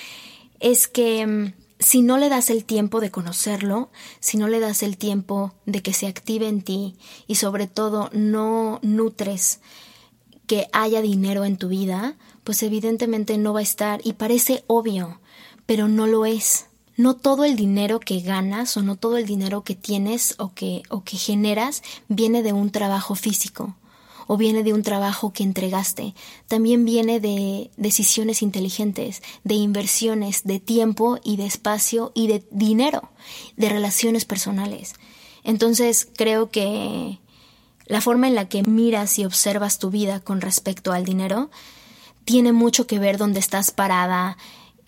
es 0.60 0.88
que 0.88 1.26
mm, 1.26 1.52
si 1.78 2.02
no 2.02 2.18
le 2.18 2.28
das 2.28 2.50
el 2.50 2.64
tiempo 2.64 3.00
de 3.00 3.10
conocerlo, 3.10 3.90
si 4.20 4.38
no 4.38 4.48
le 4.48 4.60
das 4.60 4.82
el 4.82 4.96
tiempo 4.96 5.54
de 5.66 5.82
que 5.82 5.92
se 5.92 6.06
active 6.06 6.48
en 6.48 6.62
ti 6.62 6.96
y 7.26 7.36
sobre 7.36 7.66
todo 7.66 8.08
no 8.12 8.78
nutres 8.82 9.60
que 10.46 10.68
haya 10.72 11.00
dinero 11.00 11.44
en 11.44 11.56
tu 11.56 11.68
vida, 11.68 12.16
pues 12.44 12.62
evidentemente 12.62 13.38
no 13.38 13.52
va 13.52 13.60
a 13.60 13.64
estar 13.64 14.00
y 14.04 14.14
parece 14.14 14.64
obvio, 14.66 15.20
pero 15.66 15.88
no 15.88 16.06
lo 16.06 16.26
es 16.26 16.66
no 17.02 17.14
todo 17.16 17.44
el 17.44 17.56
dinero 17.56 17.98
que 17.98 18.20
ganas 18.20 18.76
o 18.76 18.82
no 18.82 18.94
todo 18.96 19.18
el 19.18 19.26
dinero 19.26 19.64
que 19.64 19.74
tienes 19.74 20.36
o 20.38 20.54
que, 20.54 20.82
o 20.88 21.02
que 21.02 21.16
generas 21.16 21.82
viene 22.08 22.42
de 22.42 22.52
un 22.52 22.70
trabajo 22.70 23.16
físico 23.16 23.74
o 24.28 24.36
viene 24.36 24.62
de 24.62 24.72
un 24.72 24.84
trabajo 24.84 25.32
que 25.32 25.42
entregaste. 25.42 26.14
También 26.46 26.84
viene 26.84 27.18
de 27.18 27.70
decisiones 27.76 28.40
inteligentes, 28.40 29.20
de 29.42 29.56
inversiones, 29.56 30.44
de 30.44 30.60
tiempo 30.60 31.18
y 31.24 31.36
de 31.36 31.46
espacio 31.46 32.12
y 32.14 32.28
de 32.28 32.44
dinero, 32.52 33.10
de 33.56 33.68
relaciones 33.68 34.24
personales. 34.24 34.94
Entonces 35.42 36.08
creo 36.16 36.50
que 36.50 37.18
la 37.86 38.00
forma 38.00 38.28
en 38.28 38.36
la 38.36 38.48
que 38.48 38.62
miras 38.62 39.18
y 39.18 39.24
observas 39.24 39.80
tu 39.80 39.90
vida 39.90 40.20
con 40.20 40.40
respecto 40.40 40.92
al 40.92 41.04
dinero 41.04 41.50
tiene 42.24 42.52
mucho 42.52 42.86
que 42.86 43.00
ver 43.00 43.18
dónde 43.18 43.40
estás 43.40 43.72
parada, 43.72 44.36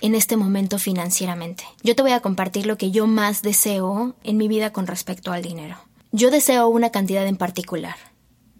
en 0.05 0.15
este 0.15 0.37
momento 0.37 0.79
financieramente. 0.79 1.65
Yo 1.83 1.97
te 1.97 2.03
voy 2.03 2.13
a 2.13 2.21
compartir 2.21 2.67
lo 2.67 2.77
que 2.77 2.91
yo 2.91 3.07
más 3.07 3.41
deseo 3.41 4.15
en 4.23 4.37
mi 4.37 4.49
vida 4.49 4.71
con 4.71 4.87
respecto 4.87 5.33
al 5.33 5.41
dinero. 5.41 5.79
Yo 6.13 6.31
deseo 6.31 6.69
una 6.69 6.91
cantidad 6.91 7.27
en 7.27 7.39
particular, 7.39 7.97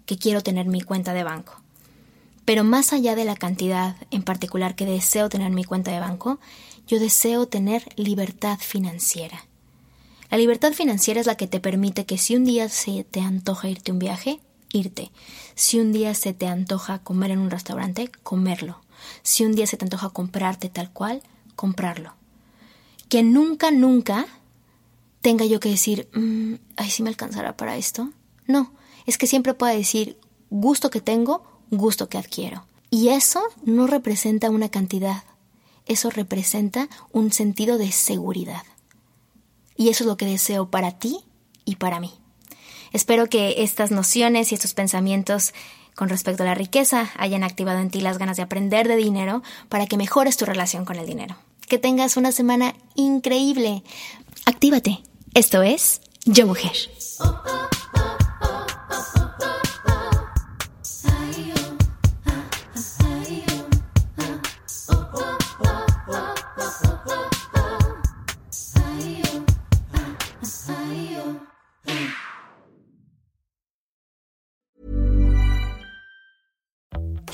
que 0.07 0.17
quiero 0.17 0.41
tener 0.41 0.65
en 0.65 0.71
mi 0.71 0.81
cuenta 0.81 1.13
de 1.13 1.23
banco. 1.23 1.53
Pero 2.45 2.63
más 2.63 2.93
allá 2.93 3.13
de 3.13 3.25
la 3.25 3.35
cantidad 3.35 3.95
en 4.09 4.23
particular 4.23 4.73
que 4.73 4.87
deseo 4.87 5.29
tener 5.29 5.45
en 5.45 5.53
mi 5.53 5.63
cuenta 5.63 5.91
de 5.91 5.99
banco, 5.99 6.39
yo 6.87 6.99
deseo 6.99 7.47
tener 7.47 7.89
libertad 7.95 8.57
financiera. 8.59 9.45
La 10.31 10.39
libertad 10.39 10.73
financiera 10.73 11.21
es 11.21 11.27
la 11.27 11.37
que 11.37 11.45
te 11.45 11.59
permite 11.59 12.07
que 12.07 12.17
si 12.17 12.35
un 12.35 12.45
día 12.45 12.69
se 12.69 13.03
te 13.03 13.21
antoja 13.21 13.69
irte 13.69 13.91
un 13.91 13.99
viaje, 13.99 14.39
irte. 14.73 15.11
Si 15.53 15.79
un 15.79 15.93
día 15.93 16.15
se 16.15 16.33
te 16.33 16.47
antoja 16.47 17.03
comer 17.03 17.29
en 17.29 17.37
un 17.37 17.51
restaurante, 17.51 18.09
comerlo. 18.23 18.81
Si 19.21 19.45
un 19.45 19.53
día 19.53 19.67
se 19.67 19.77
te 19.77 19.85
antoja 19.85 20.09
comprarte 20.09 20.69
tal 20.69 20.91
cual, 20.91 21.21
comprarlo. 21.55 22.13
Que 23.09 23.23
nunca, 23.23 23.71
nunca 23.71 24.25
tenga 25.21 25.45
yo 25.45 25.59
que 25.59 25.69
decir, 25.69 26.09
mm, 26.13 26.55
ay, 26.77 26.89
si 26.91 27.03
me 27.03 27.09
alcanzará 27.09 27.57
para 27.57 27.77
esto. 27.77 28.11
No, 28.47 28.73
es 29.05 29.17
que 29.17 29.27
siempre 29.27 29.53
pueda 29.53 29.73
decir, 29.73 30.19
gusto 30.49 30.89
que 30.89 31.01
tengo, 31.01 31.43
gusto 31.71 32.09
que 32.09 32.17
adquiero. 32.17 32.65
Y 32.89 33.09
eso 33.09 33.41
no 33.63 33.87
representa 33.87 34.49
una 34.49 34.69
cantidad, 34.69 35.23
eso 35.85 36.09
representa 36.09 36.89
un 37.11 37.31
sentido 37.31 37.77
de 37.77 37.91
seguridad. 37.91 38.63
Y 39.75 39.89
eso 39.89 40.03
es 40.03 40.07
lo 40.07 40.17
que 40.17 40.25
deseo 40.25 40.69
para 40.69 40.91
ti 40.91 41.19
y 41.65 41.75
para 41.75 41.99
mí. 41.99 42.13
Espero 42.93 43.27
que 43.27 43.63
estas 43.63 43.91
nociones 43.91 44.51
y 44.51 44.55
estos 44.55 44.73
pensamientos 44.73 45.53
con 45.95 46.09
respecto 46.09 46.43
a 46.43 46.45
la 46.45 46.55
riqueza 46.55 47.09
hayan 47.17 47.43
activado 47.43 47.79
en 47.79 47.89
ti 47.89 48.01
las 48.01 48.17
ganas 48.17 48.37
de 48.37 48.43
aprender 48.43 48.87
de 48.87 48.95
dinero 48.95 49.43
para 49.69 49.87
que 49.87 49.97
mejores 49.97 50.37
tu 50.37 50.45
relación 50.45 50.85
con 50.85 50.97
el 50.97 51.05
dinero. 51.05 51.35
Que 51.67 51.79
tengas 51.79 52.15
una 52.15 52.31
semana 52.31 52.75
increíble. 52.95 53.83
Actívate. 54.45 55.01
Esto 55.33 55.63
es 55.63 56.01
Yo 56.25 56.45
Mujer. 56.45 56.71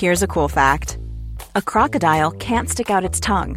Here's 0.02 0.20
a 0.20 0.26
cool 0.26 0.48
fact 0.48 0.98
a 1.54 1.62
crocodile 1.62 2.32
can't 2.32 2.68
stick 2.68 2.90
out 2.90 3.04
its 3.04 3.20
tongue. 3.20 3.56